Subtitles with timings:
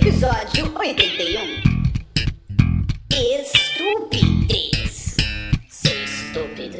[0.00, 1.60] Episódio 81
[3.38, 5.16] Estupidez
[5.68, 6.78] Seu estúpido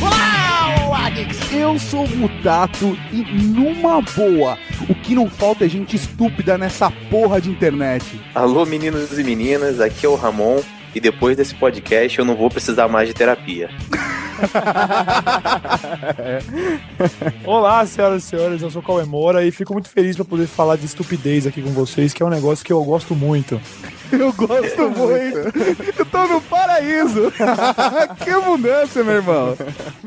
[0.00, 1.52] Olá, Addicts!
[1.52, 4.56] Eu sou o Mutato e numa boa,
[4.88, 8.18] o que não falta é gente estúpida nessa porra de internet.
[8.34, 10.62] Alô, meninos e meninas, aqui é o Ramon.
[10.94, 13.68] E depois desse podcast eu não vou precisar mais de terapia.
[17.44, 20.46] Olá, senhoras e senhores, eu sou o Cauê Moura e fico muito feliz para poder
[20.46, 23.60] falar de estupidez aqui com vocês, que é um negócio que eu gosto muito.
[24.10, 25.52] Eu gosto muito.
[25.98, 27.30] Eu tô no paraíso.
[28.24, 29.54] que abundância, meu irmão.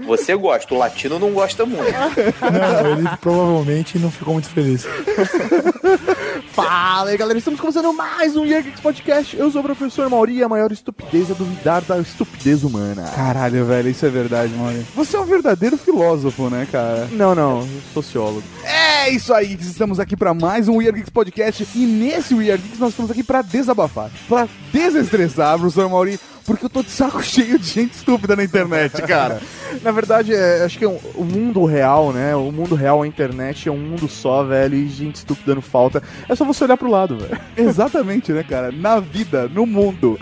[0.08, 1.86] Você gosta, o latino não gosta muito.
[1.86, 4.88] Não, ele provavelmente não ficou muito feliz.
[6.54, 7.40] Fala aí, galera.
[7.40, 9.38] Estamos começando mais um Year Geeks Podcast.
[9.38, 13.10] Eu sou o professor Mauri e a maior estupidez é duvidar da estupidez humana.
[13.16, 14.86] Caralho, velho, isso é verdade, Mauri.
[14.94, 17.08] Você é um verdadeiro filósofo, né, cara?
[17.14, 18.44] Não, não, sociólogo.
[18.66, 23.12] É isso aí, estamos aqui para mais um Geeks Podcast e nesse Geeks nós estamos
[23.12, 26.20] aqui para desabafar, para desestressar, professor Mauri,
[26.52, 29.42] porque eu tô de saco cheio de gente estúpida na internet, cara.
[29.82, 32.36] Na verdade, é, acho que é um- o mundo real, né?
[32.36, 36.04] O mundo real, a internet é um mundo só, velho, e gente estúpida não falta.
[36.28, 37.40] É só você olhar pro lado, velho.
[37.56, 38.72] Exatamente, né, cara?
[38.72, 40.20] Na vida, no mundo.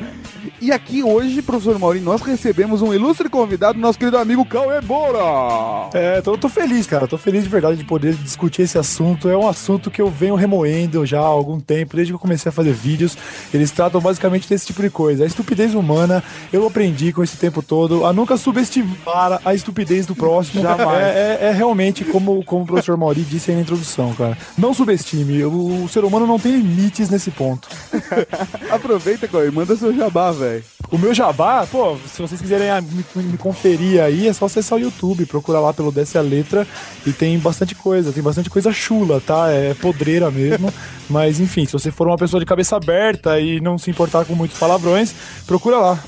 [0.62, 5.90] E aqui hoje, professor Mauri, nós recebemos um ilustre convidado, nosso querido amigo Cauê Bora.
[5.94, 9.28] É, tô, tô feliz, cara, tô feliz de verdade de poder discutir esse assunto.
[9.30, 12.50] É um assunto que eu venho remoendo já há algum tempo, desde que eu comecei
[12.50, 13.18] a fazer vídeos.
[13.54, 15.24] Eles tratam basicamente desse tipo de coisa.
[15.24, 16.19] A estupidez humana,
[16.52, 20.62] eu aprendi com esse tempo todo a nunca subestimar a estupidez do próximo.
[20.62, 21.02] Jamais.
[21.02, 24.38] É, é- é realmente como, como o professor Mauri disse aí na introdução, cara.
[24.58, 27.68] Não subestime, o, o ser humano não tem limites nesse ponto.
[28.70, 30.64] Aproveita, Cauê, manda seu jabá, velho.
[30.92, 34.82] O meu jabá, pô, se vocês quiserem me, me conferir aí, é só acessar o
[34.82, 36.68] YouTube, procurar lá pelo Desce a Letra
[37.06, 39.50] e tem bastante coisa, tem bastante coisa chula, tá?
[39.52, 40.74] É podreira mesmo.
[41.10, 44.34] Mas enfim, se você for uma pessoa de cabeça aberta e não se importar com
[44.36, 45.14] muitos palavrões,
[45.46, 46.00] procura lá.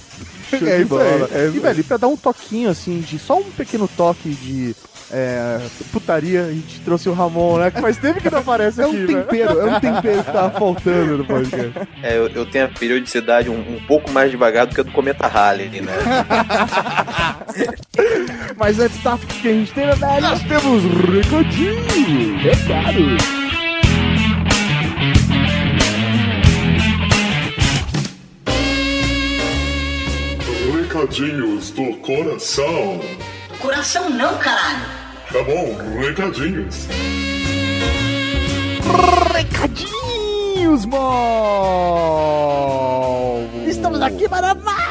[0.54, 1.22] É isso aí.
[1.32, 4.76] É E, velho, pra dar um toquinho, assim, de só um pequeno toque de
[5.14, 5.60] é,
[5.92, 7.72] putaria, a gente trouxe o Ramon, né?
[7.72, 9.24] Que faz tempo que não aparece É aqui, um velho.
[9.24, 11.72] tempero, é um tempero que tava faltando no podcast.
[12.04, 14.92] É, eu, eu tenho a periodicidade um, um pouco mais devagar do que a do
[14.92, 15.94] Cometa Halley, né?
[18.58, 20.22] Mas antes da que a gente tem, né, velho?
[20.22, 22.38] Nós temos recadinho.
[22.40, 23.41] Recado.
[31.12, 33.02] Recadinhos do coração.
[33.60, 34.86] Coração não, caralho
[35.30, 36.88] Tá bom, recadinhos.
[39.34, 41.02] Recadinhos, mal.
[43.68, 44.91] Estamos aqui para mais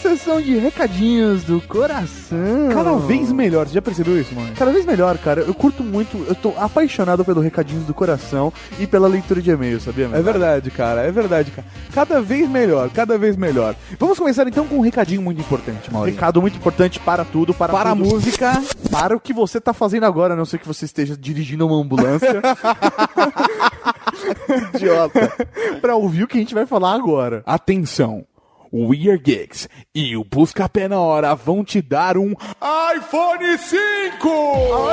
[0.00, 2.38] sessão de recadinhos do coração.
[2.72, 3.66] Cada vez melhor.
[3.68, 4.52] Você já percebeu isso, mano?
[4.56, 5.42] Cada vez melhor, cara.
[5.42, 9.80] Eu curto muito, eu tô apaixonado pelo recadinhos do coração e pela leitura de e-mail,
[9.80, 10.08] sabia?
[10.08, 10.18] meu?
[10.18, 11.02] É verdade, cara.
[11.02, 11.66] É verdade, cara.
[11.92, 13.74] Cada vez melhor, cada vez melhor.
[13.98, 16.18] Vamos começar então com um recadinho muito importante, Maurício.
[16.18, 18.08] Recado muito importante para tudo, para, Para a tudo.
[18.08, 18.62] música.
[18.90, 21.76] Para o que você tá fazendo agora, a não ser que você esteja dirigindo uma
[21.80, 22.40] ambulância.
[24.74, 25.32] Idiota.
[25.80, 27.42] pra ouvir o que a gente vai falar agora.
[27.46, 28.24] Atenção!
[28.72, 33.58] O We Are Geeks e o Busca Pé na Hora vão te dar um iPhone
[33.58, 33.78] 5!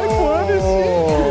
[0.05, 1.27] iPhone 5!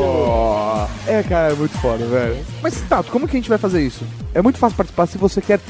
[1.09, 2.45] É, cara, é muito foda, velho.
[2.63, 4.05] Mas, Tato, como que a gente vai fazer isso?
[4.35, 5.07] É muito fácil participar.
[5.07, 5.61] Se você quer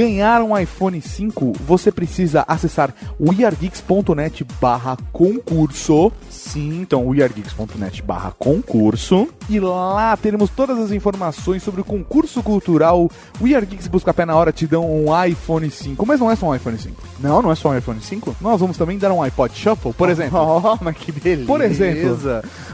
[0.00, 6.12] ganhar um iPhone 5, você precisa acessar weargeeks.net barra concurso.
[6.28, 9.26] Sim, então weargeeks.net barra concurso.
[9.48, 13.10] E lá teremos todas as informações sobre o concurso cultural.
[13.40, 16.04] We Are Geeks Busca Pé na Hora te dão um iPhone 5.
[16.04, 17.02] Mas não é só um iPhone 5.
[17.20, 18.36] Não, não é só um iPhone 5?
[18.40, 20.38] Nós vamos também dar um iPod Shuffle, por exemplo.
[20.38, 21.46] Oh, mas que beleza.
[21.46, 22.18] Por exemplo.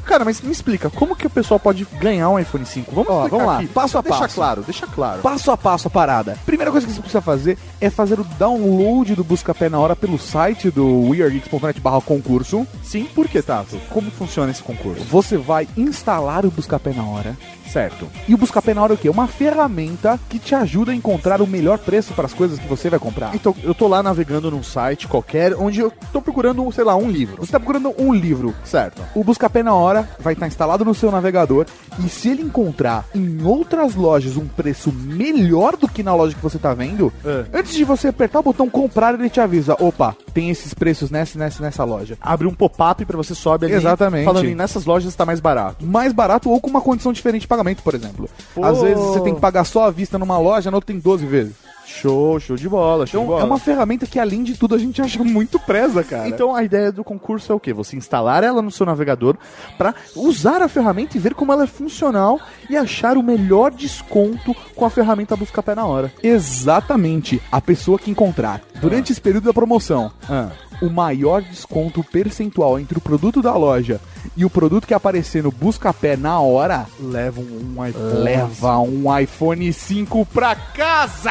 [0.04, 2.92] Cara, mas me explica, como que o pessoal pode ganhar um iPhone 5?
[2.92, 3.68] Vamos, Ó, vamos lá, aqui.
[3.68, 4.34] passo a deixa passo.
[4.34, 5.22] claro, deixa claro.
[5.22, 6.36] passo a passo a parada.
[6.44, 9.94] Primeira coisa que você precisa fazer é fazer o download do Busca Pé na Hora
[9.94, 12.66] pelo site do weargeeks.net barra concurso.
[12.82, 13.78] Sim, por que, Tato?
[13.90, 15.04] Como funciona esse concurso?
[15.04, 17.37] Você vai instalar o Busca Pé na Hora,
[17.72, 18.06] certo?
[18.28, 19.08] E o Busca Pé na Hora é o quê?
[19.08, 22.90] Uma ferramenta que te ajuda a encontrar o melhor preço para as coisas que você
[22.90, 23.34] vai comprar.
[23.34, 27.10] Então, eu tô lá navegando num site qualquer, onde eu tô procurando, sei lá, um
[27.10, 27.36] livro.
[27.36, 29.00] Você está procurando um livro, Certo.
[29.14, 31.66] O Busca Pé na Hora vai estar instalado no seu navegador
[32.04, 36.42] e se ele encontrar em outras lojas um preço melhor do que na loja que
[36.42, 37.44] você tá vendo, É.
[37.58, 41.38] antes de você apertar o botão comprar, ele te avisa: opa, tem esses preços nessa,
[41.38, 42.17] nessa, nessa loja.
[42.20, 43.75] Abre um pop-up pra você sobe ali.
[43.75, 44.25] Exatamente.
[44.25, 45.84] Falando em nessas lojas tá mais barato.
[45.84, 48.29] Mais barato ou com uma condição diferente de pagamento, por exemplo.
[48.55, 48.64] Pô.
[48.64, 51.26] Às vezes você tem que pagar só à vista numa loja, na outra tem 12
[51.26, 51.55] vezes.
[52.00, 53.40] Show, show de bola, show Então, de bola.
[53.42, 56.28] é uma ferramenta que, além de tudo, a gente acha muito presa, cara.
[56.28, 57.72] Então a ideia do concurso é o quê?
[57.72, 59.36] Você instalar ela no seu navegador
[59.76, 62.40] para usar a ferramenta e ver como ela é funcional
[62.70, 66.12] e achar o melhor desconto com a ferramenta Busca Pé na hora.
[66.22, 67.40] Exatamente.
[67.50, 70.48] A pessoa que encontrar, durante esse período da promoção, Ah.
[70.80, 74.00] o maior desconto percentual entre o produto da loja
[74.36, 78.14] e o produto que aparecer no Buscapé na hora, Leva um, iPhone.
[78.22, 81.30] leva um iPhone 5 pra casa!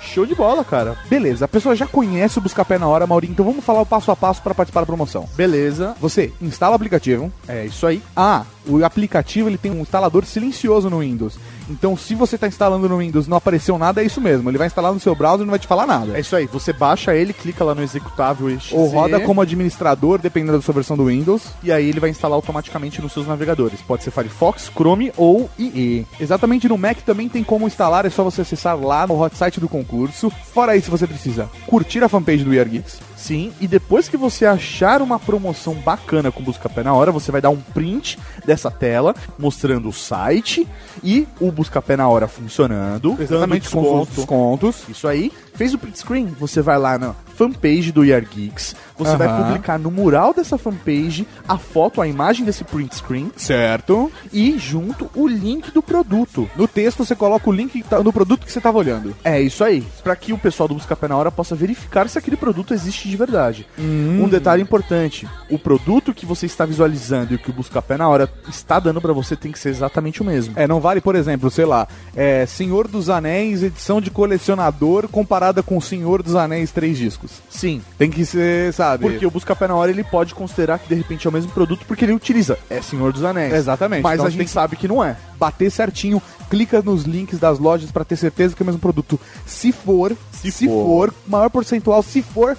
[0.00, 0.96] Show de bola, cara.
[1.08, 4.10] Beleza, a pessoa já conhece o Buscapé na hora, Maurinho, então vamos falar o passo
[4.10, 5.28] a passo para participar da promoção.
[5.36, 5.94] Beleza.
[6.00, 7.30] Você instala o aplicativo.
[7.46, 8.02] É isso aí.
[8.16, 11.38] Ah, o aplicativo ele tem um instalador silencioso no Windows.
[11.70, 14.50] Então, se você está instalando no Windows e não apareceu nada, é isso mesmo.
[14.50, 16.16] Ele vai instalar no seu browser e não vai te falar nada.
[16.16, 16.46] É isso aí.
[16.46, 20.74] Você baixa ele, clica lá no executável exe, Ou roda como administrador, dependendo da sua
[20.74, 21.42] versão do Windows.
[21.62, 23.80] e aí ele vai instalar automaticamente nos seus navegadores.
[23.80, 26.06] Pode ser Firefox, Chrome ou IE.
[26.18, 29.60] Exatamente no Mac também tem como instalar, é só você acessar lá no hot site
[29.60, 30.30] do concurso.
[30.52, 33.10] Fora isso, você precisa curtir a fanpage do We Are Geeks.
[33.16, 37.30] Sim, e depois que você achar uma promoção bacana com Busca Pé na hora, você
[37.30, 40.66] vai dar um print dessa tela mostrando o site
[41.04, 44.16] e o Busca Pé na hora funcionando, Exatamente com os desconto.
[44.16, 44.76] descontos.
[44.88, 45.30] Isso aí.
[45.54, 49.44] Fez o print screen, você vai lá na fanpage do Year Geeks, você vai Aham.
[49.44, 54.12] publicar no mural dessa fanpage a foto, a imagem desse print screen Certo.
[54.30, 56.48] e junto o link do produto.
[56.54, 59.16] No texto você coloca o link que tá- no produto que você estava olhando.
[59.24, 62.18] É isso aí, para que o pessoal do Busca Pé na Hora possa verificar se
[62.18, 63.66] aquele produto existe de verdade.
[63.78, 67.96] Um detalhe importante: o produto que você está visualizando e o que o Busca Pé
[67.96, 70.52] na Hora está dando para você tem que ser exatamente o mesmo.
[70.56, 75.08] É, não vale, por exemplo, sei lá, é, Senhor dos Anéis, edição de colecionador
[75.40, 77.30] comparada com Senhor dos Anéis três discos.
[77.48, 79.02] Sim, Tem que ser, sabe?
[79.02, 81.50] porque o Busca Pé na Hora ele pode considerar que de repente é o mesmo
[81.50, 83.54] produto porque ele utiliza é Senhor dos Anéis.
[83.54, 84.02] Exatamente.
[84.02, 85.16] Mas Então a gente tem sabe que não é.
[85.38, 86.20] bater certinho,
[86.50, 89.18] clica nos links das lojas pra ter certeza que é o mesmo produto.
[89.46, 91.14] Se for, se, for.
[91.26, 92.56] maior percentual, se for,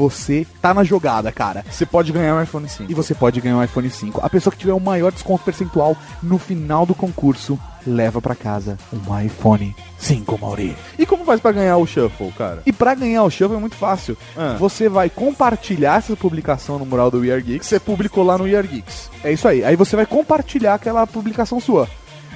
[0.00, 1.62] você tá na jogada, cara.
[1.70, 2.90] Você pode ganhar um iPhone 5.
[2.90, 4.20] E você pode ganhar um iPhone 5.
[4.24, 8.78] A pessoa que tiver o maior desconto percentual no final do concurso leva pra casa
[8.92, 10.74] um iPhone 5, Mauri.
[10.98, 12.62] E como faz pra ganhar o Shuffle, cara?
[12.64, 14.16] E pra ganhar o Shuffle é muito fácil.
[14.34, 14.56] Ah.
[14.58, 17.66] Você vai compartilhar essa publicação no mural do We Are Geeks.
[17.66, 19.10] Você publicou lá no Year Geeks.
[19.22, 19.62] É isso aí.
[19.62, 21.88] Aí você vai compartilhar aquela publicação sua.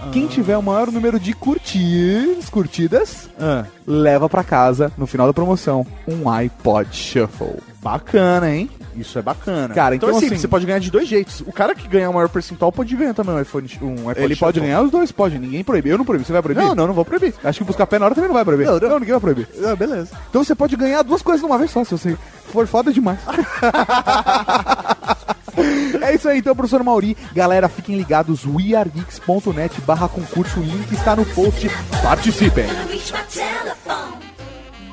[0.07, 0.11] Ah.
[0.13, 5.33] Quem tiver o maior número de curtidas, curtidas, Ah, leva pra casa, no final da
[5.33, 7.57] promoção, um iPod Shuffle.
[7.83, 8.71] bacana, hein?
[8.97, 9.75] Isso é bacana.
[9.75, 11.41] Cara, então, então, assim, assim- você pode ganhar de dois jeitos.
[11.41, 14.37] O cara que ganhar o maior percentual pode ganhar também um iPhone, um iPod Ele
[14.37, 15.37] pode ganhar os dois, pode.
[15.37, 15.89] Ninguém proíbe.
[15.91, 16.25] Eu não proíbo.
[16.25, 16.63] Você vai proibir?
[16.63, 17.35] Não, não, não vou proibir.
[17.43, 18.67] Acho que buscar pé na hora também não vai proibir.
[18.67, 19.01] Não, não.
[19.01, 19.49] ninguém vai proibir.
[19.67, 20.11] Ah, beleza.
[20.31, 22.17] Então você pode ganhar duas coisas numa vez só, se você
[22.53, 23.19] for foda demais.
[26.03, 27.17] é isso aí, então, professor Mauri.
[27.35, 31.69] Galera, fiquem ligados, weargeeks.net barra concurso, o link está no post.
[32.03, 32.67] Participem!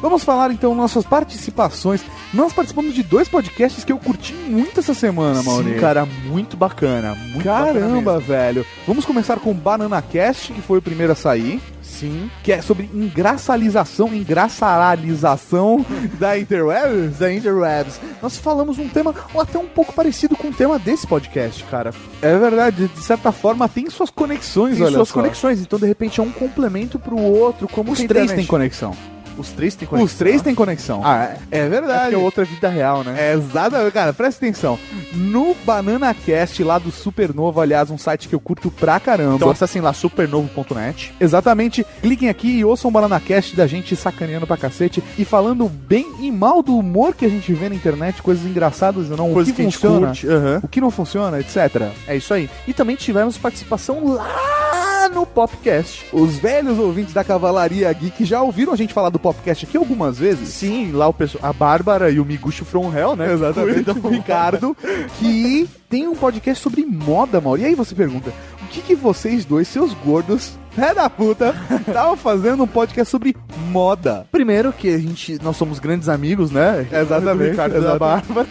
[0.01, 2.01] Vamos falar então nossas participações.
[2.33, 5.75] Nós participamos de dois podcasts que eu curti muito essa semana, Mauri.
[5.75, 7.13] Sim, cara, muito bacana.
[7.13, 8.27] Muito bacana Caramba, mesmo.
[8.27, 8.65] velho.
[8.87, 11.61] Vamos começar com o Banana Cast, que foi o primeiro a sair.
[12.01, 12.31] Sim.
[12.43, 15.85] Que é sobre engraçalização, engraçaralização
[16.19, 17.09] da interweb.
[17.19, 18.01] Da Interwebs.
[18.21, 21.93] Nós falamos um tema até um pouco parecido com o tema desse podcast, cara.
[22.21, 25.13] É verdade, de certa forma tem suas conexões, Tem olha suas só.
[25.13, 28.95] conexões, então de repente é um complemento pro outro, como Os três têm conexão.
[29.37, 30.05] Os três têm conexão.
[30.05, 31.01] Os três têm conexão.
[31.03, 31.37] Ah, é?
[31.51, 32.01] É É verdade.
[32.03, 33.15] porque o outro é vida real, né?
[33.17, 34.77] É, exatamente, cara, presta atenção.
[35.13, 39.35] No BananaCast lá do Supernovo, aliás, um site que eu curto pra caramba.
[39.35, 41.13] Então acessem lá supernovo.net.
[41.19, 46.05] Exatamente, cliquem aqui e ouçam o BananaCast da gente sacaneando pra cacete e falando bem
[46.19, 49.51] e mal do humor que a gente vê na internet, coisas engraçadas ou não, Coisa
[49.51, 50.59] o que, que funciona, aham.
[50.63, 51.89] o que não funciona, etc.
[52.07, 52.49] É isso aí.
[52.67, 56.05] E também tivemos participação lá no Popcast.
[56.11, 60.17] Os velhos ouvintes da Cavalaria Geek já ouviram a gente falar do Popcast aqui algumas
[60.17, 60.49] vezes?
[60.49, 63.33] Sim, lá o pessoal, a Bárbara e o Miguxo From Hell, né?
[63.33, 64.75] Exatamente, o Ricardo,
[65.19, 67.61] que tem um podcast sobre moda, Mauro.
[67.61, 68.31] E aí você pergunta,
[68.61, 71.55] o que, que vocês dois, seus gordos, pé da puta,
[71.87, 73.35] estavam fazendo um podcast sobre
[73.69, 74.25] moda?
[74.31, 76.87] Primeiro que a gente, nós somos grandes amigos, né?
[76.91, 77.99] Exatamente, Do Ricardo e da.
[77.99, 78.47] Bárbara.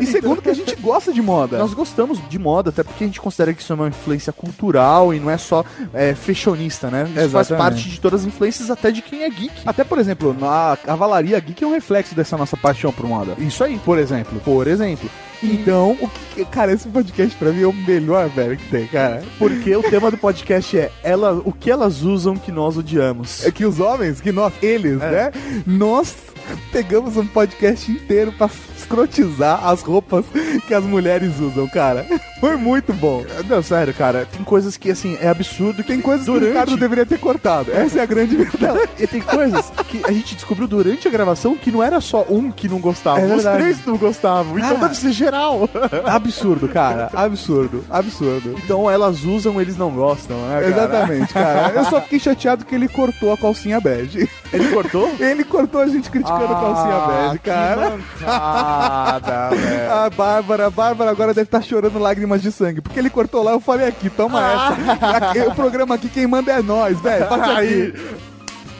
[0.00, 1.58] E segundo que a gente gosta de moda.
[1.58, 5.12] Nós gostamos de moda, até porque a gente considera que isso é uma influência cultural
[5.14, 7.04] e não é só é, fashionista, né?
[7.04, 7.58] Isso faz Exatamente.
[7.58, 9.62] parte de todas as influências, até de quem é geek.
[9.64, 13.34] Até, por exemplo, a Cavalaria Geek é um reflexo dessa nossa paixão por moda.
[13.38, 13.78] Isso aí.
[13.84, 14.40] Por exemplo.
[14.44, 15.08] Por exemplo.
[15.44, 19.22] Então, o que, cara, esse podcast pra mim é o melhor, velho, que tem, cara.
[19.38, 23.44] Porque o tema do podcast é ela, o que elas usam que nós odiamos.
[23.44, 25.10] É que os homens, que nós, eles, É.
[25.10, 25.32] né?
[25.66, 26.14] Nós
[26.72, 30.24] pegamos um podcast inteiro pra escrotizar as roupas
[30.66, 32.06] que as mulheres usam, cara.
[32.40, 33.24] Foi muito bom.
[33.48, 35.82] Não, sério, cara, tem coisas que, assim, é absurdo.
[35.82, 37.72] Tem coisas que o Durante- Ricardo deveria ter cortado.
[37.72, 38.80] Essa é a grande verdade.
[38.98, 42.50] E tem coisas que a gente descobriu durante a gravação que não era só um
[42.50, 44.58] que não gostava, É os três não gostavam.
[44.58, 44.88] Então Cara.
[44.88, 45.68] deve ser geral.
[46.04, 47.08] Absurdo, cara.
[47.14, 47.82] Absurdo.
[47.88, 48.54] Absurdo.
[48.62, 50.60] Então elas usam, eles não gostam, né?
[50.60, 50.66] cara?
[50.68, 51.72] Exatamente, cara.
[51.74, 54.28] Eu só fiquei chateado que ele cortou a calcinha bege.
[54.52, 55.10] Ele cortou?
[55.18, 57.90] Ele cortou a gente criticando a calcinha bege, cara.
[57.90, 59.50] Mancada.
[60.04, 62.80] A Bárbara, a Bárbara agora deve estar chorando lágrimas de sangue.
[62.80, 65.28] Porque ele cortou lá, eu falei aqui, toma essa.
[65.28, 67.28] Aqui, o programa aqui, quem manda é nós, velho.
[67.28, 67.94] Bate aqui.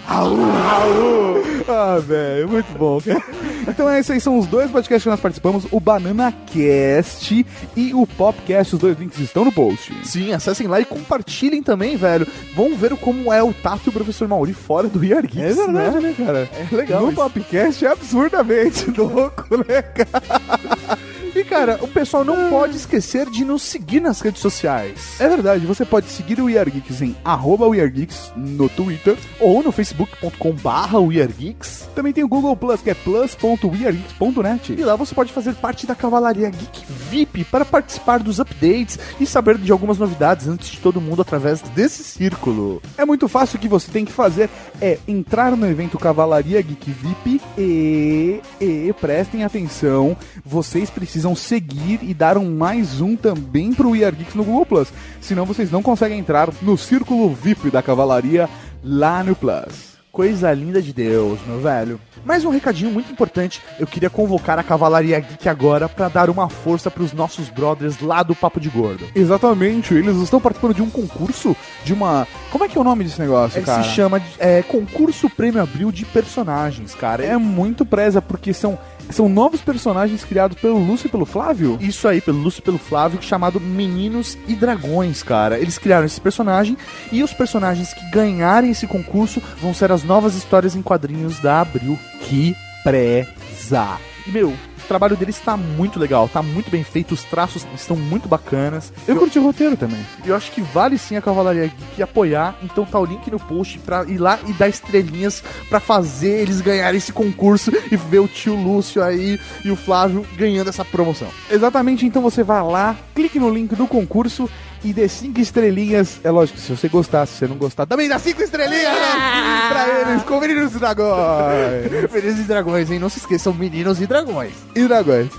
[0.06, 1.42] Raul, Raul.
[1.68, 3.22] Ah, velho, muito bom, cara.
[3.66, 7.94] Então é isso aí, são os dois podcasts que nós participamos, o Banana Cast e
[7.94, 8.74] o Popcast.
[8.74, 9.90] Os dois links estão no post.
[10.06, 12.26] Sim, acessem lá e compartilhem também, velho.
[12.54, 15.64] Vão ver como é o Tato e o professor Mauri fora do Year Geeks, É
[15.64, 16.00] verdade, né?
[16.10, 16.50] né, cara?
[16.52, 17.16] É legal No isso.
[17.22, 20.98] Popcast é absurdamente louco, né, cara?
[21.34, 25.20] E, cara, o pessoal não pode esquecer de nos seguir nas redes sociais.
[25.20, 28.68] É verdade, você pode seguir o We Are Geeks em arroba We Are Geeks no
[28.68, 29.16] Twitter.
[29.38, 30.98] Ou no facebook.com barra
[31.38, 31.88] Geeks.
[31.94, 34.72] Também tem o Google Plus, que é plus.wearegeeks.net.
[34.72, 39.24] E lá você pode fazer parte da Cavalaria Geek VIP para participar dos updates e
[39.24, 42.82] saber de algumas novidades antes de todo mundo através desse círculo.
[42.98, 46.90] É muito fácil, o que você tem que fazer é entrar no evento Cavalaria Geek
[46.90, 53.90] VIP e, e prestem atenção, vocês precisam seguir e dar um mais um também pro
[53.90, 54.88] We Are Geeks no Google Plus.
[55.20, 58.48] Senão vocês não conseguem entrar no círculo VIP da Cavalaria
[58.82, 59.94] lá no Plus.
[60.10, 61.98] Coisa linda de Deus, meu velho.
[62.24, 63.60] Mais um recadinho muito importante.
[63.80, 68.22] Eu queria convocar a Cavalaria Geek agora para dar uma força pros nossos brothers lá
[68.22, 69.04] do Papo de Gordo.
[69.12, 72.28] Exatamente, eles estão participando de um concurso, de uma...
[72.52, 73.82] Como é que é o nome desse negócio, É, cara?
[73.82, 77.24] se chama de, é, Concurso Prêmio Abril de Personagens, cara.
[77.24, 78.78] É muito presa, porque são,
[79.10, 81.78] são novos personagens criados pelo Lúcio e pelo Flávio.
[81.80, 85.58] Isso aí, pelo Lúcio e pelo Flávio, chamado Meninos e Dragões, cara.
[85.58, 86.76] Eles criaram esse personagem
[87.12, 91.60] e os personagens que ganharem esse concurso vão ser as novas histórias em quadrinhos da
[91.60, 91.98] Abril.
[92.22, 93.98] Que preza!
[94.26, 98.28] E, meu, trabalho deles tá muito legal, tá muito bem feito, os traços estão muito
[98.28, 98.92] bacanas.
[99.06, 100.04] Eu curti o roteiro também.
[100.24, 103.78] Eu acho que vale sim a Cavalaria Geek apoiar, então tá o link no post
[103.80, 108.28] pra ir lá e dar estrelinhas pra fazer eles ganharem esse concurso e ver o
[108.28, 111.28] tio Lúcio aí e o Flávio ganhando essa promoção.
[111.50, 114.48] Exatamente, então você vai lá, clique no link do concurso
[114.84, 116.20] e dê cinco estrelinhas.
[116.22, 119.68] É lógico, se você gostar, se você não gostar, também dá cinco estrelinhas né?
[119.68, 122.12] pra eles, com meninos e dragões.
[122.12, 122.98] Meninos e dragões, hein?
[122.98, 124.52] Não se esqueçam, meninos e dragões.
[124.74, 125.30] E dragões.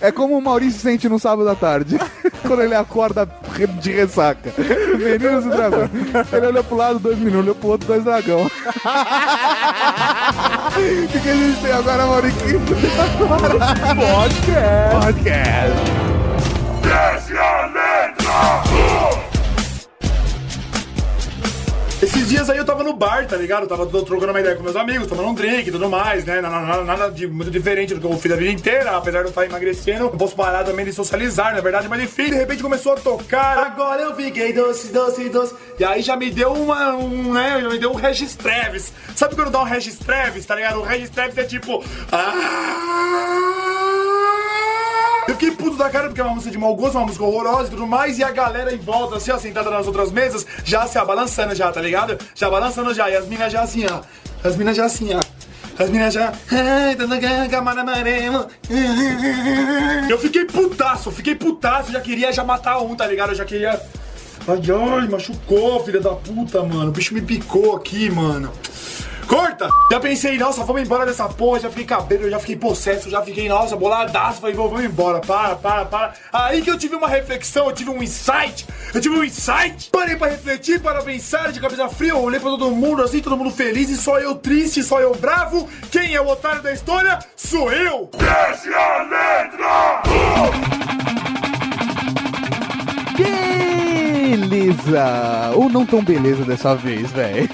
[0.00, 1.98] É como o Maurício sente no sábado à tarde,
[2.46, 3.26] quando ele acorda
[3.80, 4.52] de ressaca.
[4.98, 5.90] Meninos e dragões.
[6.32, 8.46] Ele olha pro lado, dois meninos, olha pro outro, dois dragão.
[10.76, 12.60] O que, que a gente tem agora, Maurício?
[14.20, 15.06] Podcast.
[15.06, 16.16] Podcast.
[22.02, 23.62] Esses dias aí eu tava no bar, tá ligado?
[23.62, 26.42] Eu tava trocando uma ideia com meus amigos, tomando um drink e tudo mais, né?
[26.42, 29.28] Nada, nada- de muito diferente do que eu fiz a vida inteira, apesar de eu
[29.30, 30.04] estar emagrecendo.
[30.04, 33.58] Eu posso parar também de socializar, na verdade, mas enfim, de repente começou a tocar.
[33.58, 35.54] Agora eu fiquei doce, doce, doce.
[35.78, 37.60] E aí já me deu uma, um, né?
[37.62, 38.92] Já me deu um Regis Treves.
[39.14, 40.78] Sabe quando dá um Regis Treves, tá ligado?
[40.80, 41.82] O Regis Treves é tipo.
[42.12, 43.75] Ah!
[45.28, 47.68] Eu fiquei puto da cara porque é uma música de mau gosto, uma música horrorosa
[47.68, 50.86] e tudo mais, e a galera em volta, assim, ó, sentada nas outras mesas, já
[50.86, 52.16] se abalançando já, tá ligado?
[52.34, 54.00] Já balançando já, e as minas já assim, ó.
[54.46, 55.20] As minas já assim, ó.
[55.82, 56.32] As minas já.
[60.08, 63.30] Eu fiquei putaço, fiquei putaço, já queria já matar um, tá ligado?
[63.30, 63.80] Eu já queria.
[64.48, 64.60] Ai,
[65.00, 66.88] ai, machucou, filha da puta, mano.
[66.88, 68.52] O bicho me picou aqui, mano.
[69.26, 69.68] Corta!
[69.90, 73.48] Já pensei, nossa, vamos embora dessa porra, já fiquei cabelo, já fiquei possesso, já fiquei,
[73.48, 76.12] nossa, boladaço, falei, vamos embora, para, para, para.
[76.32, 80.16] Aí que eu tive uma reflexão, eu tive um insight, eu tive um insight, parei
[80.16, 83.50] pra refletir, para pensar de cabeça fria, eu olhei pra todo mundo assim, todo mundo
[83.50, 85.68] feliz, e só eu triste, só eu bravo.
[85.90, 87.18] Quem é o otário da história?
[87.34, 88.08] Sou eu!
[88.16, 90.02] Desce a letra!
[94.26, 95.52] Beleza!
[95.54, 97.48] Ou não tão beleza dessa vez, velho.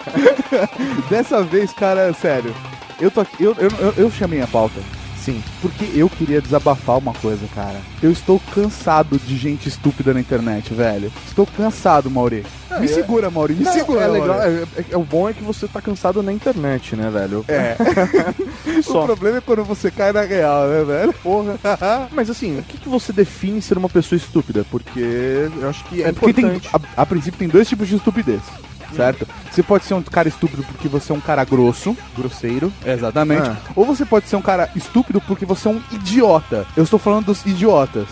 [1.08, 2.54] dessa vez, cara, sério.
[3.00, 4.80] Eu tô aqui, eu, eu, eu, eu chamei a pauta.
[5.24, 7.80] Sim, porque eu queria desabafar uma coisa, cara.
[8.02, 11.10] Eu estou cansado de gente estúpida na internet, velho.
[11.26, 12.44] Estou cansado, Mauri.
[12.78, 14.02] me segura, Mauri, me Não, segura.
[14.02, 14.42] é legal.
[14.42, 17.42] É, é- é- o bom é que você tá cansado na internet, né, velho?
[17.48, 17.74] É.
[18.86, 21.12] o problema é quando você cai na real, né, velho?
[21.14, 21.58] Porra.
[22.12, 24.62] Mas assim, o que, que você define ser uma pessoa estúpida?
[24.70, 25.00] Porque
[25.58, 26.68] eu acho que é, É porque tem, importante.
[26.96, 28.42] a, a princípio tem dois tipos de estupidez,
[28.96, 29.26] certo?
[29.50, 32.72] Você pode ser um cara estúpido porque você é um cara grosso, Grosseiro.
[32.84, 33.48] exatamente.
[33.48, 33.56] Ah.
[33.74, 36.66] Ou você pode ser um cara estúpido porque você é um idiota.
[36.76, 38.06] Eu estou falando dos idiotas.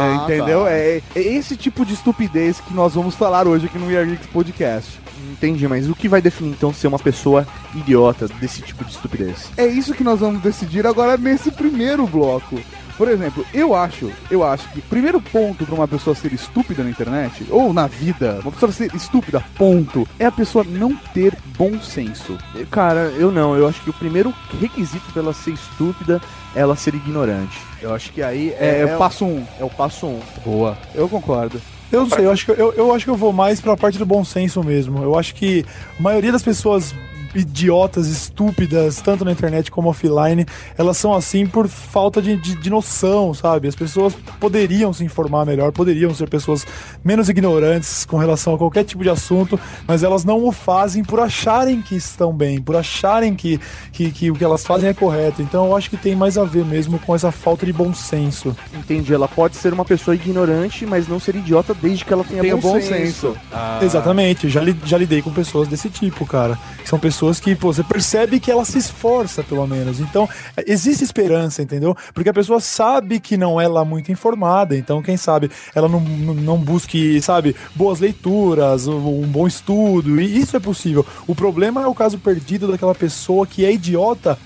[0.00, 0.66] É, entendeu?
[0.66, 4.08] É, é esse tipo de estupidez que nós vamos falar hoje aqui no We Are
[4.08, 4.98] Geeks Podcast.
[5.30, 9.50] Entendi, mas o que vai definir então ser uma pessoa idiota desse tipo de estupidez?
[9.56, 12.58] É isso que nós vamos decidir agora nesse primeiro bloco.
[12.96, 16.82] Por exemplo, eu acho, eu acho que o primeiro ponto pra uma pessoa ser estúpida
[16.82, 21.36] na internet, ou na vida, uma pessoa ser estúpida, ponto, é a pessoa não ter
[21.56, 22.36] bom senso.
[22.70, 23.54] Cara, eu não.
[23.54, 26.20] Eu acho que o primeiro requisito pra ela ser estúpida
[26.54, 27.58] é ela ser ignorante.
[27.82, 29.44] Eu acho que aí É, é, é o passo um.
[29.60, 30.20] é o passo um.
[30.44, 30.76] Boa.
[30.94, 31.60] Eu concordo.
[31.92, 33.96] Eu não sei, eu acho, que, eu, eu acho que eu vou mais pra parte
[33.96, 35.02] do bom senso mesmo.
[35.02, 35.64] Eu acho que
[35.98, 36.92] a maioria das pessoas
[37.34, 40.44] idiotas, estúpidas, tanto na internet como offline,
[40.76, 43.68] elas são assim por falta de, de, de noção, sabe?
[43.68, 46.66] As pessoas poderiam se informar melhor, poderiam ser pessoas
[47.04, 51.18] menos ignorantes com relação a qualquer tipo de assunto, mas elas não o fazem por
[51.20, 53.58] acharem que estão bem, por acharem que,
[53.92, 55.42] que, que o que elas fazem é correto.
[55.42, 58.54] Então eu acho que tem mais a ver mesmo com essa falta de bom senso.
[58.74, 59.12] Entendi.
[59.12, 62.56] Ela pode ser uma pessoa ignorante, mas não ser idiota desde que ela tenha, Tenha
[62.56, 63.32] bom, bom senso.
[63.32, 63.36] senso.
[63.82, 66.58] Exatamente, já, li- já lidei com pessoas desse tipo, cara.
[66.84, 70.00] São pessoas que, pô, você percebe que ela se esforça, pelo menos.
[70.00, 70.28] Então,
[70.66, 71.96] existe esperança, entendeu?
[72.14, 76.00] Porque a pessoa sabe que não é lá muito informada, então, quem sabe, ela não,
[76.00, 81.04] não, busque, sabe, boas leituras, um bom estudo, e isso é possível.
[81.26, 84.38] O problema é o caso perdido daquela pessoa que é idiota.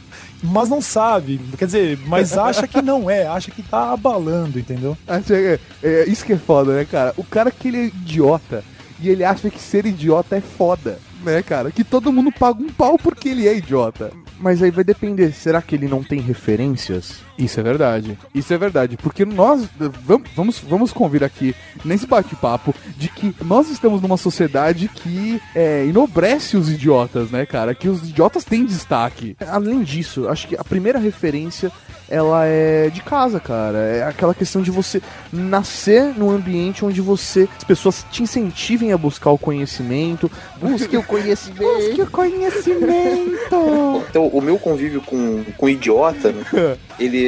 [0.42, 4.96] Mas não sabe, quer dizer, mas acha que não é, acha que tá abalando, entendeu?
[5.30, 7.12] É, é, isso que é foda, né, cara?
[7.16, 8.64] O cara que ele é idiota
[9.00, 11.70] e ele acha que ser idiota é foda, né, cara?
[11.70, 14.12] Que todo mundo paga um pau porque ele é idiota.
[14.38, 15.32] Mas aí vai depender.
[15.32, 17.20] Será que ele não tem referências?
[17.40, 18.18] Isso é verdade.
[18.34, 18.96] Isso é verdade.
[18.96, 19.66] Porque nós
[20.04, 21.54] vam- vamos, vamos convir aqui
[21.84, 27.74] nesse bate-papo de que nós estamos numa sociedade que é, enobrece os idiotas, né, cara?
[27.74, 29.36] Que os idiotas têm destaque.
[29.48, 31.72] Além disso, acho que a primeira referência
[32.08, 33.78] ela é de casa, cara.
[33.78, 35.00] É aquela questão de você
[35.32, 40.28] nascer num ambiente onde você as pessoas te incentivem a buscar o conhecimento,
[40.60, 41.62] busque o conhecimento.
[41.62, 44.04] Busque o conhecimento!
[44.08, 46.76] Então, o meu convívio com, com idiota, né,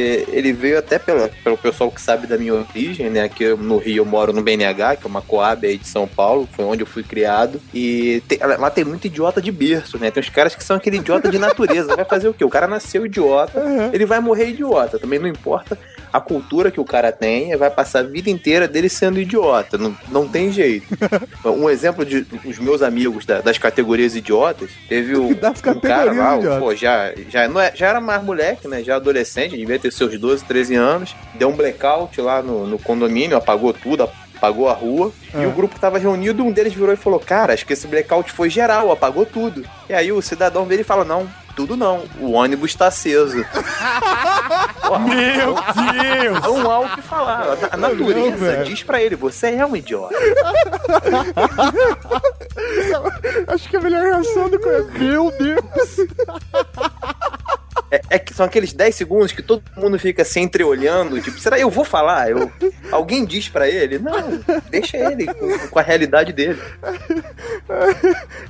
[0.02, 3.23] ele, ele veio até pela, pelo pessoal que sabe da minha origem, né?
[3.23, 6.49] Aqui no Rio eu moro no BNH, que é uma Coab aí de São Paulo,
[6.52, 7.60] foi onde eu fui criado.
[7.73, 10.10] E tem- lá tem muito idiota de berço, né?
[10.10, 11.95] Tem os caras que são aquele idiota de natureza.
[11.97, 12.45] Vai fazer o quê?
[12.45, 13.62] O cara nasceu idiota,
[13.93, 14.99] ele vai morrer idiota.
[14.99, 15.78] Também não importa
[16.12, 19.78] a cultura que o cara tem, vai passar a vida inteira dele sendo idiota.
[19.78, 20.86] Não, não tem jeito.
[21.45, 25.34] Um exemplo de os meus amigos da- das categorias idiotas, teve o, um
[25.80, 26.58] cara lá, idiotas.
[26.58, 28.82] pô, já, já, não é, já era mais moleque, né?
[28.82, 31.17] Já adolescente, devia ter seus 12, 13 anos.
[31.35, 35.13] Deu um blackout lá no, no condomínio, apagou tudo, apagou a rua.
[35.35, 38.33] E o grupo tava reunido, um deles virou e falou: Cara, acho que esse blackout
[38.33, 39.65] foi geral, apagou tudo.
[39.89, 43.39] E aí o cidadão dele fala: Não, tudo não, o ônibus tá aceso.
[45.07, 46.41] Meu Deus!
[46.43, 47.57] Não há o que falar.
[47.71, 50.15] A natureza diz pra ele: Você é um idiota.
[53.49, 54.83] Acho que a melhor reação do cara.
[54.99, 55.97] Meu Deus!
[57.93, 61.59] É, é que são aqueles 10 segundos que todo mundo fica se entreolhando, tipo, será
[61.59, 62.31] eu vou falar?
[62.31, 62.50] Eu,
[62.91, 63.99] alguém diz pra ele?
[63.99, 66.59] Não, deixa ele com, com a realidade dele.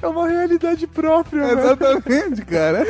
[0.00, 1.58] É uma realidade própria, velho.
[1.58, 2.86] Exatamente, cara.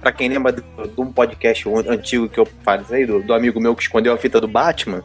[0.00, 3.74] Pra quem lembra de, de um podcast antigo que eu falei, do, do amigo meu
[3.74, 5.02] que escondeu a fita do Batman,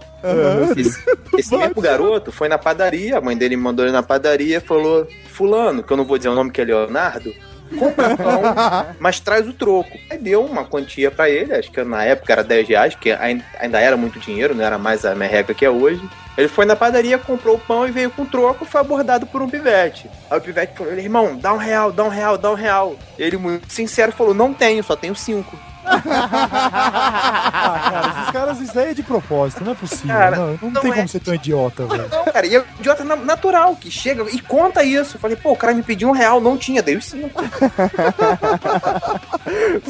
[0.78, 1.04] esse,
[1.36, 5.08] esse mesmo garoto foi na padaria, a mãe dele mandou ele na padaria e falou:
[5.30, 7.34] Fulano, que eu não vou dizer o nome que é Leonardo,
[7.74, 8.42] compra pão,
[9.00, 9.98] mas traz o troco.
[10.10, 13.44] Aí deu uma quantia pra ele, acho que na época era 10 reais, que ainda
[13.60, 16.02] ainda era muito dinheiro, não era mais a merreca que é hoje.
[16.38, 19.50] Ele foi na padaria, comprou o pão e veio com troco, foi abordado por um
[19.50, 20.10] pivete.
[20.30, 22.96] Aí o pivete falou, irmão, dá um real, dá um real, dá um real.
[23.20, 25.58] Ele, muito sincero, falou, não tenho, só tenho cinco.
[25.86, 30.08] Ah, cara, esses caras, isso aí é de propósito, não é possível.
[30.16, 30.96] Cara, não, não não tem é.
[30.96, 32.08] como ser tão idiota, velho.
[32.10, 35.16] Não, cara, e é um idiota na- natural, que chega e conta isso.
[35.18, 37.42] Eu falei, pô, o cara me pediu um real, não tinha, dei os cinco.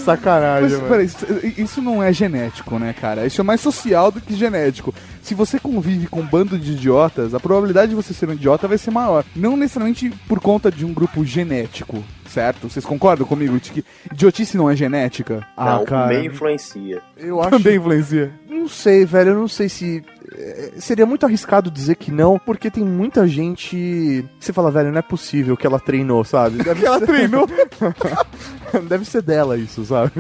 [0.03, 1.25] Sacanagem, Mas, peraí, isso-
[1.62, 3.25] isso não é genético, né, cara?
[3.25, 4.93] Isso é mais social do que genético.
[5.21, 8.67] Se você convive com um bando de idiotas, a probabilidade de você ser um idiota
[8.67, 9.23] vai ser maior.
[9.36, 12.03] Não necessariamente por conta de um grupo genético,
[12.34, 12.67] certo?
[12.69, 15.46] Vocês concordam comigo de que idiotice não é genética?
[15.56, 16.08] Ah, não, cara.
[16.08, 17.02] meio influencia.
[17.15, 17.52] Eu acho.
[17.52, 18.32] Também influencia.
[18.50, 19.30] Não sei, velho.
[19.30, 20.04] Eu não sei se.
[20.31, 24.23] É, seria muito arriscado dizer que não, porque tem muita gente.
[24.39, 26.63] Você fala, velho, não é possível que ela treinou, sabe?
[26.63, 27.47] Deve Que ela ser- treinou.
[28.89, 30.12] Deve ser dela isso, sabe?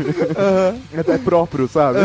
[0.93, 1.99] É, é próprio, sabe?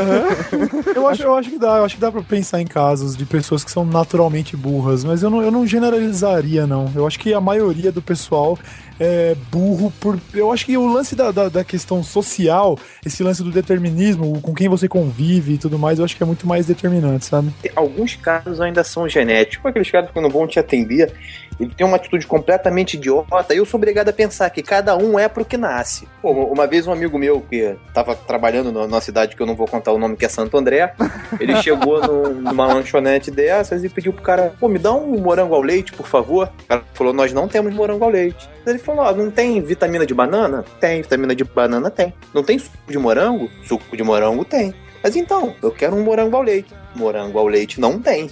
[0.94, 3.26] Eu acho, eu acho que dá, eu acho que dá pra pensar em casos de
[3.26, 6.90] pessoas que são naturalmente burras, mas eu não, eu não generalizaria, não.
[6.94, 8.58] Eu acho que a maioria do pessoal
[8.98, 10.18] é burro por.
[10.32, 14.54] Eu acho que o lance da, da, da questão social, esse lance do determinismo, com
[14.54, 17.50] quem você convive e tudo mais, eu acho que é muito mais determinante, sabe?
[17.98, 19.56] Alguns casos ainda são genéticos.
[19.56, 21.12] Tipo aqueles caras que não vão te atender,
[21.58, 23.52] ele tem uma atitude completamente idiota.
[23.52, 26.06] E eu sou obrigado a pensar que cada um é pro que nasce.
[26.22, 29.56] Pô, uma vez um amigo meu que tava trabalhando na numa cidade que eu não
[29.56, 30.92] vou contar o nome, que é Santo André,
[31.40, 35.56] ele chegou no- numa lanchonete dessas e pediu pro cara: pô, me dá um morango
[35.56, 36.52] ao leite, por favor.
[36.62, 38.48] O cara falou: nós não temos morango ao leite.
[38.64, 40.64] Ele falou: ó, não tem vitamina de banana?
[40.78, 42.14] Tem, vitamina de banana tem.
[42.32, 43.50] Não tem suco de morango?
[43.64, 44.72] Suco de morango tem.
[45.02, 46.74] Mas então, eu quero um morango ao leite.
[46.98, 48.28] Morango ao leite não tem.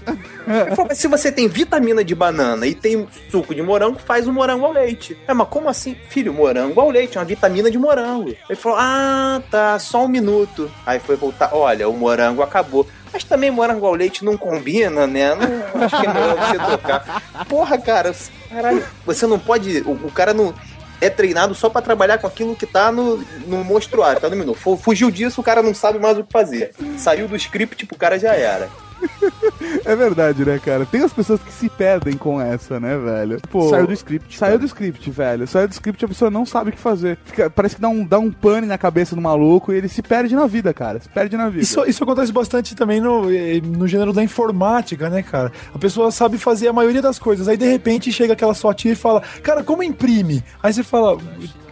[0.75, 4.67] Falou, se você tem vitamina de banana e tem suco de morango, faz o morango
[4.67, 5.17] ao leite.
[5.27, 5.97] É, mas como assim?
[6.09, 8.35] Filho, morango ao leite, é uma vitamina de morango.
[8.49, 10.71] Ele falou, ah, tá, só um minuto.
[10.85, 12.87] Aí foi voltar, olha, o morango acabou.
[13.13, 15.35] Mas também morango ao leite não combina, né?
[15.35, 17.23] Não, acho que é melhor você trocar.
[17.49, 18.15] Porra, cara,
[18.51, 19.79] caralho, você não pode.
[19.87, 20.53] O, o cara não.
[21.01, 24.55] É treinado só pra trabalhar com aquilo que tá no, no monstruário, tá no menu.
[24.55, 26.73] Fu- Fugiu disso, o cara não sabe mais o que fazer.
[26.97, 28.69] Saiu do script, tipo, o cara já era.
[29.85, 30.85] É verdade, né, cara?
[30.87, 33.41] Tem as pessoas que se perdem com essa, né, velho?
[33.51, 34.37] Pô, Saiu do script.
[34.37, 35.47] Saiu do script, velho.
[35.47, 37.19] Saiu do script a pessoa não sabe o que fazer.
[37.25, 40.03] Fica- parece que dá um, dá um pane na cabeça do maluco e ele se
[40.03, 40.99] perde na vida, cara.
[41.01, 41.63] Se perde na vida.
[41.63, 43.27] Isso, isso acontece bastante também no,
[43.63, 45.53] no gênero da informática, né, cara?
[45.75, 48.93] A pessoa sabe fazer a maioria das coisas, aí de repente chega aquela sua tia
[48.93, 50.43] e fala, cara, como imprime?
[50.63, 51.19] Aí você fala,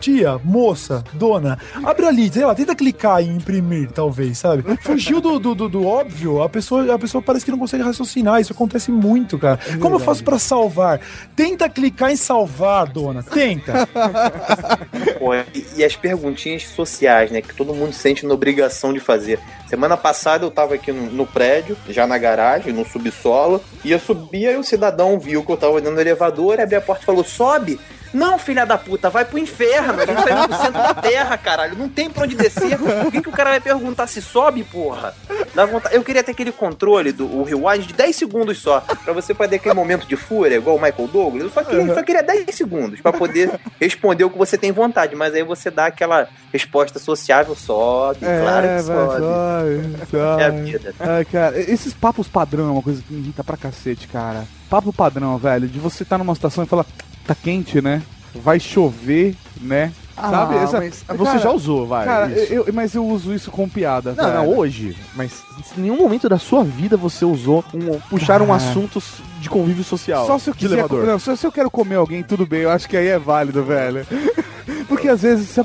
[0.01, 4.65] tia, moça, dona, abre ali, sei lá, tenta clicar em imprimir, talvez, sabe?
[4.83, 8.41] Fugiu do, do, do- do óbvio, a pessoa, a pessoa parece que não consegue raciocinar,
[8.41, 9.59] isso acontece muito, cara.
[9.81, 11.01] como eu faço pra salvar?
[11.35, 13.89] Tenta clicar em salvar, dona, tenta.
[15.19, 17.41] Pô, e, e as perguntinhas sociais, né?
[17.41, 19.39] Que todo mundo sente na obrigação de fazer.
[19.69, 24.47] Semana passada eu tava aqui no, no prédio, já na garagem, no subsolo, ia subir,
[24.49, 27.25] aí o cidadão viu que eu tava dentro do elevador, abriu a porta e falou:
[27.25, 27.79] sobe!
[28.15, 30.01] Não, filha da puta, vai pro inferno.
[30.01, 31.77] A gente tá indo pro centro da terra, caralho.
[31.77, 32.79] Não tem pra onde descer.
[32.79, 35.13] Por que, que o cara vai perguntar se sobe, porra?
[35.55, 35.95] Dá vontade.
[35.97, 38.81] Eu queria ter aquele controle do o rewind de 10 segundos só.
[38.81, 41.43] Pra você poder aquele momento de fúria, igual o Michael Douglas.
[41.45, 43.51] Eu só queria, só queria 10 segundos pra poder
[43.81, 45.17] responder o que você tem vontade.
[45.17, 48.21] Mas aí você dá aquela resposta sociável, sobe.
[48.21, 49.19] claro que É, sobe.
[49.19, 50.43] sobe, sobe.
[50.43, 50.95] É a vida.
[51.01, 54.45] Ai, cara, esses papos padrão é uma coisa que me irrita pra cacete, cara.
[54.71, 56.87] Papo padrão, velho, de você estar numa estação e falar,
[57.27, 58.03] tá quente, né?
[58.35, 59.93] Vai chover, né?
[60.17, 60.57] Sabe?
[60.57, 62.05] Essa- Ah, mas você cara, já usou, vai.
[62.05, 62.53] Cara, isso.
[62.53, 64.37] eu, mas eu uso isso com piada, Não, velho.
[64.37, 64.97] não, hoje.
[65.17, 65.43] Mas
[65.77, 68.57] em nenhum momento da sua vida você usou um, puxar um Cara.
[68.57, 69.03] assunto
[69.41, 70.25] de convívio social.
[70.27, 70.75] Só se eu de quiser.
[70.75, 71.05] elevador.
[71.05, 72.61] Não, só se eu quero comer alguém, tudo bem.
[72.61, 74.07] Eu acho que aí é válido, velho.
[74.89, 75.63] Porque às vezes você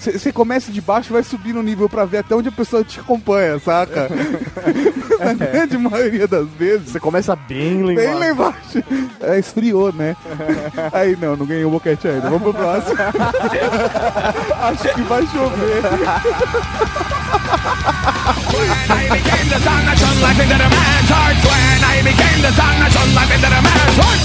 [0.00, 2.82] você começa de baixo e vai subir no nível pra ver até onde a pessoa
[2.82, 4.08] te acompanha, saca?
[5.20, 6.90] Na grande maioria das vezes.
[6.90, 8.18] Você começa bem lá Bem embaixo.
[8.18, 8.82] lá embaixo.
[9.20, 10.16] É, esfriou, né?
[10.92, 12.30] Aí não, não ganhei o boquete ainda.
[12.30, 12.96] Vamos pro próximo.
[14.62, 15.82] Acho que vai chover.
[18.90, 21.36] I became the sun that shone life into the man's heart.
[21.44, 24.20] When I became the sun that shone life into the man's heart.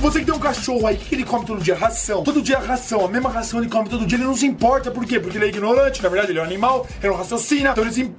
[0.00, 1.74] Você que tem um cachorro aí, o que, ele come todo dia?
[1.74, 2.24] Ração.
[2.24, 4.90] Todo dia ração, a mesma ração ele come todo dia, ele não se importa.
[4.90, 5.20] Por quê?
[5.20, 7.92] Porque ele é ignorante, na verdade, ele é um animal, ele não raciocina, então ele
[7.92, 8.10] se.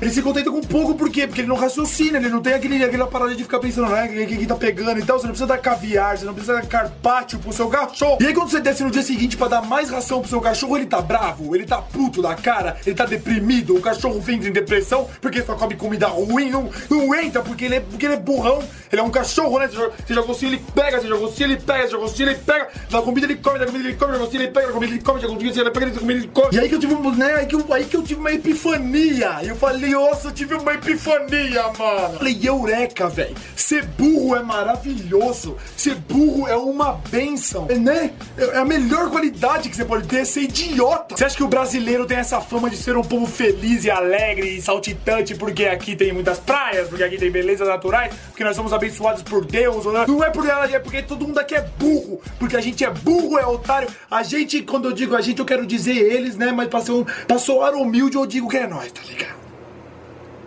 [0.00, 1.26] Ele se contenta com pouco, por quê?
[1.26, 4.26] Porque ele não raciocina, ele não tem aquele, aquela parada de ficar pensando, né, que,
[4.26, 5.18] que, que tá pegando e tal.
[5.18, 8.18] Você não precisa dar caviar, você não precisa dar carpaccio pro seu cachorro.
[8.20, 10.76] E aí, quando você desce no dia seguinte pra dar mais ração pro seu cachorro,
[10.76, 14.52] ele tá bravo, ele tá puto da cara, ele tá deprimido, o cachorro entra em
[14.52, 18.18] depressão porque só come comida ruim, não, não entra porque ele, é, porque ele é
[18.18, 19.68] burrão, ele é um cachorro, né?
[19.68, 22.34] Você joga, você joga ele pega, você joga assim, ele pega, você joga assim, ele
[22.34, 24.92] pega, da comida ele come, da comida ele come, joga assim, ele pega, da comida
[24.92, 26.48] ele come, da comida ele pega, da comida ele come.
[26.52, 29.38] E aí que eu tive, né, aí que eu, aí que eu tive uma epifania.
[29.42, 32.18] E eu falei, eu tive uma epifania, mano.
[32.18, 33.36] Falei, eureka, velho.
[33.54, 35.56] Ser burro é maravilhoso.
[35.76, 38.12] Ser burro é uma benção, né?
[38.36, 41.16] É a melhor qualidade que você pode ter é ser idiota.
[41.16, 44.56] Você acha que o brasileiro tem essa fama de ser um povo feliz e alegre
[44.56, 48.72] e saltitante porque aqui tem muitas praias, porque aqui tem belezas naturais, porque nós somos
[48.72, 49.84] abençoados por Deus?
[49.84, 52.20] Não é por ela, é porque todo mundo aqui é burro.
[52.38, 53.88] Porque a gente é burro, é otário.
[54.10, 56.52] A gente, quando eu digo a gente, eu quero dizer eles, né?
[56.52, 56.92] Mas pra, ser
[57.26, 59.45] pra soar humilde, eu digo que é nós, tá ligado?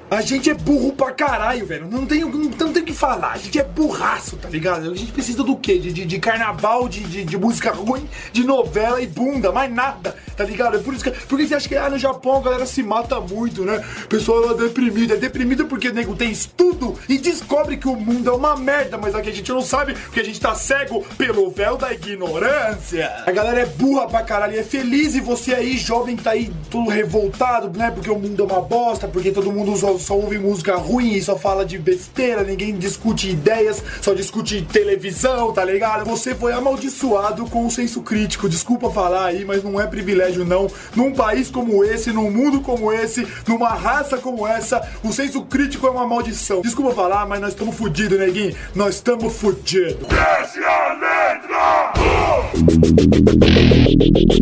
[0.09, 1.87] A gente é burro pra caralho, velho.
[1.87, 3.33] Não tem, não, não tem o que falar.
[3.33, 4.89] A gente é burraço, tá ligado?
[4.89, 5.77] A gente precisa do quê?
[5.77, 10.15] De, de, de carnaval, de, de, de música ruim, de novela e bunda, mais nada,
[10.35, 10.77] tá ligado?
[10.77, 11.11] É por isso que.
[11.11, 13.83] Você acha que ah, no Japão a galera se mata muito, né?
[14.03, 15.13] O pessoal é deprimida.
[15.13, 18.97] É deprimida porque o nego tem estudo e descobre que o mundo é uma merda,
[18.97, 23.23] mas aqui a gente não sabe porque a gente tá cego pelo véu da ignorância.
[23.25, 26.89] A galera é burra pra caralho, é feliz e você aí, jovem, tá aí todo
[26.89, 27.91] revoltado, né?
[27.91, 31.21] Porque o mundo é uma bosta, porque todo mundo só, só ouve música ruim e
[31.21, 36.05] só fala de besteira, ninguém discute ideias, só discute televisão, tá ligado?
[36.05, 40.67] Você foi amaldiçoado com o senso crítico, desculpa falar aí, mas não é privilégio não.
[40.95, 45.87] Num país como esse, num mundo como esse, numa raça como essa, o senso crítico
[45.87, 46.61] é uma maldição.
[46.61, 48.55] Desculpa falar, mas nós estamos fudidos, neguinho.
[48.75, 50.07] Nós estamos fudidos.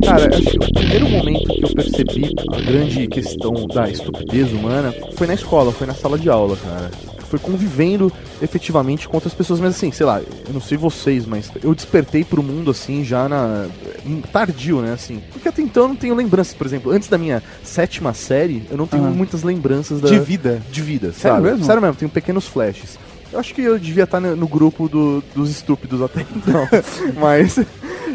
[0.06, 4.94] Cara, acho que o primeiro momento que eu percebi a grande questão da estupidez humana
[5.16, 6.92] foi na escola, foi na sala de aula, cara.
[7.30, 8.10] Foi convivendo
[8.42, 12.24] efetivamente com outras pessoas, mas assim, sei lá, eu não sei vocês, mas eu despertei
[12.24, 13.68] pro mundo assim já na.
[14.32, 14.94] tardio, né?
[14.94, 15.22] Assim.
[15.34, 18.78] Porque até então eu não tenho lembranças, por exemplo, antes da minha sétima série, eu
[18.78, 19.12] não tenho Aham.
[19.14, 20.08] muitas lembranças da.
[20.08, 20.62] De vida.
[20.72, 21.50] De vida, Sério sabe?
[21.50, 21.66] mesmo?
[21.66, 22.98] Sério mesmo, tenho pequenos flashes.
[23.34, 26.66] Eu acho que eu devia estar no, no grupo do- dos estúpidos até então.
[27.20, 27.60] mas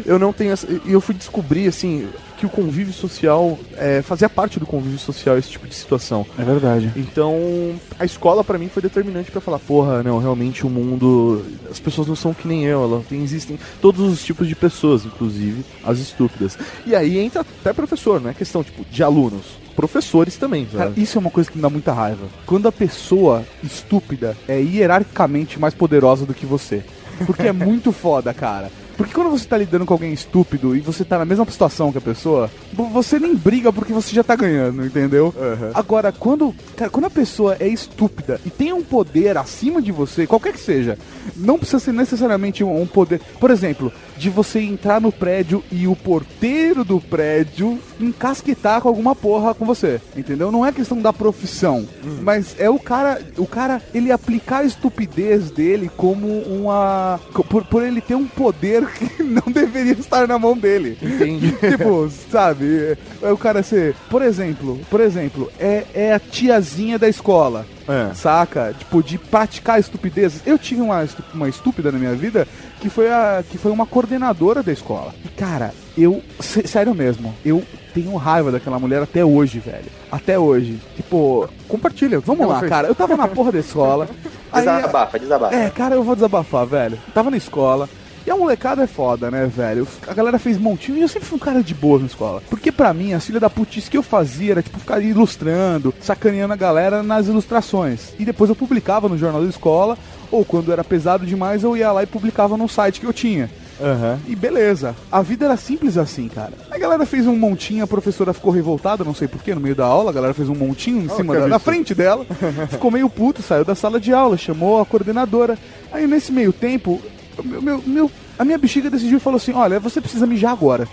[0.07, 0.67] eu não tenho essa.
[0.85, 2.07] E eu fui descobrir, assim,
[2.43, 6.25] que o convívio social é, fazia parte do convívio social esse tipo de situação.
[6.37, 6.91] É verdade.
[6.95, 11.79] Então, a escola pra mim foi determinante pra falar, porra, não, realmente o mundo, as
[11.79, 15.63] pessoas não são que nem eu, ela tem, existem todos os tipos de pessoas, inclusive
[15.85, 16.57] as estúpidas.
[16.85, 21.01] E aí entra até professor, não é questão tipo de alunos, professores também, Cara, sabe?
[21.01, 22.27] isso é uma coisa que me dá muita raiva.
[22.45, 26.83] Quando a pessoa estúpida é hierarquicamente mais poderosa do que você.
[27.25, 28.69] Porque é muito foda, cara.
[28.97, 31.97] Porque quando você tá lidando com alguém estúpido e você tá na mesma situação que
[31.97, 35.33] a pessoa, vo- você nem briga porque você já tá ganhando, entendeu?
[35.73, 40.27] Agora, quando, cara, quando a pessoa é estúpida e tem um poder acima de você,
[40.27, 40.97] qualquer que seja,
[41.35, 43.19] não precisa ser necessariamente um, um poder.
[43.39, 49.15] Por exemplo, de você entrar no prédio e o porteiro do prédio encasquetar com alguma
[49.15, 50.51] porra com você, entendeu?
[50.51, 51.87] Não é questão da profissão,
[52.21, 57.83] mas é o cara, o cara, ele aplicar a estupidez dele como uma, por, por
[57.83, 60.97] ele ter um poder que não deveria estar na mão dele.
[61.01, 61.51] Entendi.
[61.69, 62.97] tipo, sabe?
[63.21, 67.65] É, é o cara ser, por exemplo, por exemplo, é, é a tiazinha da escola.
[67.87, 68.13] É.
[68.13, 68.73] Saca?
[68.77, 70.41] Tipo, de praticar estupidezes.
[70.45, 72.47] Eu tinha uma, uma estúpida na minha vida
[72.79, 75.13] que foi, a, que foi uma coordenadora da escola.
[75.25, 76.21] E, cara, eu.
[76.39, 77.61] sé- Sério mesmo, eu
[77.93, 79.85] tenho raiva daquela mulher até hoje, velho.
[80.09, 80.79] Até hoje.
[80.95, 82.19] Tipo, compartilha.
[82.21, 82.87] Vamos Não, lá, foi- cara.
[82.87, 84.07] Eu tava na porra da escola.
[84.53, 85.53] aí- Desabafa, desabafa.
[85.55, 86.97] é, cara, eu vou desabafar, velho.
[87.13, 87.89] Tava na escola.
[88.25, 89.87] E a molecada é foda, né, velho?
[90.07, 92.41] A galera fez montinho e eu sempre fui um cara de boa na escola.
[92.49, 96.53] Porque pra mim, as filhas da putice que eu fazia era, tipo, ficar ilustrando, sacaneando
[96.53, 98.13] a galera nas ilustrações.
[98.17, 99.97] E depois eu publicava no jornal da escola,
[100.31, 103.49] ou quando era pesado demais, eu ia lá e publicava no site que eu tinha.
[103.81, 104.19] Aham.
[104.27, 104.95] E beleza.
[105.11, 106.53] A vida era simples assim, cara.
[106.71, 109.85] A galera fez um montinho, a professora ficou revoltada, não sei porquê, no meio da
[109.85, 112.25] aula, a galera fez um montinho em cima que da, na frente dela,
[112.69, 115.57] ficou meio puto, saiu da sala de aula, chamou a coordenadora.
[115.91, 117.01] Aí nesse meio tempo,
[117.43, 120.87] meu, meu, meu- a minha bexiga decidiu e falou assim: Olha, você precisa mijar agora.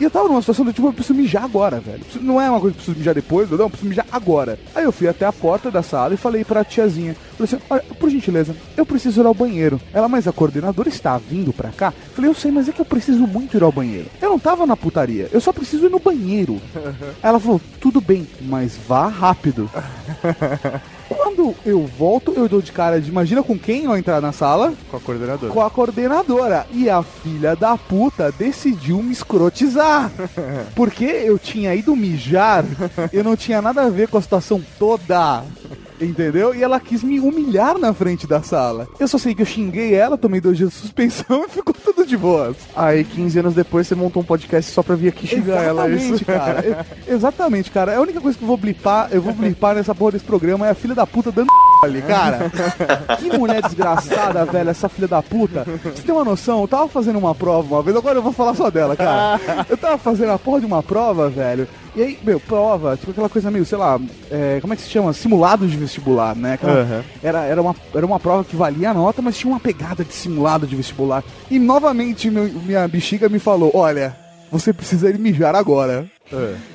[0.00, 2.02] e eu tava numa situação do tipo, eu preciso mijar agora, velho.
[2.20, 4.58] Não é uma coisa que eu preciso mijar depois, não, eu preciso mijar agora.
[4.74, 7.14] Aí eu fui até a porta da sala e falei pra tiazinha:
[7.46, 9.80] falei assim, Olha, por gentileza, eu preciso ir ao banheiro.
[9.92, 11.92] Ela, mas a coordenadora está vindo pra cá?
[12.14, 14.06] Falei, eu sei, mas é que eu preciso muito ir ao banheiro.
[14.20, 16.60] Eu não tava na putaria, eu só preciso ir no banheiro.
[17.22, 19.70] Ela falou, tudo bem, mas vá rápido.
[21.08, 23.10] Quando eu volto, eu dou de cara de.
[23.10, 24.72] Imagina com quem eu entrar na sala?
[24.88, 25.52] Com a coordenadora.
[25.52, 26.66] Com a coordenadora.
[26.70, 30.10] E a filha da puta decidiu me escrotizar.
[30.76, 32.64] Porque eu tinha ido mijar,
[33.12, 35.42] eu não tinha nada a ver com a situação toda.
[36.00, 36.54] Entendeu?
[36.54, 38.88] E ela quis me humilhar na frente da sala.
[38.98, 42.06] Eu só sei que eu xinguei ela, tomei dois dias de suspensão e ficou tudo
[42.06, 42.56] de boas.
[42.74, 45.88] Aí, 15 anos depois, você montou um podcast só pra vir aqui xingar ela.
[45.88, 46.24] é Exatamente, Isso.
[46.24, 46.86] cara.
[47.06, 47.96] Exatamente, cara.
[48.00, 50.70] A única coisa que eu vou blipar, eu vou blipar nessa porra desse programa é
[50.70, 51.48] a filha da puta dando
[51.84, 52.50] ali, cara.
[53.18, 55.64] Que mulher desgraçada, velho, essa filha da puta.
[55.84, 56.60] Você tem uma noção?
[56.62, 59.40] Eu tava fazendo uma prova uma vez, agora eu vou falar só dela, cara.
[59.68, 61.68] Eu tava fazendo a porra de uma prova, velho.
[61.96, 63.98] E aí, meu, prova, tipo aquela coisa meio, sei lá,
[64.30, 65.12] é, como é que se chama?
[65.12, 66.52] Simulado de vestibular, né?
[66.54, 67.02] Aquela- Aham.
[67.22, 70.12] era, era, uma, era uma prova que valia a nota, mas tinha uma pegada de
[70.12, 71.24] simulado de vestibular.
[71.50, 74.16] E novamente meu- minha bexiga me falou: olha,
[74.52, 76.06] você precisa ir mijar agora.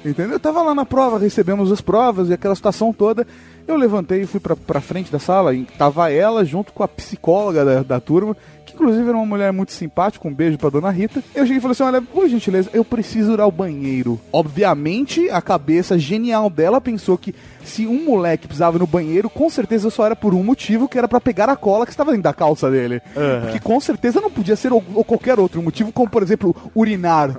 [0.04, 0.34] Entendeu?
[0.34, 3.26] Eu tava lá na prova, recebemos as provas e aquela situação toda.
[3.66, 6.88] Eu levantei e fui pra, pra frente da sala e tava ela junto com a
[6.90, 8.36] psicóloga da, da turma,
[8.76, 11.24] inclusive era uma mulher muito simpática, um beijo pra dona Rita.
[11.34, 14.20] Eu cheguei e falei assim: olha, por gentileza, eu preciso ir ao banheiro.
[14.32, 17.34] Obviamente, a cabeça genial dela pensou que
[17.64, 20.98] se um moleque precisava ir no banheiro, com certeza só era por um motivo, que
[20.98, 23.02] era pra pegar a cola que estava dentro da calça dele.
[23.42, 27.32] Porque com certeza não podia ser ou, ou qualquer outro motivo, como por exemplo, urinar,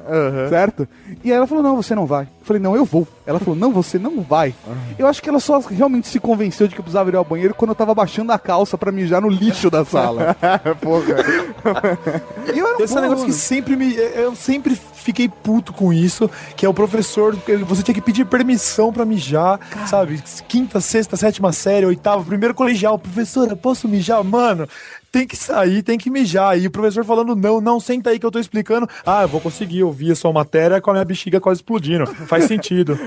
[0.49, 0.89] certo?
[1.23, 2.27] E aí ela falou: não, você não vai.
[2.47, 3.09] Eu falei: não, eu vou.
[3.27, 4.55] Ela falou: não, você não vai.
[4.97, 7.55] Eu acho que ela só realmente se convenceu de que eu precisava ir ao banheiro
[7.55, 10.37] quando eu tava baixando a calça pra mijar no lixo da sala.
[12.55, 13.97] E eu era Esse é um negócio que sempre me.
[13.97, 18.93] Eu sempre fiquei puto com isso, que é o professor, você tinha que pedir permissão
[18.93, 20.23] pra mijar, sabe?
[20.49, 24.23] Quinta, sexta, sétima série, oitava, primeiro colegial, professora, posso mijar?
[24.25, 24.69] Mano,
[25.17, 26.59] tem que sair, tem que mijar.
[26.59, 28.87] E o professor falando, não, não, senta aí que eu tô explicando.
[29.05, 32.07] Ah, eu vou conseguir ouvir a sua matéria com a minha bexiga quase explodindo.
[32.07, 32.99] Faz sentido.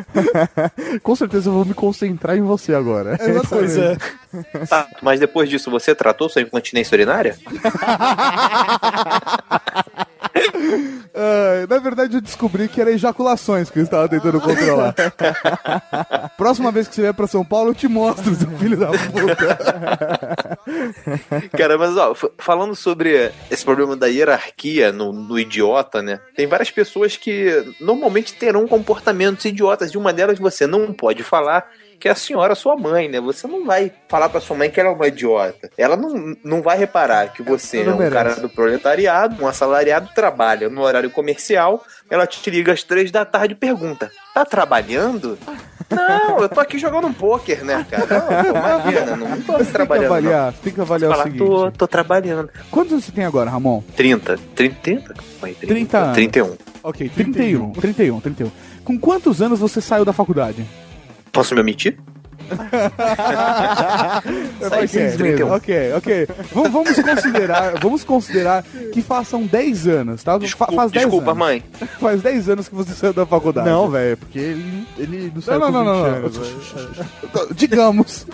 [1.04, 3.16] Com certeza eu vou me concentrar em você agora.
[3.48, 3.96] pois é.
[4.68, 7.38] Tá, mas depois disso, você tratou sua incontinência urinária?
[11.14, 14.94] Ah, na verdade, eu descobri que era ejaculações que eu estava tentando controlar.
[16.38, 20.58] Próxima vez que você vier pra São Paulo, eu te mostro, seu filho da puta.
[21.58, 26.20] Cara, mas ó, falando sobre esse problema da hierarquia no, no idiota, né?
[26.36, 29.92] Tem várias pessoas que normalmente terão comportamentos idiotas.
[29.92, 33.20] De uma delas você não pode falar que é a senhora sua mãe, né?
[33.20, 35.70] Você não vai falar pra sua mãe que ela é uma idiota.
[35.78, 38.14] Ela não, não vai reparar que você Não é um merece.
[38.16, 41.84] cara do proletariado, um assalariado, trabalha no horário comercial.
[42.10, 45.38] Ela te liga às três da tarde e pergunta: tá trabalhando?
[45.90, 48.06] Não, eu tô aqui jogando um pôquer, né, cara?
[48.06, 50.06] Não, pô, imagina, não tô Você tem que trabalhando.
[50.10, 50.18] não.
[50.18, 51.38] avaliar, você tem que avaliar o seguinte.
[51.40, 52.50] tô, tô trabalhando.
[52.70, 53.82] Quantos anos você tem agora, Ramon?
[53.96, 54.38] 30.
[54.56, 54.76] 30?
[54.82, 55.14] 30?
[55.42, 56.14] Mãe, 30 anos.
[56.14, 56.58] 31.
[56.84, 58.52] Ok, 31, 31, 31.
[58.86, 60.64] Com quantos anos você saiu da faculdade?
[61.32, 61.98] Posso me omitir?
[64.62, 65.52] Ok, seis, 31.
[65.54, 66.28] ok, ok.
[66.54, 70.38] Vamos, vamos considerar, vamos considerar que façam 10 anos, tá?
[70.38, 71.40] Desculpa, faz 10 desculpa anos.
[71.40, 71.64] mãe.
[72.00, 73.70] Faz 10 anos que você saiu da faculdade.
[73.70, 76.38] Não, velho, porque ele, ele não saiu Não, não, com não, 20 não, anos,
[77.34, 77.48] não.
[77.56, 78.28] Digamos,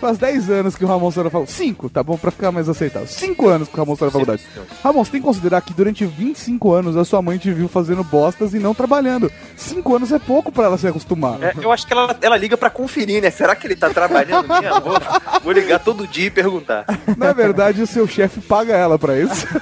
[0.00, 1.56] faz 10 anos que o Ramon saiu da faculdade.
[1.56, 2.16] 5, tá bom?
[2.16, 3.06] Pra ficar mais aceitável.
[3.08, 4.42] 5 anos que o Ramon saiu da faculdade.
[4.82, 8.02] Ramon, você tem que considerar que durante 25 anos a sua mãe te viu fazendo
[8.04, 9.30] bostas e não trabalhando.
[9.56, 11.42] 5 anos é pouco pra ela se acostumar.
[11.42, 13.30] É, eu acho que ela, ela liga pra conferir, né?
[13.30, 14.80] Será que ele tá trabalhando mesmo?
[14.80, 14.98] Vou,
[15.42, 16.84] vou ligar todo dia e perguntar.
[17.16, 19.46] Na verdade, o seu chefe paga ela pra isso.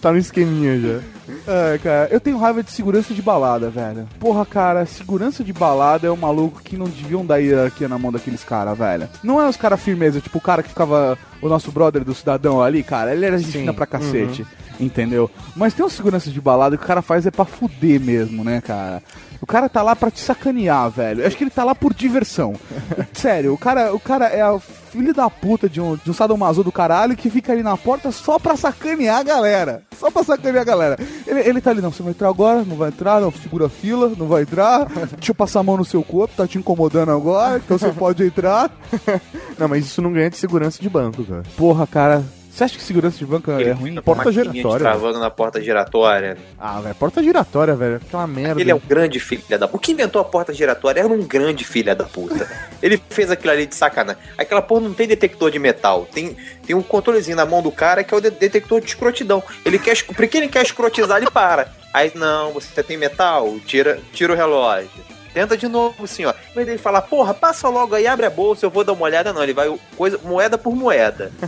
[0.00, 1.00] Tá no esqueminha já.
[1.46, 4.08] É, cara, eu tenho raiva de segurança de balada, velho.
[4.20, 8.12] Porra, cara, segurança de balada é um maluco que não deviam dar hierarquia na mão
[8.12, 9.08] daqueles caras, velho.
[9.22, 11.18] Não é os caras firmeza, tipo o cara que ficava.
[11.40, 14.44] O nosso brother do cidadão ali, cara, ele era gente pra cacete.
[14.80, 15.30] Entendeu?
[15.56, 18.60] Mas tem um segurança de balada que o cara faz é pra fuder mesmo, né,
[18.60, 19.02] cara?
[19.40, 21.22] O cara tá lá pra te sacanear, velho.
[21.22, 22.54] Eu acho que ele tá lá por diversão.
[23.12, 26.64] Sério, o cara, o cara é o filho da puta de um, de um sadomaso
[26.64, 29.82] do caralho que fica ali na porta só pra sacanear a galera.
[29.96, 30.98] Só pra sacanear a galera.
[31.26, 32.64] Ele, ele tá ali, não, você vai entrar agora?
[32.64, 33.20] Não vai entrar?
[33.20, 34.86] Não, segura a fila, não vai entrar.
[35.16, 38.24] Deixa eu passar a mão no seu corpo, tá te incomodando agora, então você pode
[38.24, 38.70] entrar.
[39.58, 41.42] Não, mas isso não ganha de segurança de banco, cara.
[41.56, 42.24] Porra, cara,
[42.58, 43.94] você acha que segurança de banco é ruim?
[44.00, 44.80] Porta giratória.
[44.80, 46.36] Travando na porta giratória.
[46.58, 47.96] Ah, velho, porta giratória, velho.
[47.96, 48.60] Aquela merda.
[48.60, 49.76] Ele é um grande filho da puta.
[49.76, 52.50] O que inventou a porta giratória era um grande filho da puta.
[52.82, 54.20] Ele fez aquilo ali de sacanagem.
[54.36, 56.06] Aquela porra não tem detector de metal.
[56.12, 59.40] Tem, tem um controlezinho na mão do cara que é o de- detector de escrotidão.
[59.64, 61.72] Ele quer, porque ele quer escrotizar, ele para.
[61.94, 63.54] Aí, não, você tem metal?
[63.66, 64.90] Tira, tira o relógio.
[65.34, 66.30] Tenta de novo, assim, ó.
[66.50, 69.04] Em vez dele falar, porra, passa logo aí, abre a bolsa, eu vou dar uma
[69.04, 69.42] olhada, não.
[69.42, 71.30] Ele vai coisa, moeda por moeda.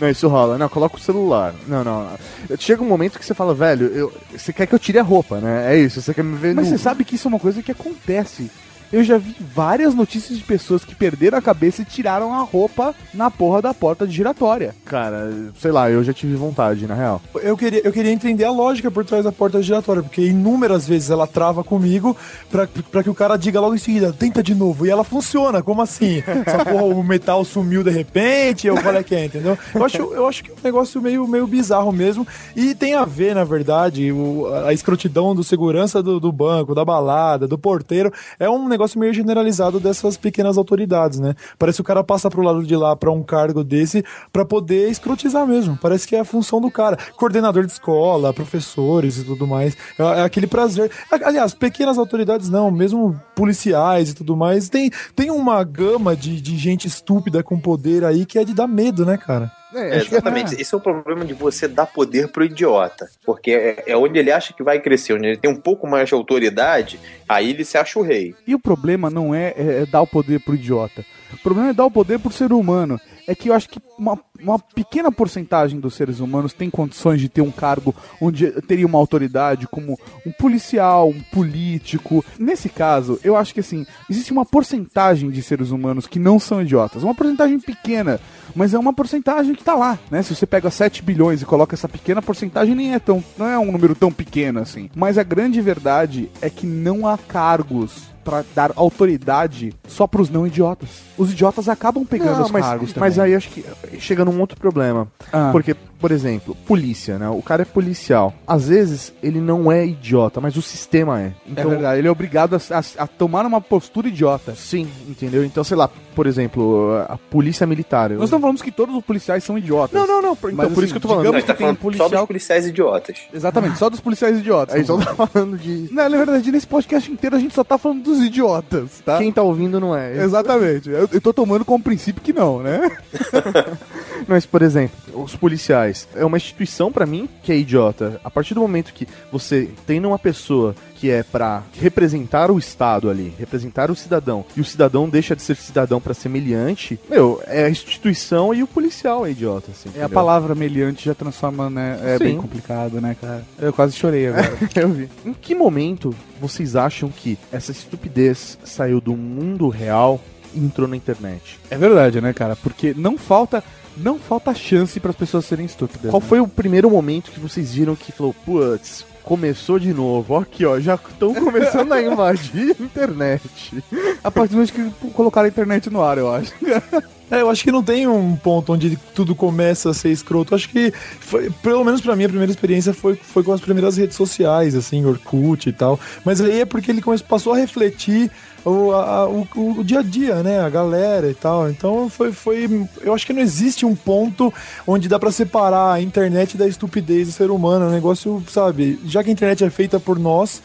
[0.00, 0.56] Não, isso rola.
[0.58, 1.54] Não, coloca o celular.
[1.66, 2.04] Não, não.
[2.04, 2.56] não.
[2.56, 5.38] Chega um momento que você fala, velho, eu- você quer que eu tire a roupa,
[5.40, 5.74] né?
[5.74, 6.76] É isso, você quer me ver Mas nu.
[6.76, 8.50] você sabe que isso é uma coisa que acontece.
[8.92, 12.94] Eu já vi várias notícias de pessoas que perderam a cabeça e tiraram a roupa
[13.12, 14.74] na porra da porta de giratória.
[14.84, 17.20] Cara, sei lá, eu já tive vontade, na real.
[17.42, 21.10] Eu queria, eu queria entender a lógica por trás da porta giratória, porque inúmeras vezes
[21.10, 22.16] ela trava comigo
[22.50, 24.86] pra, pra que o cara diga logo em seguida, tenta de novo.
[24.86, 26.22] E ela funciona, como assim?
[26.46, 29.58] Essa porra, o metal sumiu de repente, eu qual é que é, entendeu?
[29.74, 32.26] Eu acho, eu acho que é um negócio meio, meio bizarro mesmo.
[32.56, 36.84] E tem a ver, na verdade, o- a escrotidão do segurança do, do banco, da
[36.84, 41.34] balada, do porteiro, é um negócio meio generalizado dessas pequenas autoridades, né?
[41.58, 44.90] Parece que o cara passa pro lado de lá pra um cargo desse pra poder
[44.90, 45.78] escrotizar mesmo.
[45.80, 46.98] Parece que é a função do cara.
[47.16, 49.76] Coordenador de escola, professores e tudo mais.
[49.98, 50.90] É, é aquele prazer.
[51.10, 54.68] Aliás, pequenas autoridades não, mesmo policiais e tudo mais.
[54.68, 58.66] Tem, tem uma gama de, de gente estúpida com poder aí que é de dar
[58.66, 59.57] medo, né, cara?
[59.74, 60.54] É, exatamente.
[60.60, 63.08] Esse é o problema de você dar poder pro idiota.
[63.24, 66.08] Porque é, é onde ele acha que vai crescer, onde ele tem um pouco mais
[66.08, 68.34] de autoridade, aí ele se acha o rei.
[68.46, 71.04] E o problema não é, é- é dar o poder pro idiota.
[71.32, 72.98] O problema é dar o poder pro ser humano.
[73.26, 77.28] é que eu acho que uma, uma pequena porcentagem dos seres humanos tem condições de
[77.28, 82.24] ter um cargo onde teria uma autoridade, como um policial, um político.
[82.38, 86.62] Nesse caso, eu acho que assim, existe uma porcentagem de seres humanos que não são
[86.62, 87.02] idiotas.
[87.02, 88.18] Uma porcentagem pequena,
[88.54, 90.22] mas é uma porcentagem que tá lá, né?
[90.22, 93.22] Se você pega 7 bilhões e coloca essa pequena porcentagem, nem é tão.
[93.36, 94.90] não é um número tão pequeno assim.
[94.94, 100.46] Mas a grande verdade é que não há cargos pra dar autoridade só pros não
[100.46, 100.88] idiotas.
[101.16, 103.08] Os idiotas acabam pegando Não, os mas, cargos também.
[103.08, 103.64] mas aí acho que
[103.98, 105.08] chega num outro problema.
[105.32, 105.48] Ah.
[105.50, 107.28] Porque, por exemplo, polícia, né?
[107.28, 108.32] O cara é policial.
[108.46, 111.32] Às vezes ele não é idiota, mas o sistema é.
[111.56, 114.54] É verdade, ele é obrigado a, a- a tomar uma postura idiota.
[114.54, 115.44] Sim, entendeu?
[115.44, 118.10] Então, sei lá, por exemplo, a polícia militar.
[118.10, 120.00] eu- Nós estamos falando que todos os policiais são idiotas.
[120.00, 120.32] Não, não, não.
[120.32, 121.24] Então, Mas, por assim, isso que eu tô falando.
[121.24, 123.16] digamos Não, tá que tem falando só policial- dos policiais idiotas.
[123.34, 124.74] Exatamente, só dos policiais idiotas.
[124.74, 125.88] A gente só tá falando de.
[125.92, 129.18] Não, na verdade, nesse podcast inteiro a gente só tá falando dos idiotas, tá?
[129.18, 130.22] Quem tá ouvindo não é.
[130.22, 130.88] Exatamente.
[130.90, 132.96] Eu, eu tô tomando como princípio que não, né?
[134.26, 135.87] Mas, por exemplo, os policiais.
[136.14, 138.20] É uma instituição pra mim que é idiota.
[138.24, 143.08] A partir do momento que você tem uma pessoa que é pra representar o Estado
[143.08, 147.40] ali, representar o cidadão, e o cidadão deixa de ser cidadão pra ser meliante, meu,
[147.46, 149.90] é a instituição e o policial é idiota, assim.
[149.90, 150.08] É a entendeu?
[150.10, 152.00] palavra meliante já transforma, né?
[152.02, 152.24] É Sim.
[152.24, 153.44] bem complicado, né, cara?
[153.60, 154.58] Eu quase chorei agora.
[154.74, 155.08] Eu vi.
[155.24, 160.20] Em que momento vocês acham que essa estupidez saiu do mundo real
[160.52, 161.60] e entrou na internet?
[161.70, 162.56] é verdade, né, cara?
[162.56, 163.62] Porque não falta.
[163.98, 166.10] Não falta chance para as pessoas serem estúpidas.
[166.10, 166.28] Qual né?
[166.28, 170.34] foi o primeiro momento que vocês viram que falou, putz, começou de novo?
[170.34, 173.82] Ó Aqui, ó, já estão começando a invadir a internet.
[174.22, 176.52] A partir do momento que colocaram a internet no ar, eu acho.
[177.30, 180.54] É, eu acho que não tem um ponto onde tudo começa a ser escroto.
[180.54, 180.90] Eu acho que,
[181.20, 184.74] foi, pelo menos pra mim, a primeira experiência foi, foi com as primeiras redes sociais,
[184.74, 186.00] assim, Orkut e tal.
[186.24, 188.30] Mas aí é porque ele começou, passou a refletir
[188.64, 190.60] o, a- o, o- o dia a dia, né?
[190.60, 191.68] A galera e tal.
[191.70, 192.88] Então foi, foi.
[193.00, 194.52] Eu acho que não existe um ponto
[194.86, 197.84] onde dá pra separar a internet da estupidez do ser humano.
[197.86, 198.98] É um negócio, sabe?
[199.04, 200.62] Já que a internet é feita por nós.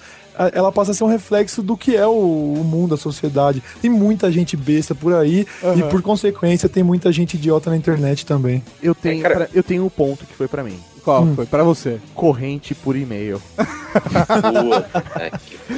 [0.54, 3.62] Ela passa a ser um reflexo do que é o, o mundo, a sociedade.
[3.82, 8.26] Tem muita gente besta por aí e, por consequência, tem muita gente idiota na internet
[8.26, 8.64] também.
[8.82, 10.78] Eu tenho, É, pra- eu tenho um ponto que foi pra mim.
[11.04, 11.46] Qual foi?
[11.46, 12.00] Pra você.
[12.16, 13.42] Corrente por e-mail.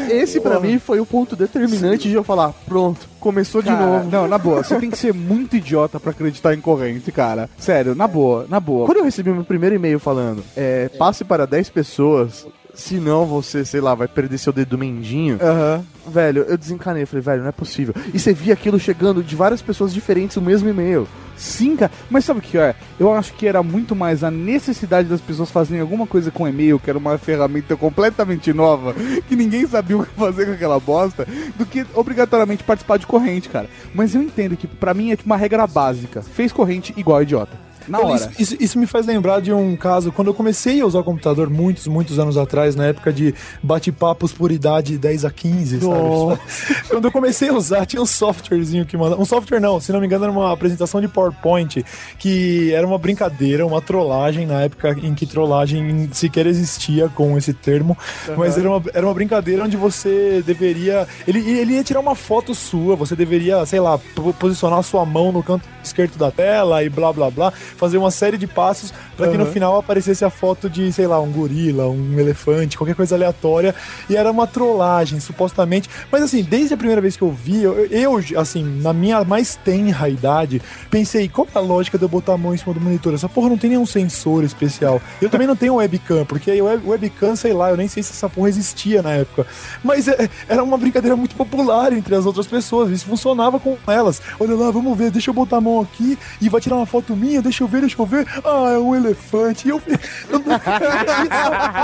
[0.10, 4.10] Esse pra mim foi o ponto determinante de eu falar, pronto, começou de Cara, novo.
[4.12, 4.64] Não, na boa.
[4.64, 7.49] Você tem que ser muito idiota pra acreditar em corrente, cara.
[7.58, 8.86] Sério, na boa, na boa.
[8.86, 13.82] Quando eu recebi meu primeiro e-mail falando, é, passe para 10 pessoas, senão você, sei
[13.82, 15.84] lá, vai perder seu dedo mendinho, Aham.
[16.07, 17.03] velho, eu desencanei.
[17.03, 17.93] Eu falei, velho, não é possível.
[18.13, 21.07] E você via aquilo chegando de várias pessoas diferentes no mesmo e-mail.
[21.38, 21.91] Sim, cara.
[22.09, 22.76] Mas sabe o que é?
[22.97, 26.80] Eu acho que era muito mais a necessidade das pessoas fazerem alguma coisa com e-mail,
[26.80, 28.93] que era uma ferramenta completamente nova,
[29.28, 33.49] que ninguém sabia o que fazer com aquela bosta, do que obrigatoriamente participar de corrente,
[33.49, 33.69] cara.
[33.93, 36.21] Mas eu entendo que pra mim é tipo uma regra básica.
[36.21, 37.64] Fez corrente igual idiota.
[37.88, 38.31] Na Isso, hora.
[38.39, 41.49] isso- isso me faz lembrar de um caso, quando eu comecei a usar o computador
[41.49, 46.39] muitos, muitos anos atrás, na época de bate-papos por idade 10 a 15, sabe?
[46.89, 49.21] quando eu comecei a usar, tinha um softwarezinho que mandava.
[49.21, 51.83] Um software não, se não me engano, era uma apresentação de PowerPoint,
[52.19, 57.53] que era uma brincadeira, uma trollagem, na época em que trollagem sequer existia com esse
[57.53, 57.97] termo,
[58.38, 61.07] mas era uma, era uma brincadeira onde você deveria.
[61.27, 65.05] Ele, ele ia tirar uma foto sua, você deveria, sei lá, po- posicionar a sua
[65.05, 68.93] mão no canto esquerdo da tela e blá blá blá, fazer uma série de passos
[69.17, 72.95] para que no final aparecesse a foto de, sei lá, um gorila, um elefante, qualquer
[72.95, 73.73] coisa aleatória,
[74.09, 75.89] e era uma trollagem, supostamente.
[76.11, 79.55] Mas assim, desde a primeira vez que eu vi, eu, eu, assim, na minha mais
[79.55, 82.80] tenra idade, pensei, qual é a lógica de eu botar a mão em cima do
[82.82, 83.13] monitor?
[83.13, 85.01] Essa porra não tem nenhum sensor especial.
[85.21, 88.11] Eu também não tenho webcam, porque o web- webcam, sei lá, eu nem sei se
[88.11, 89.45] essa porra existia na época.
[89.84, 94.21] Mas é- era uma brincadeira muito popular entre as outras pessoas, isso funcionava com elas.
[94.39, 97.15] Olha lá, vamos ver, deixa eu botar a mão aqui e vai tirar uma foto
[97.15, 98.28] minha, deixa eu ver, deixa eu ver.
[98.43, 99.68] Ah, é um elefante.
[99.68, 99.82] E eu,
[100.30, 100.59] eu não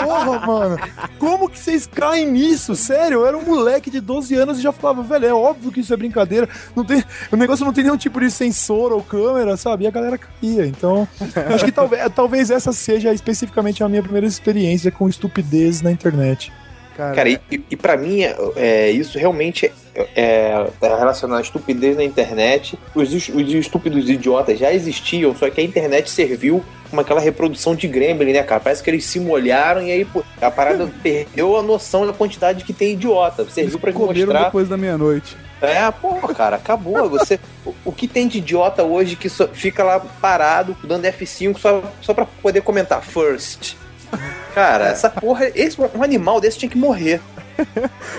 [0.06, 0.78] porra, mano.
[1.20, 2.76] Como que vocês caem nisso?
[2.76, 5.80] Sério, eu era um moleque de 12 anos e já falava, velho, é óbvio que
[5.80, 6.48] isso é brincadeira.
[6.76, 9.84] Não tem, o negócio não tem nenhum tipo de sensor ou câmera, sabe?
[9.84, 10.66] E a galera caía.
[10.66, 11.08] Então,
[11.54, 16.52] acho que talvez, talvez essa seja especificamente a minha primeira experiência com estupidez na internet.
[17.16, 21.97] Cara, e, e- e pra mim, é, é, isso realmente é, é relacionado à estupidez
[21.97, 22.78] na internet.
[22.95, 27.88] Os, os estúpidos idiotas já existiam, só que a internet serviu como aquela reprodução de
[27.88, 28.60] Gremlin, né, cara?
[28.60, 32.64] Parece que eles se molharam e aí pô, a parada perdeu a noção da quantidade
[32.66, 33.45] que tem idiota.
[33.49, 34.43] Serviu pra Comeram mostrar.
[34.45, 35.38] depois da meia-noite.
[35.62, 37.08] É, pô, cara, acabou.
[37.10, 41.84] Você, o, o que tem de idiota hoje que fica lá parado, dando F5 só,
[42.02, 43.76] só pra poder comentar first?
[44.53, 47.22] Cara, essa porra, esse, um animal desse tinha que morrer.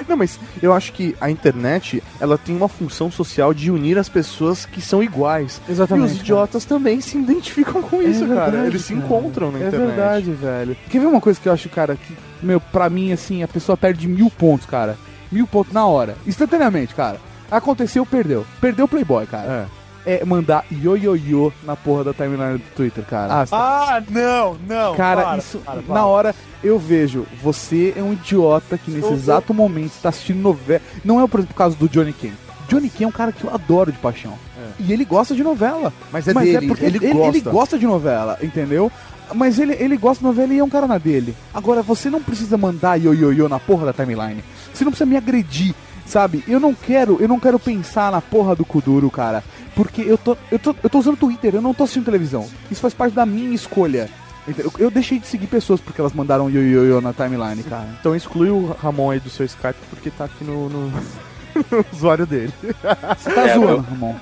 [0.08, 4.08] Não, mas eu acho que a internet, ela tem uma função social de unir as
[4.08, 5.60] pessoas que são iguais.
[5.68, 8.50] Exatamente, E os idiotas também se identificam com isso, cara.
[8.50, 9.04] verdade, Eles se cara.
[9.04, 9.86] encontram na É internet.
[9.86, 10.76] verdade, velho.
[10.88, 13.76] Quer ver uma coisa que eu acho, cara, que, meu, pra mim, assim, a pessoa
[13.76, 14.96] perde mil pontos, cara.
[15.30, 16.16] Mil pontos na hora.
[16.26, 17.18] Instantaneamente, cara.
[17.50, 18.46] Aconteceu, perdeu.
[18.60, 19.66] Perdeu o Playboy, cara.
[19.68, 19.81] É.
[20.26, 23.44] mandar ioiôiô na porra da timeline do Twitter, cara.
[23.50, 24.94] Ah, não, não.
[24.94, 25.58] Cara, para, isso.
[25.58, 25.94] para, para.
[25.94, 30.40] Na hora eu vejo, você é um idiota que nesse Eu- exato momento está assistindo
[30.40, 30.80] novela.
[31.04, 32.32] Não é, por caso do Johnny Ken.
[32.68, 34.32] Johnny Ken é um cara que eu adoro de paixão.
[34.78, 35.92] E ele gosta de novela.
[36.10, 37.28] Mas é dele, porque ele ele, gosta.
[37.28, 38.90] ele gosta de novela, entendeu?
[39.34, 41.34] Mas ele, ele gosta de novela e é um cara na dele.
[41.52, 44.42] Agora, você não precisa mandar ioiôiô na porra da timeline.
[44.72, 45.74] Você não precisa me agredir,
[46.06, 46.42] sabe?
[46.48, 49.42] Eu não quero, eu não quero pensar na porra do Kuduro, cara.
[49.74, 52.48] Porque eu tô, eu tô, eu tô usando Twitter, eu não tô assistindo televisão.
[52.70, 54.08] Isso faz parte da minha escolha.
[54.46, 54.72] Entendeu?
[54.78, 57.86] Eu deixei de seguir pessoas porque elas mandaram ioiôiô na timeline, cara.
[58.00, 60.90] Então exclui o Ramon aí do seu Skype porque tá aqui no, no-
[61.70, 62.52] no usuário dele.
[62.62, 64.14] Você tá É, zoando, eu- Ramon.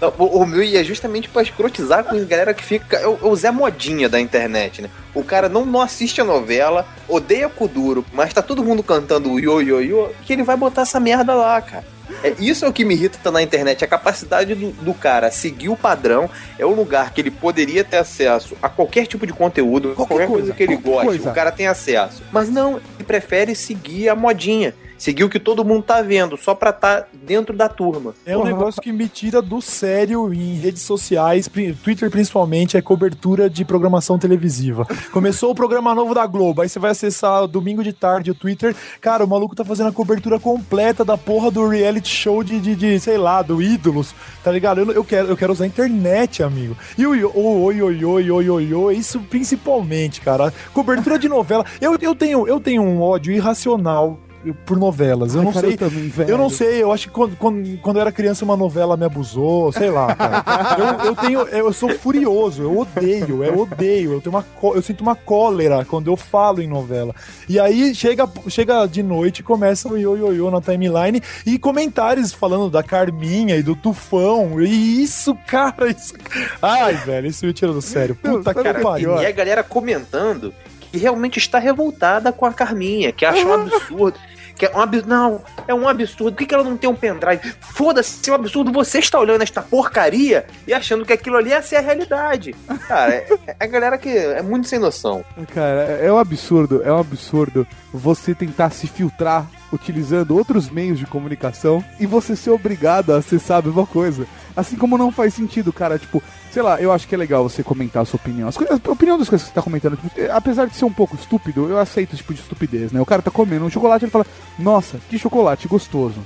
[0.00, 2.96] Não, O, o meu ia justamente pra escrotizar com a galera que fica.
[2.96, 4.90] É o, é o Zé Modinha da internet, né?
[5.14, 9.38] O cara não, não assiste a novela, odeia Kuduro, mas tá todo mundo cantando o
[9.38, 11.84] yo, yo, yo, que ele vai botar essa merda lá, cara.
[12.22, 15.68] É, isso é o que me irrita na internet, a capacidade do, do cara seguir
[15.68, 16.30] o padrão.
[16.58, 20.28] É um lugar que ele poderia ter acesso a qualquer tipo de conteúdo, qualquer, coisa,
[20.28, 21.30] coisa, que ele qualquer goste, coisa.
[21.30, 22.22] o cara tem acesso.
[22.32, 24.74] Mas não, ele prefere seguir a modinha.
[25.02, 28.14] Seguir o que todo mundo tá vendo, só pra tá dentro da turma.
[28.24, 31.50] É um negócio que me tira do sério em redes sociais,
[31.82, 34.86] Twitter principalmente, é cobertura de programação televisiva.
[35.10, 38.76] Começou o programa novo da Globo, aí você vai acessar domingo de tarde o Twitter,
[39.00, 42.76] cara, o maluco tá fazendo a cobertura completa da porra do reality show de, de,
[42.76, 44.82] de, sei lá, do Ídolos, tá ligado?
[44.82, 46.76] Eu, eu, quero, eu quero usar a internet, amigo.
[46.96, 50.54] E o oi, oi, oi, oi, oi, oi, isso principalmente, cara.
[50.72, 51.66] Cobertura de novela.
[51.80, 54.16] Eu, eu, tenho, eu tenho um ódio irracional
[54.64, 55.34] por novelas.
[55.34, 55.74] Eu Ai, não cara, sei.
[55.74, 56.12] eu também.
[56.28, 59.04] Eu não sei, eu acho que quando, quando, quando eu era criança uma novela me
[59.04, 60.44] abusou, sei lá, cara.
[60.78, 65.02] Eu, eu tenho, eu sou furioso, eu odeio, eu odeio, eu tenho uma, eu sinto
[65.02, 67.14] uma cólera quando eu falo em novela.
[67.48, 72.70] E aí chega, chega de noite e começa o ioiô na timeline e comentários falando
[72.70, 74.60] da Carminha e do Tufão.
[74.60, 76.14] E isso, cara, isso.
[76.60, 78.14] Ai, velho, isso me tira do sério.
[78.14, 79.20] Puta que Cara, e, pariu.
[79.20, 80.54] e a galera comentando
[80.90, 84.18] que realmente está revoltada com a Carminha, que acha um absurdo.
[84.62, 85.08] Que é um absurdo.
[85.08, 86.32] Não, é um absurdo.
[86.34, 87.52] Por que, que ela não tem um pendrive?
[87.58, 88.70] Foda-se, é um absurdo.
[88.70, 92.54] Você está olhando esta porcaria e achando que aquilo ali é ser a realidade.
[92.86, 95.24] Cara, é, é a galera que é muito sem noção.
[95.52, 101.06] Cara, é um absurdo, é um absurdo você tentar se filtrar utilizando outros meios de
[101.06, 104.26] comunicação e você ser obrigado a acessar a mesma coisa.
[104.54, 107.62] Assim como não faz sentido, cara, tipo, sei lá, eu acho que é legal você
[107.62, 108.48] comentar a sua opinião.
[108.48, 110.84] As coisas, a opinião das coisas que você tá comentando, tipo, eh, apesar de ser
[110.84, 113.00] um pouco estúpido, eu aceito esse tipo de estupidez, né?
[113.00, 114.26] O cara tá comendo um chocolate, ele fala,
[114.58, 116.20] nossa, que chocolate gostoso,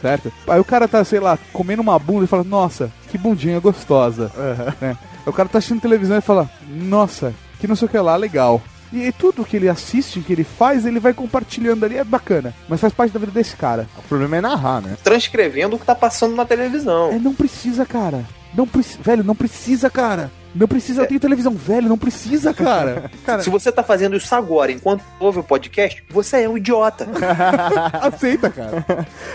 [0.00, 0.32] certo?
[0.48, 4.32] Aí o cara tá, sei lá, comendo uma bunda e fala, nossa, que bundinha gostosa,
[4.80, 4.96] né?
[5.24, 8.16] Aí o cara tá assistindo televisão e fala, nossa, que não sei o que lá,
[8.16, 8.60] legal.
[8.92, 12.54] E, e tudo que ele assiste, que ele faz, ele vai compartilhando ali, é bacana.
[12.68, 13.88] Mas faz parte da vida desse cara.
[13.98, 14.96] O problema é narrar, né?
[15.02, 17.10] Transcrevendo o que tá passando na televisão.
[17.10, 18.24] É, não precisa, cara.
[18.54, 20.30] Não precisa, velho, não precisa, cara.
[20.54, 23.10] Não precisa, eu tenho televisão, velho, não precisa, cara.
[23.40, 27.08] Se você tá fazendo isso agora, enquanto ouve o podcast, você é um idiota.
[28.00, 28.84] Aceita, cara.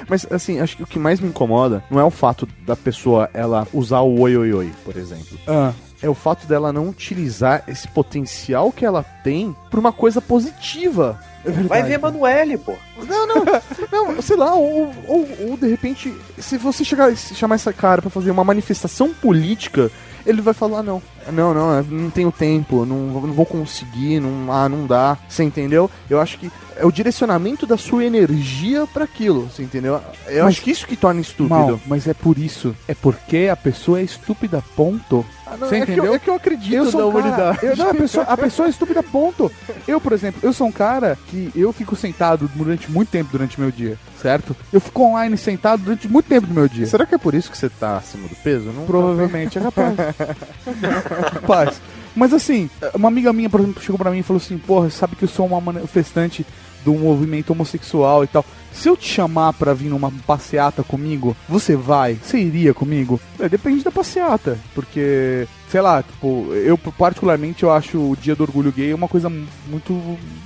[0.07, 3.29] Mas, assim, acho que o que mais me incomoda não é o fato da pessoa
[3.33, 5.39] ela usar o oi, oi, oi, por exemplo.
[5.47, 10.21] Ah, É o fato dela não utilizar esse potencial que ela tem pra uma coisa
[10.21, 11.19] positiva.
[11.43, 11.67] é verdade.
[11.67, 12.73] Vai ver Emanuele, pô.
[13.03, 13.45] Não, não,
[13.91, 18.01] não, sei lá, ou, ou, ou de repente, se você chegar se chamar essa cara
[18.01, 19.91] pra fazer uma manifestação política,
[20.25, 21.01] ele vai falar, não,
[21.31, 25.43] não, não, não tenho tempo, não, vou- não vou conseguir, não, ah, não dá, você
[25.43, 25.89] entendeu?
[26.09, 29.99] Eu acho que é o direcionamento da sua energia pra aquilo, você entendeu?
[30.27, 31.49] Eu Mas- acho que isso que torna estúpido.
[31.49, 32.75] Mal, mas é por isso.
[32.87, 35.25] É porque a pessoa é estúpida, ponto.
[35.47, 36.13] Ah, não, Você é que eu- entendeu?
[36.13, 37.65] é que eu acredito eu sou na um cara- humanidade.
[37.65, 39.51] eu- não, a, pessoa, a pessoa é estúpida, ponto.
[39.87, 43.57] Eu, por exemplo, eu sou um cara que eu fico sentado durante muito tempo durante
[43.57, 44.55] o meu dia, certo?
[44.71, 46.85] Eu fico online sentado durante muito tempo do meu dia.
[46.85, 48.65] Será que é por isso que você tá acima do peso?
[48.71, 49.95] Não, Provavelmente é capaz.
[51.23, 51.81] capaz.
[52.15, 55.15] Mas assim, uma amiga minha, por exemplo, chegou pra mim e falou assim: Porra, sabe
[55.15, 56.45] que eu sou uma manifestante
[56.83, 58.45] do movimento homossexual e tal.
[58.73, 62.13] Se eu te chamar pra vir numa passeata comigo, você vai?
[62.15, 63.19] Você iria comigo?
[63.39, 68.43] É, depende da passeata, porque, sei lá, tipo, eu particularmente eu acho o Dia do
[68.43, 69.99] Orgulho Gay uma coisa mu- muito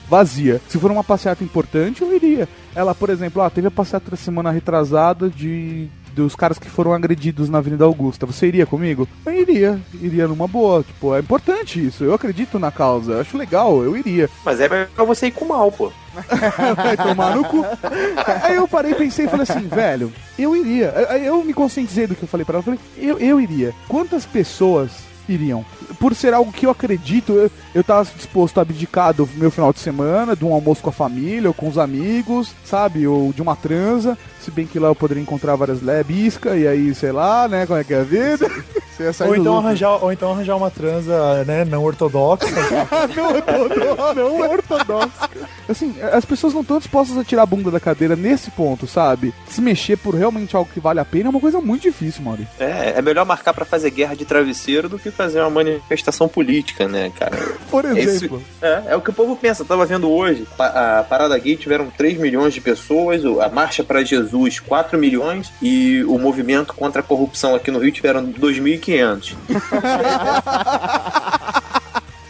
[0.09, 0.61] vazia.
[0.67, 2.47] Se for uma passeata importante, eu iria.
[2.73, 6.93] Ela, por exemplo, ah, teve a passeata da semana retrasada de dos caras que foram
[6.93, 8.25] agredidos na Avenida Augusta.
[8.25, 9.07] Você iria comigo?
[9.25, 10.83] Eu iria, iria numa boa.
[10.83, 12.03] Tipo, é importante isso.
[12.03, 13.13] Eu acredito na causa.
[13.13, 14.29] Eu acho legal, eu iria.
[14.45, 15.91] Mas é pra você ir com mal, pô.
[16.75, 17.65] Vai tomar no cu.
[18.43, 20.93] Aí eu parei, pensei e falei assim, velho, eu iria.
[21.09, 22.59] Aí eu me conscientizei do que eu falei pra ela.
[22.59, 23.73] Eu falei, eu, eu iria.
[23.87, 24.91] Quantas pessoas
[25.27, 25.65] iriam?
[25.99, 29.71] Por ser algo que eu acredito, eu, eu tava disposto a abdicar do meu final
[29.71, 33.07] de semana, de um almoço com a família, ou com os amigos, sabe?
[33.07, 34.17] Ou de uma transa.
[34.41, 37.79] Se bem que lá eu poderia encontrar várias lebiscas, e aí, sei lá, né, como
[37.79, 38.49] é que é a vida.
[38.91, 39.67] Você ia sair Ou então, lucro.
[39.67, 42.45] arranjar, ou então arranjar uma transa, né, não ortodoxa.
[43.15, 44.13] não ortodoxa.
[44.15, 45.29] Não ortodoxa.
[45.69, 49.33] Assim, as pessoas não estão dispostas a tirar a bunda da cadeira nesse ponto, sabe?
[49.47, 52.45] Se mexer por realmente algo que vale a pena é uma coisa muito difícil, Mauri.
[52.59, 56.87] É, é melhor marcar pra fazer guerra de travesseiro do que fazer uma manifestação política,
[56.87, 57.37] né, cara?
[57.69, 58.43] Por Esse- exemplo.
[58.61, 59.61] é, é o que o povo pensa.
[59.63, 63.83] Eu tava vendo hoje, pa- a Parada Gay tiveram 3 milhões de pessoas, a Marcha
[63.83, 69.35] para Jesus 4 milhões e o movimento contra a corrupção aqui no Rio tiveram 2.500.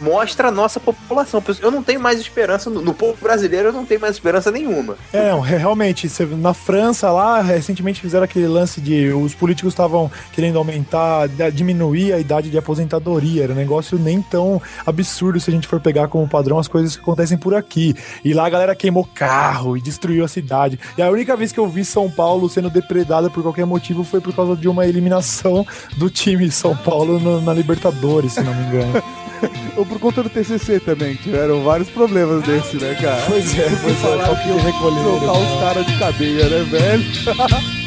[0.02, 1.42] Mostra a nossa população.
[1.60, 4.96] Eu não tenho mais esperança, no, no povo brasileiro eu não tenho mais esperança nenhuma.
[5.12, 10.58] É, não, realmente, na França lá, recentemente fizeram aquele lance de os políticos estavam querendo
[10.58, 13.44] aumentar, diminuir a idade de aposentadoria.
[13.44, 16.96] Era um negócio nem tão absurdo se a gente for pegar como padrão as coisas
[16.96, 17.94] que acontecem por aqui.
[18.24, 20.78] E lá a galera queimou carro e destruiu a cidade.
[20.96, 24.20] E a única vez que eu vi São Paulo sendo depredada por qualquer motivo foi
[24.20, 29.02] por causa de uma eliminação do time São Paulo na Libertadores, se não me engano.
[29.76, 33.22] Ou por conta do TCC também, tiveram vários problemas desse, né, cara?
[33.26, 35.54] Pois é, pois é, Falaram qual que recolheram, trocar né?
[35.54, 37.72] os caras de cadeia, né, velho?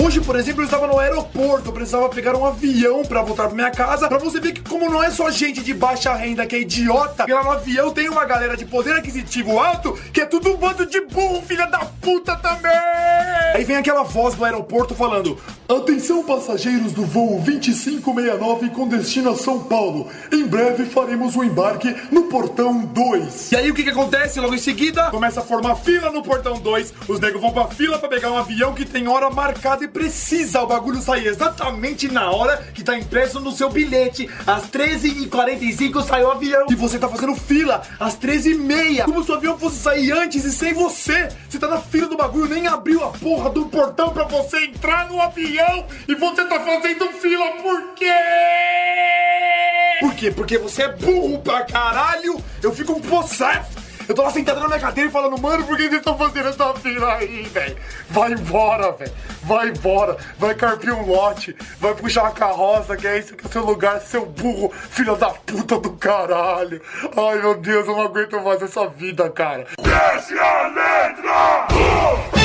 [0.00, 3.54] Hoje, por exemplo, eu estava no aeroporto, eu precisava pegar um avião pra voltar pra
[3.54, 6.56] minha casa, pra você ver que como não é só gente de baixa renda que
[6.56, 10.52] é idiota, lá no avião tem uma galera de poder aquisitivo alto que é tudo
[10.52, 12.72] um bando de burro, filha da puta também!
[13.54, 15.38] Aí vem aquela voz do aeroporto falando:
[15.68, 20.08] Atenção passageiros do voo 2569 com destino a São Paulo.
[20.32, 23.52] Em breve faremos o embarque no portão 2.
[23.52, 25.08] E aí o que que acontece logo em seguida?
[25.10, 26.94] Começa a formar fila no portão 2.
[27.06, 30.62] Os negros vão pra fila pra pegar um avião que tem hora marcada e precisa
[30.62, 34.28] o bagulho sair exatamente na hora que tá impresso no seu bilhete.
[34.46, 36.66] Às 13h45 sai o avião.
[36.70, 39.04] E você tá fazendo fila às 13h30.
[39.04, 41.28] Como se o avião fosse sair antes e sem você.
[41.48, 45.08] Você tá na fila do bagulho, nem abriu a porra do portão pra você entrar
[45.08, 45.86] no avião.
[46.08, 48.10] E você tá fazendo fila por quê?
[50.00, 50.30] Por quê?
[50.30, 52.42] Porque você é burro pra caralho.
[52.62, 53.83] Eu fico possesso.
[54.08, 56.48] Eu tô lá sentado na minha cadeira e falando, mano, por que vocês estão fazendo
[56.48, 57.76] essa fila aí, velho?
[58.10, 59.12] Vai embora, velho.
[59.42, 60.16] Vai embora.
[60.38, 61.56] Vai carpir um lote.
[61.78, 65.16] Vai puxar uma carroça, que é esse que é o seu lugar, seu burro, filho
[65.16, 66.82] da puta do caralho.
[67.16, 69.66] Ai, meu Deus, eu não aguento mais essa vida, cara.
[69.80, 72.43] Desce a letra!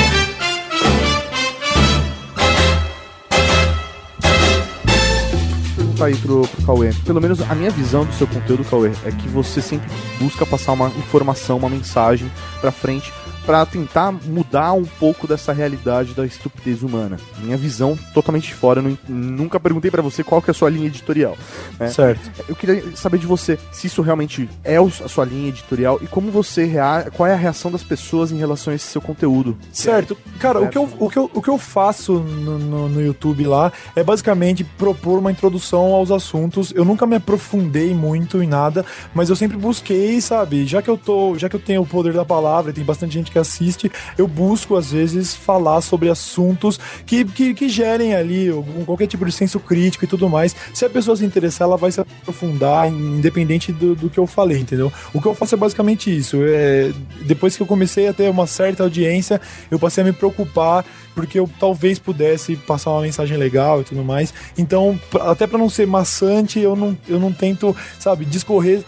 [6.00, 6.92] Perguntar aí pro, pro Cauê.
[7.04, 9.88] Pelo menos a minha visão do seu conteúdo, Cauê, é que você sempre
[10.18, 12.30] busca passar uma informação, uma mensagem
[12.60, 13.12] pra frente
[13.46, 17.16] pra tentar mudar um pouco dessa realidade da estupidez humana.
[17.38, 20.86] Minha visão totalmente fora, nu- nunca perguntei pra você qual que é a sua linha
[20.86, 21.36] editorial.
[21.78, 21.88] né?
[21.88, 22.30] Certo.
[22.48, 26.30] Eu queria saber de você se isso realmente é a sua linha editorial e como
[26.30, 27.08] você rea...
[27.16, 29.56] qual é a reação das pessoas em relação a esse seu conteúdo.
[29.72, 30.16] Certo.
[30.38, 33.44] Cara, o que, eu, o, que eu, o que eu faço no, no, no YouTube
[33.46, 36.72] lá é basicamente propor uma introdução aos assuntos.
[36.74, 38.84] Eu nunca me aprofundei muito em nada,
[39.14, 40.66] mas eu sempre busquei, sabe?
[40.66, 43.14] Já que eu tô, já que eu tenho o poder da palavra e tem bastante
[43.14, 48.50] gente que assiste, eu busco às vezes falar sobre assuntos que, que, que gerem ali
[48.84, 50.54] qualquer tipo de senso crítico e tudo mais.
[50.74, 54.58] Se a pessoa se interessar, ela vai se aprofundar, independente do, do que eu falei,
[54.58, 54.92] entendeu?
[55.12, 56.38] O que eu faço é basicamente isso.
[56.42, 60.84] É, depois que eu comecei a ter uma certa audiência, eu passei a me preocupar
[61.14, 64.32] porque eu talvez pudesse passar uma mensagem legal e tudo mais.
[64.56, 68.82] Então, até para não ser maçante, eu não, eu não tento, sabe, discorrer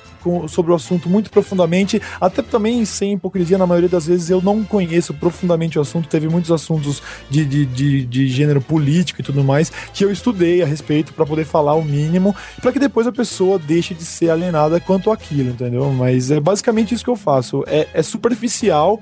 [0.48, 4.62] sobre o assunto muito profundamente, até também sem hipocrisia, na maioria das vezes eu não
[4.62, 6.08] conheço profundamente o assunto.
[6.08, 10.62] Teve muitos assuntos de, de, de, de gênero político e tudo mais que eu estudei
[10.62, 14.30] a respeito para poder falar o mínimo, para que depois a pessoa deixe de ser
[14.30, 15.92] alienada quanto àquilo, entendeu?
[15.92, 17.64] Mas é basicamente isso que eu faço.
[17.66, 19.00] É, é superficial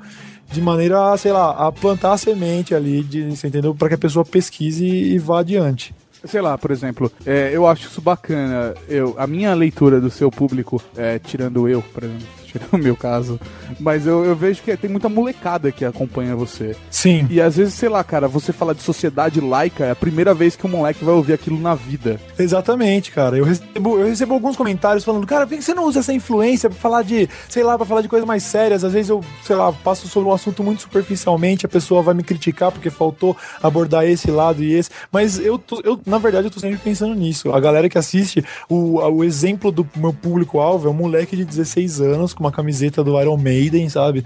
[0.51, 3.75] de maneira, sei lá, a plantar a semente ali, de, você entendeu?
[3.75, 5.95] Para que a pessoa pesquise e vá adiante.
[6.25, 8.75] Sei lá, por exemplo, é, eu acho isso bacana.
[8.89, 12.27] Eu, a minha leitura do seu público, é, tirando eu, por exemplo,
[12.73, 13.39] no meu caso.
[13.79, 16.77] Mas eu, eu vejo que tem muita molecada que acompanha você.
[16.91, 17.27] Sim.
[17.31, 20.57] E às vezes, sei lá, cara, você fala de sociedade laica, é a primeira vez
[20.57, 22.21] que um moleque vai ouvir aquilo na vida.
[22.39, 23.37] Exatamente, cara.
[23.37, 26.69] Eu recebo, eu recebo alguns comentários falando, cara, por que você não usa essa influência
[26.69, 28.85] pra falar de, sei lá, pra falar de coisas mais sérias?
[28.85, 32.23] Às vezes eu, sei lá, passo sobre um assunto muito superficialmente, a pessoa vai me
[32.23, 34.91] criticar porque faltou abordar esse lado e esse.
[35.13, 37.53] Mas eu, tô, eu na verdade, eu tô sempre pensando nisso.
[37.53, 42.01] A galera que assiste, o, o exemplo do meu público-alvo é um moleque de 16
[42.01, 44.25] anos com uma camiseta do Iron Maiden, sabe?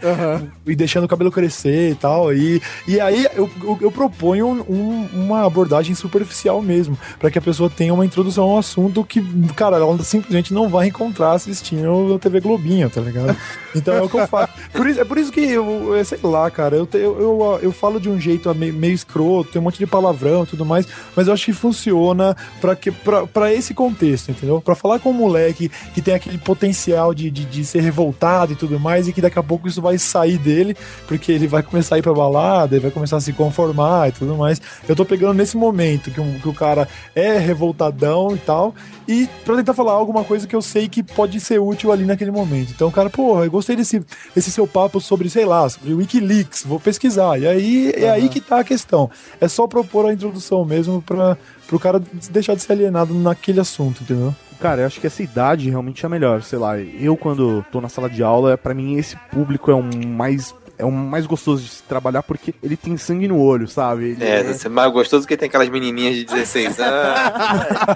[0.65, 2.33] E deixando o cabelo crescer e tal.
[2.33, 7.43] E, e aí eu, eu, eu proponho um- uma abordagem superficial mesmo, pra que a
[7.43, 9.21] pessoa tenha uma introdução ao assunto que,
[9.55, 13.37] cara, ela simplesmente não vai encontrar assistindo a TV Globinho, tá ligado?
[13.75, 14.53] Então é o que eu faço.
[14.73, 17.73] Por isso, é por isso que eu, eu sei lá, cara, eu, eu, eu, eu
[17.73, 20.87] falo de um jeito meio, meio escroto, tem um monte de palavrão e tudo mais,
[21.17, 22.93] mas eu acho que funciona pra, que,
[23.33, 24.61] pra esse contexto, entendeu?
[24.61, 28.04] Pra falar com um moleque que tem aquele potencial de, de, de ser revoltado
[28.53, 30.77] e tudo mais, e que daqui a pouco isso vai sair dele,
[31.07, 34.13] porque ele vai começar a ir pra balada, ele vai começar a se conformar e
[34.13, 34.61] tudo mais.
[34.89, 38.75] Eu tô pegando nesse momento que, um- que o cara é revoltadão e tal,
[39.07, 42.31] e pra tentar falar alguma coisa que eu sei que pode ser útil ali naquele
[42.31, 42.73] momento.
[42.75, 44.03] Então, cara, porra, eu gostei desse,
[44.35, 47.39] desse seu papo sobre, sei lá, sobre Wikileaks, vou pesquisar.
[47.39, 49.11] E aí é aí que tá a questão.
[49.41, 51.37] É só propor a introdução mesmo pra,
[51.67, 54.35] pro cara deixar de ser alienado naquele assunto, entendeu?
[54.65, 56.41] Cara, eu acho que essa idade realmente é a melhor.
[56.43, 59.91] Sei lá, eu quando tô na sala de aula, pra mim esse público é um
[60.07, 60.55] mais.
[60.79, 64.13] É um mais gostoso de se trabalhar porque ele tem sangue no olho, sabe?
[64.13, 67.19] Ele É, deve ser mais gostoso que tem aquelas menininhas de 16 anos.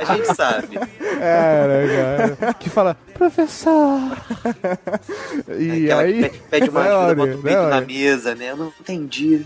[0.08, 0.78] a gente sabe.
[1.20, 2.54] É, né, cara?
[2.54, 3.98] Que fala, professor.
[5.58, 6.12] e Aquela aí.
[6.14, 8.50] que pede, pede uma Né, ajuda, bota o né, peito na mesa, né?
[8.50, 9.44] Eu não entendi.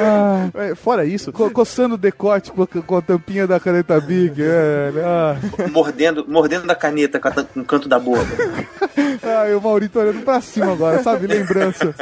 [0.00, 4.00] Ah, É, Fora isso, co- coçando o decote com a, com a tampinha da caneta
[4.00, 4.42] Big.
[4.42, 5.02] É, né?
[5.04, 5.36] ah,
[5.70, 8.20] Mordendo, mordendo da caneta com, a tan- com o canto da boca.
[9.22, 11.26] ah, e o Maurito olhando pra cima agora, sabe?
[11.26, 11.94] Lembrança.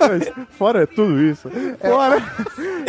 [0.00, 1.48] Mas, fora tudo isso,
[1.80, 2.20] Bora!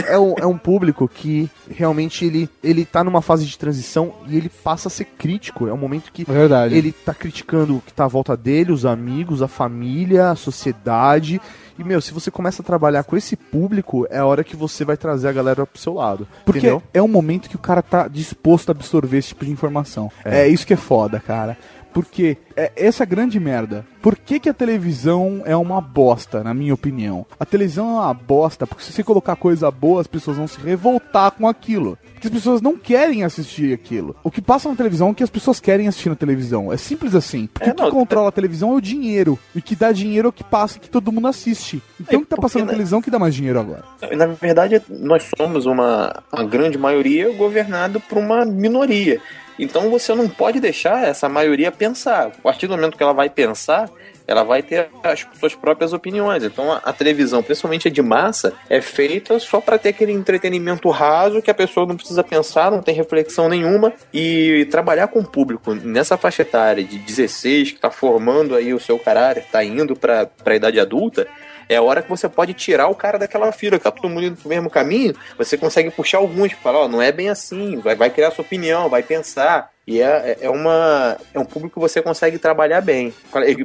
[0.07, 4.35] é um, é um público que realmente ele, ele tá numa fase de transição e
[4.35, 5.67] ele passa a ser crítico.
[5.67, 6.75] É um momento que Verdade.
[6.75, 11.39] ele tá criticando o que tá à volta dele, os amigos, a família, a sociedade.
[11.77, 14.85] E, meu, se você começa a trabalhar com esse público, é a hora que você
[14.85, 16.27] vai trazer a galera pro seu lado.
[16.45, 16.83] Porque entendeu?
[16.93, 20.11] é um momento que o cara tá disposto a absorver esse tipo de informação.
[20.23, 21.57] É, isso que é foda, cara.
[21.93, 23.85] Porque é essa grande merda.
[24.01, 27.25] Por que, que a televisão é uma bosta, na minha opinião?
[27.39, 30.59] A televisão é uma bosta porque se você colocar coisa boa, as pessoas vão se
[30.59, 31.97] revoltar com aquilo.
[32.23, 34.15] Porque as pessoas não querem assistir aquilo.
[34.23, 36.71] O que passa na televisão é o que as pessoas querem assistir na televisão.
[36.71, 37.47] É simples assim.
[37.47, 39.37] Porque É, o que controla a televisão é o dinheiro.
[39.53, 41.83] E o que dá dinheiro é o que passa que todo mundo assiste.
[41.99, 43.83] Então É, o que tá passando na na- televisão que dá mais dinheiro agora.
[44.15, 49.19] Na verdade, nós somos uma, uma grande maioria governado por uma minoria.
[49.59, 52.27] Então você não pode deixar essa maioria pensar.
[52.27, 53.89] A partir do momento que ela vai pensar,
[54.27, 56.43] ela vai ter as suas próprias opiniões.
[56.43, 60.89] Então a, a televisão, principalmente a de massa, é feita só para ter aquele entretenimento
[60.89, 65.27] raso que a pessoa não precisa pensar, não tem reflexão nenhuma e trabalhar com o
[65.27, 69.95] público nessa faixa etária de 16 que está formando aí o seu caráter, está indo
[69.95, 71.27] para a idade adulta,
[71.67, 74.37] é a hora que você pode tirar o cara daquela fila, tá todo mundo indo
[74.37, 78.09] pro mesmo caminho, você consegue puxar alguns, falar, ó, não é bem assim, vai, vai
[78.09, 79.72] criar sua opinião, vai pensar.
[79.85, 83.13] E é, é, uma, é um público que você consegue trabalhar bem.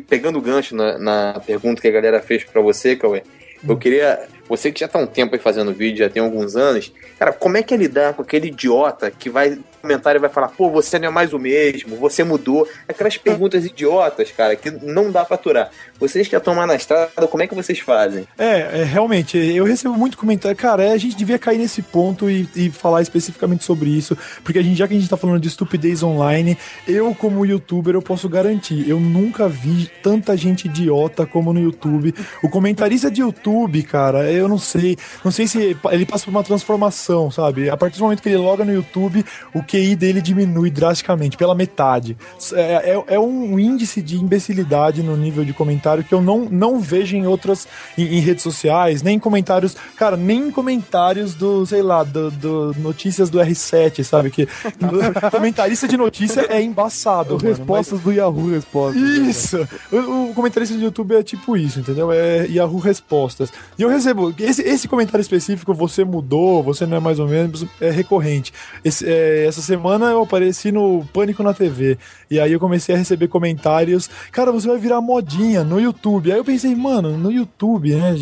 [0.09, 3.23] Pegando o gancho na, na pergunta que a galera fez pra você, Cauê,
[3.67, 4.29] eu queria.
[4.49, 7.57] Você que já tá um tempo aí fazendo vídeo, já tem alguns anos, cara, como
[7.57, 10.99] é que é lidar com aquele idiota que vai comentar e vai falar, pô, você
[10.99, 12.69] não é mais o mesmo, você mudou?
[12.87, 15.71] Aquelas perguntas idiotas, cara, que não dá pra aturar.
[15.99, 18.27] Vocês que estão mais na estrada, como é que vocês fazem?
[18.37, 20.57] É, é, realmente, eu recebo muito comentário.
[20.57, 24.59] Cara, é, a gente devia cair nesse ponto e, e falar especificamente sobre isso, porque
[24.59, 28.03] a gente, já que a gente tá falando de estupidez online, eu, como youtuber, eu
[28.03, 32.15] posso garantir, eu nunca vi tanta gente idiota como no YouTube.
[32.43, 36.43] O comentarista de YouTube, cara, eu não sei, não sei se ele passa por uma
[36.45, 37.69] transformação, sabe?
[37.71, 39.25] A partir do momento que ele loga no YouTube,
[39.55, 42.17] o QI dele diminui drasticamente, pela metade.
[42.53, 46.81] É, é, é um índice de imbecilidade no nível de comentário que eu não, não
[46.81, 47.67] vejo em outras,
[47.97, 52.31] em, em redes sociais, nem em comentários, cara, nem em comentários do, sei lá, do,
[52.31, 54.31] do notícias do R7, sabe?
[54.31, 54.47] Que
[55.31, 57.35] comentarista de notícia é embaçado.
[57.35, 59.03] mano, mas- Respostas do Yahoo Respostas.
[59.03, 59.69] isso!
[59.93, 62.13] O, o comentarista de YouTube é tipo isso, entendeu?
[62.13, 63.51] É Yahoo Respostas.
[63.79, 67.65] E eu recebo, esse, esse comentário específico, você mudou, você não é mais ou menos,
[67.81, 68.53] é recorrente.
[68.85, 71.99] Esse- é, essa semana eu apareci no Pânico na TV.
[72.31, 74.09] E aí eu comecei a receber comentários.
[74.33, 76.31] Cara, você vai virar modinha no YouTube.
[76.33, 78.15] Aí eu pensei, mano, no YouTube, né?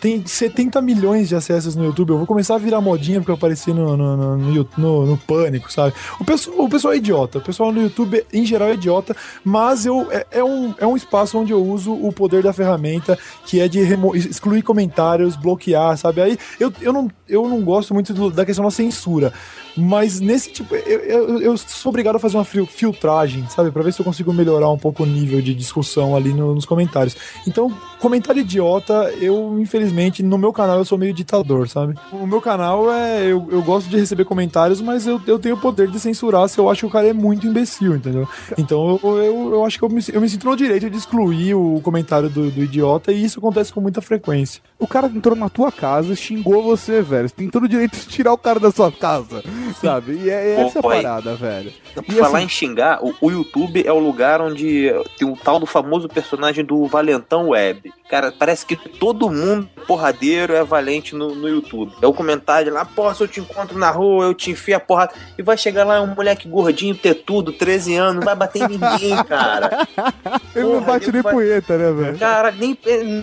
[0.00, 2.10] Tem 70 milhões de acessos no YouTube.
[2.10, 5.16] Eu vou começar a virar modinha porque eu apareci no, no, no, no, no- no
[5.18, 5.94] Pânico, sabe?
[6.18, 7.38] O pessoal, o pessoal é idiota.
[7.38, 9.16] O pessoal no YouTube, em geral, é idiota.
[9.44, 13.18] Mas eu, é, é um, é um espaço onde eu uso o poder da ferramenta,
[13.44, 13.80] que é de
[14.14, 16.20] excluir comentários, bloquear, sabe?
[16.20, 19.32] Aí eu, eu, não, eu não gosto muito do- da questão da censura.
[19.76, 23.70] Mas nesse tipo, eu, eu, eu sou obrigado a fazer uma fil- filtragem, sabe?
[23.70, 26.64] Pra ver se eu consigo melhorar um pouco o nível de discussão ali no- nos
[26.66, 27.16] comentários.
[27.46, 31.94] Então, comentário idiota, eu, infelizmente, no meu canal eu sou meio ditador, sabe?
[32.12, 33.26] O meu canal é.
[33.30, 36.58] Eu, eu gosto de receber comentários, mas eu, eu tenho o poder de censurar se
[36.58, 38.28] eu acho que o cara é muito imbecil, entendeu?
[38.58, 41.54] Então eu, eu, eu acho que eu me, eu me sinto no direito de excluir
[41.54, 44.60] o comentário do, do idiota e isso acontece com muita frequência.
[44.78, 47.28] O cara entrou na tua casa, xingou você, velho.
[47.28, 49.42] Você tem todo o direito de tirar o cara da sua casa,
[49.80, 50.12] sabe?
[50.24, 51.72] E é, é essa Pô, parada, velho.
[52.08, 55.60] E falar assim- em xingar, o, o YouTube é o lugar onde tem o tal
[55.60, 57.92] do famoso personagem do Valentão Web.
[58.08, 61.92] Cara, parece que todo mundo porradeiro é valente no, no YouTube.
[62.02, 64.80] É o comentário lá, pô, se eu te encontro na rua, eu te enfio a
[64.80, 65.12] porrada.
[65.38, 69.16] E vai chegar lá um moleque gordinho, tetudo, 13 anos, não vai bater em ninguém,
[69.28, 69.86] cara.
[70.56, 72.18] Ele não Porra, bate nem vai- punheta, né, velho?
[72.18, 72.76] Cara, nem,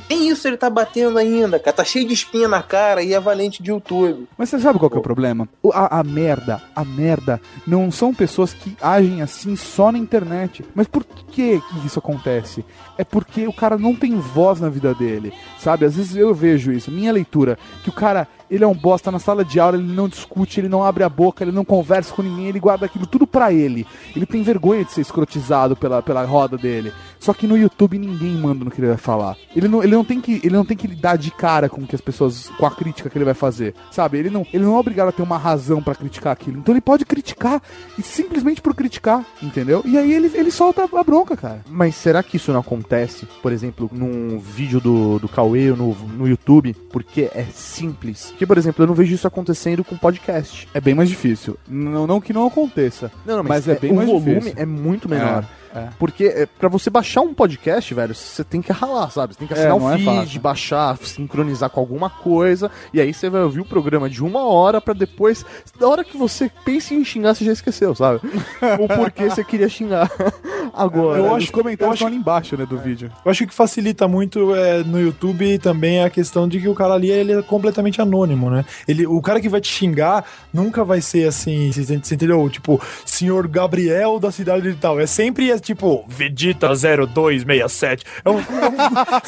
[0.10, 1.76] nem isso ele tá batendo ainda, cara.
[1.76, 4.28] Tá cheio de espinha na cara e é valente de YouTube.
[4.38, 5.48] Mas você sabe qual que é o problema?
[5.74, 10.64] A, a merda, a merda, não são pessoas que agem assim só na internet.
[10.76, 12.66] Mas por que isso acontece?
[12.98, 15.86] É porque o cara não tem voz na vida dele, sabe?
[15.86, 19.20] Às vezes eu vejo isso, minha leitura, que o cara, ele é um bosta na
[19.20, 22.22] sala de aula, ele não discute, ele não abre a boca, ele não conversa com
[22.22, 23.86] ninguém, ele guarda aquilo tudo pra ele.
[24.16, 26.92] Ele tem vergonha de ser escrotizado pela, pela roda dele.
[27.20, 29.36] Só que no YouTube ninguém manda no que ele vai falar.
[29.56, 31.96] Ele não, ele não tem que ele não tem que lidar de cara com que
[31.96, 34.18] as pessoas com a crítica que ele vai fazer, sabe?
[34.18, 36.60] Ele não ele não é obrigado a ter uma razão pra criticar aquilo.
[36.60, 37.62] Então ele pode criticar
[37.98, 39.82] e simplesmente por criticar, entendeu?
[39.86, 41.64] E aí ele, ele solta a bronca, cara.
[41.70, 46.28] Mas será que isso não acontece, por exemplo, num vídeo do, do Cauê no, no
[46.28, 46.74] YouTube?
[46.92, 48.34] Porque é simples.
[48.38, 50.68] Porque, por exemplo, eu não vejo isso acontecendo com podcast.
[50.72, 51.58] É bem mais difícil.
[51.68, 53.12] Não, não que não aconteça.
[53.26, 54.54] Não, não, Mas é bem o mais volume difícil.
[54.58, 55.44] é muito menor.
[55.74, 55.90] É, é.
[55.98, 59.34] Porque é, pra você baixar um podcast, velho, você tem que ralar, sabe?
[59.34, 63.02] Você tem que assinar É, o não é feed, baixar, sincronizar com alguma coisa, e
[63.02, 65.44] aí você vai ouvir o programa de uma hora pra depois,
[65.80, 68.22] da hora que você pense em xingar, você já esqueceu, sabe?
[68.80, 70.10] o porquê você queria xingar
[70.74, 71.20] agora.
[71.20, 73.12] Eu acho acho- os comentários acho- ali embaixo, né, do vídeo.
[73.24, 76.94] Eu acho que facilita muito é, no YouTube também a questão de que o cara
[76.94, 78.66] ali ele é completamente anônimo, né?
[78.88, 82.50] Ele, o cara que vai te xingar nunca vai ser assim, você ent- você entendeu?
[82.50, 85.00] Tipo, senhor Gabriel da cidade de tal.
[85.00, 88.04] É sempre é, tipo, Vegeta 0267.
[88.24, 88.44] É um, é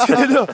[0.06, 0.48] você entendeu?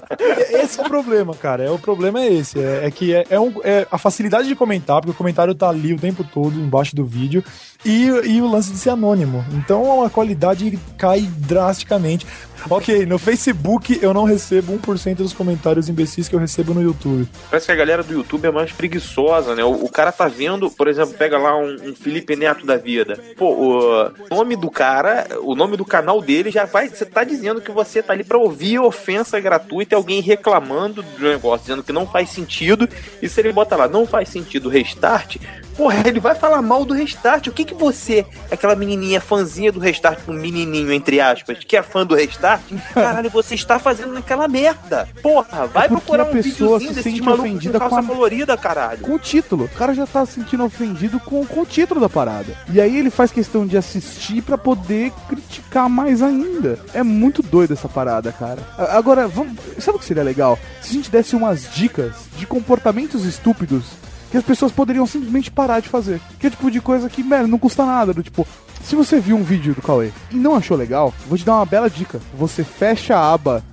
[0.63, 1.63] Esse é o problema, cara.
[1.63, 2.59] É, o problema é esse.
[2.59, 5.69] É, é que é, é um- é a facilidade de comentar, porque o comentário tá
[5.69, 7.43] ali o tempo todo embaixo do vídeo.
[7.85, 9.45] E, e o lance de ser anônimo.
[9.53, 12.25] Então a qualidade cai drasticamente.
[12.69, 17.27] Ok, no Facebook eu não recebo 1% dos comentários imbecis que eu recebo no YouTube.
[17.49, 19.63] Parece que a galera do YouTube é mais preguiçosa, né?
[19.63, 23.19] O, o cara tá vendo, por exemplo, pega lá um, um Felipe Neto da vida.
[23.37, 26.89] Pô, o nome do cara, o nome do canal dele já vai.
[26.89, 31.27] Você tá dizendo que você tá ali pra ouvir ofensa gratuita e alguém reclamando do
[31.27, 32.89] negócio, dizendo que não faz sentido.
[33.21, 35.37] E se ele bota lá, não faz sentido restart,
[35.77, 37.45] porra, ele vai falar mal do restart.
[37.45, 41.83] O que que você, aquela menininha fãzinha do restart, um menininho entre aspas, que é
[41.83, 42.61] fã do restart,
[42.93, 45.07] caralho, você está fazendo naquela merda.
[45.21, 48.57] Porra, vai É procurar um pessoa videozinho se malucos ofendida com com calça a- colorida,
[48.57, 48.99] caralho.
[48.99, 49.65] com o título.
[49.65, 52.55] O cara já tá se sentindo ofendido com, com o título da parada.
[52.71, 56.79] E aí ele faz questão de assistir pra poder criticar mais ainda.
[56.93, 58.59] É muito doido essa parada, cara.
[58.77, 60.57] Agora, vamos, sabe o que seria legal?
[60.81, 63.85] Se a gente desse umas dicas de comportamentos estúpidos
[64.31, 66.19] que as pessoas poderiam simplesmente parar de fazer.
[66.39, 68.13] Que é tipo de coisa que, velho, não custa nada.
[68.13, 68.47] Do tipo,
[68.83, 71.65] se você viu um vídeo do Cauê e não achou legal, vou te dar uma
[71.65, 72.21] bela dica.
[72.37, 73.63] Você fecha a aba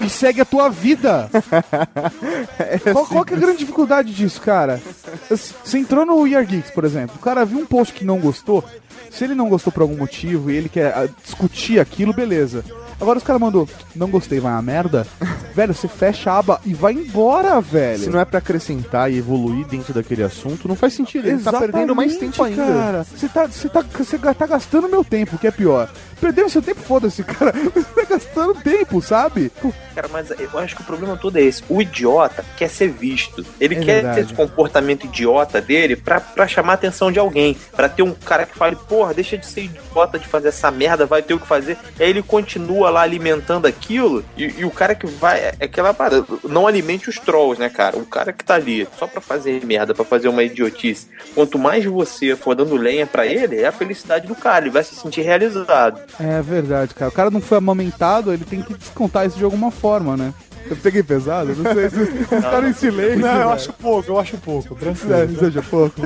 [0.00, 1.28] e, e segue a tua vida.
[2.92, 4.80] qual, qual que é a grande dificuldade disso, cara?
[5.28, 7.16] Você entrou no We Are Geeks, por exemplo.
[7.16, 8.64] O cara viu um post que não gostou.
[9.10, 12.64] Se ele não gostou por algum motivo e ele quer ah, discutir aquilo, beleza.
[13.00, 15.06] Agora os caras mandou, não gostei, vai a merda.
[15.54, 18.04] velho, você fecha a aba e vai embora, velho.
[18.04, 21.26] Se não é pra acrescentar e evoluir dentro daquele assunto, não faz sentido.
[21.26, 22.64] Ele tá perdendo mais tempo ainda.
[22.64, 25.90] Cara, você tá, você tá, você tá gastando meu tempo, o que é pior.
[26.20, 27.52] Perdendo seu tempo, foda-se, cara.
[27.52, 29.50] Você tá gastando tempo, sabe?
[29.60, 31.62] Pô, Cara, mas eu acho que o problema todo é esse.
[31.68, 33.44] O idiota quer ser visto.
[33.58, 34.14] Ele É quer verdade.
[34.16, 37.56] ter esse comportamento idiota dele pra, pra chamar a atenção de alguém.
[37.74, 41.06] Pra ter um cara que fale, porra, deixa de ser idiota de fazer essa merda,
[41.06, 41.78] vai ter o que fazer.
[41.98, 44.22] E aí ele continua lá alimentando aquilo.
[44.36, 45.40] E, e o cara que vai.
[45.40, 46.22] É aquela parada.
[46.44, 47.96] Não alimente os trolls, né, cara?
[47.96, 51.08] O cara que tá ali só pra fazer merda, pra fazer uma idiotice.
[51.34, 54.66] Quanto mais você for dando lenha pra ele, é a felicidade do cara.
[54.66, 55.98] Ele vai se sentir realizado.
[56.20, 57.08] É verdade, cara.
[57.08, 60.34] O cara não foi amamentado, ele tem que descontar isso de alguma forma, né?
[60.68, 61.54] Eu peguei pesado?
[61.56, 63.18] Não sei se vocês ficaram em silêncio.
[63.20, 63.50] Não, eu velho.
[63.50, 64.74] acho pouco, eu acho pouco.
[64.76, 65.14] Tranquilo.
[65.14, 66.00] É, seja pouco.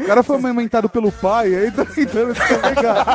[0.00, 3.06] o cara foi amamentado pelo pai, aí tá tentando descarregar.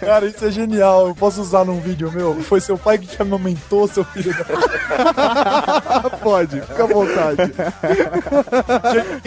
[0.00, 1.08] Cara, isso é genial.
[1.08, 2.34] Eu posso usar num vídeo meu?
[2.42, 6.10] Foi seu pai que te amamentou, seu filho da...
[6.22, 7.52] Pode, fica à vontade.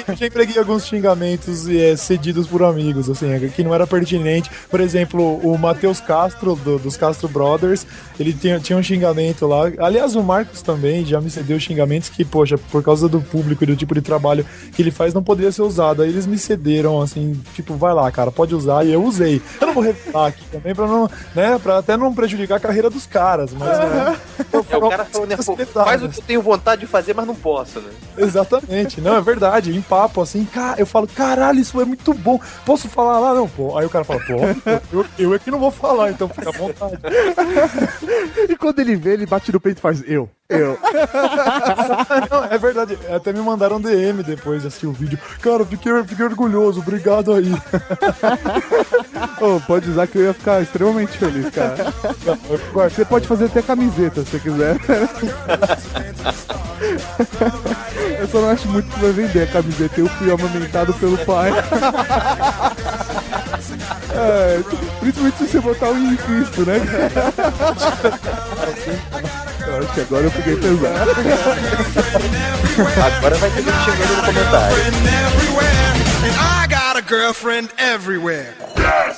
[0.08, 4.50] Já- Já empreguei alguns xingamentos é, cedidos por amigos, assim, que não era pertinente.
[4.70, 7.86] Por exemplo, o Matheus Castro, do- dos Castro Brothers,
[8.20, 9.72] ele tinha, tinha um xingamento lá.
[9.80, 13.68] Aliás, o Marcos também já me cedeu xingamentos que, poxa, por causa do público e
[13.68, 16.02] do tipo de trabalho que ele faz, não poderia ser usado.
[16.02, 18.86] Aí eles me cederam, assim, tipo, vai lá, cara, pode usar.
[18.86, 19.42] E eu usei.
[19.60, 22.90] Eu não vou revelar aqui também, pra não, né, pra até não prejudicar a carreira
[22.90, 23.68] dos caras, mas...
[23.68, 24.18] né,
[24.52, 27.26] eu É o cara falando, né, faz o que eu tenho vontade de fazer, mas
[27.26, 27.90] não posso, né?
[28.18, 29.76] Exatamente, não, é verdade.
[29.76, 32.40] Em papo, assim, cara, eu falo, caralho, isso é muito bom.
[32.66, 33.34] Posso falar lá?
[33.34, 33.78] Não, pô.
[33.78, 34.34] Aí o cara fala, pô,
[34.92, 36.98] eu, eu é que não vou falar, então fica à vontade.
[38.50, 40.30] E quando ele vê, ele bate no peito e faz eu.
[40.48, 40.78] Eu.
[42.30, 42.98] Não, é verdade.
[43.14, 45.18] Até me mandaram DM depois de assistir o vídeo.
[45.42, 47.52] Cara, fiquei, fiquei orgulhoso, obrigado aí.
[49.42, 51.76] Ô, pode usar que eu ia ficar extremamente feliz, cara.
[52.74, 54.78] Você pode fazer até camiseta se você quiser.
[58.20, 60.00] Eu só não acho muito que vai vender a camiseta.
[60.00, 61.52] Eu fui amamentado pelo pai.
[64.14, 64.62] É,
[65.00, 66.80] principalmente se você botar o Cristo, né?
[69.68, 71.12] Eu acho que agora eu peguei pesado.
[73.18, 74.78] Agora vai ter gente chegando no comentário.
[76.38, 78.54] I got a girlfriend everywhere.
[78.78, 79.14] A!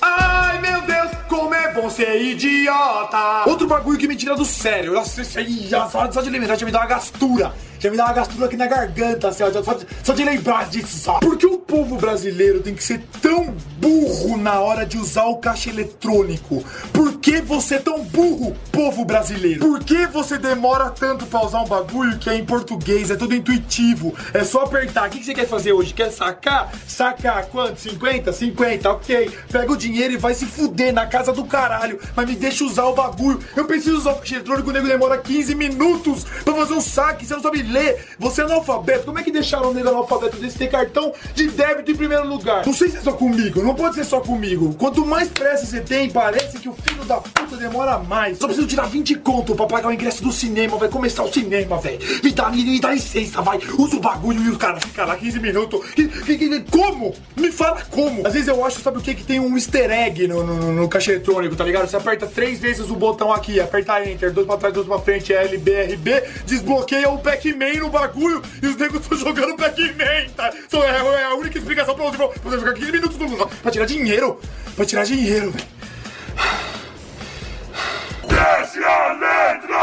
[0.00, 3.44] Ai, meu Deus, como é bom ser idiota!
[3.46, 4.92] Outro bagulho que me tira do sério.
[4.94, 7.52] Nossa, isso aí, já, só, só de lembrar, já me dá uma gastura.
[7.78, 10.68] Já me dá uma gastura aqui na garganta, assim, ó, só, de, só de lembrar
[10.68, 11.18] disso, só.
[11.20, 15.36] Por que o povo brasileiro tem que ser tão burro na hora de usar o
[15.36, 16.64] caixa eletrônico?
[16.92, 19.60] Por que você é tão burro, povo brasileiro?
[19.60, 23.34] Por que você demora tanto pra usar um bagulho que é em português, é tudo
[23.34, 24.14] intuitivo?
[24.34, 25.08] É só apertar.
[25.08, 25.94] O que que você quer fazer hoje?
[25.94, 26.72] Quer sacar?
[26.86, 27.80] Sacar quanto?
[27.80, 28.32] 50?
[28.32, 29.30] 50, ok.
[29.50, 32.00] Pega o dinheiro e vai se fuder na casa do caralho.
[32.16, 33.40] Mas me deixa usar o bagulho.
[33.54, 37.26] Eu preciso usar o caixa eletrônico, o nego demora 15 minutos pra fazer um saque.
[37.26, 38.04] Você não sabe ler.
[38.18, 39.04] Você é analfabeto.
[39.04, 42.66] Como é que deixaram o nego analfabeto desse ter cartão de débito em primeiro lugar?
[42.66, 43.62] Não sei se é só comigo.
[43.62, 44.74] Não pode ser só comigo.
[44.74, 48.38] Quanto mais pressa você tem, parece que o filho da puta demora mais.
[48.38, 50.76] Só preciso tirar 20 conto pra pagar o ingresso do cinema.
[50.76, 51.98] Vai começar o cinema, velho.
[52.22, 53.58] Me dá, me, me dá licença, vai.
[53.78, 55.84] Usa o bagulho e o cara fica lá 15 minutos.
[55.90, 57.14] Que- que- que- como?
[57.36, 58.26] Me fala como.
[58.26, 59.14] Às vezes eu acho, sabe o que?
[59.14, 61.88] Que tem um easter egg no, no, no- caixa eletrônico, tá ligado?
[61.88, 65.32] Você aperta três vezes o botão aqui, aperta Enter, dois pra trás, dois pra frente,
[65.32, 70.30] L, B, R, B, desbloqueia o Pac-Man no bagulho e os negros estão jogando Pac-Man,
[70.36, 70.52] tá?
[70.68, 73.70] Só é, é a única explicação pra você, pra você ficar 15 minutos no pra
[73.70, 74.40] tirar dinheiro.
[74.76, 75.66] Pra tirar dinheiro, velho.
[78.28, 79.78] Desce a letra!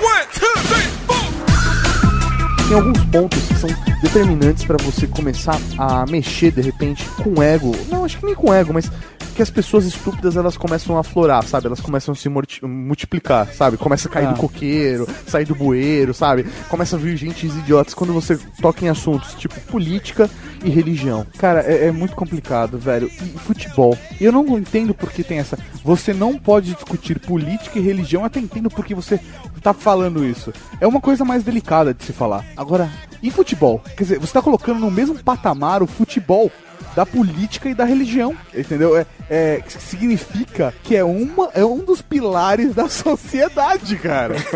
[0.00, 2.68] One, two, three, four.
[2.68, 3.70] Tem alguns pontos que são
[4.02, 7.72] determinantes pra você começar a mexer de repente com ego.
[7.88, 8.90] Não, acho que nem com ego, mas
[9.38, 11.68] que as pessoas estúpidas elas começam a florar, sabe?
[11.68, 13.76] Elas começam a se multiplicar, sabe?
[13.76, 14.32] Começa a cair Ah.
[14.32, 16.44] do coqueiro, sair do bueiro, sabe?
[16.68, 20.28] Começa a vir gente idiotas quando você toca em assuntos tipo política
[20.64, 21.24] e religião.
[21.38, 23.06] Cara, é, é muito complicado, velho.
[23.06, 23.96] E futebol.
[24.20, 25.56] Eu não entendo por que tem essa.
[25.84, 29.20] Você não pode discutir política e religião, eu até entendo porque você
[29.62, 30.52] tá falando isso.
[30.80, 32.44] É uma coisa mais delicada de se falar.
[32.56, 32.90] Agora,
[33.22, 33.80] e futebol?
[33.96, 36.50] Quer dizer, você tá colocando no mesmo patamar o futebol
[36.94, 38.96] da política e da religião, entendeu?
[38.96, 44.34] É, é, significa que é, uma, é um dos pilares da sociedade, cara.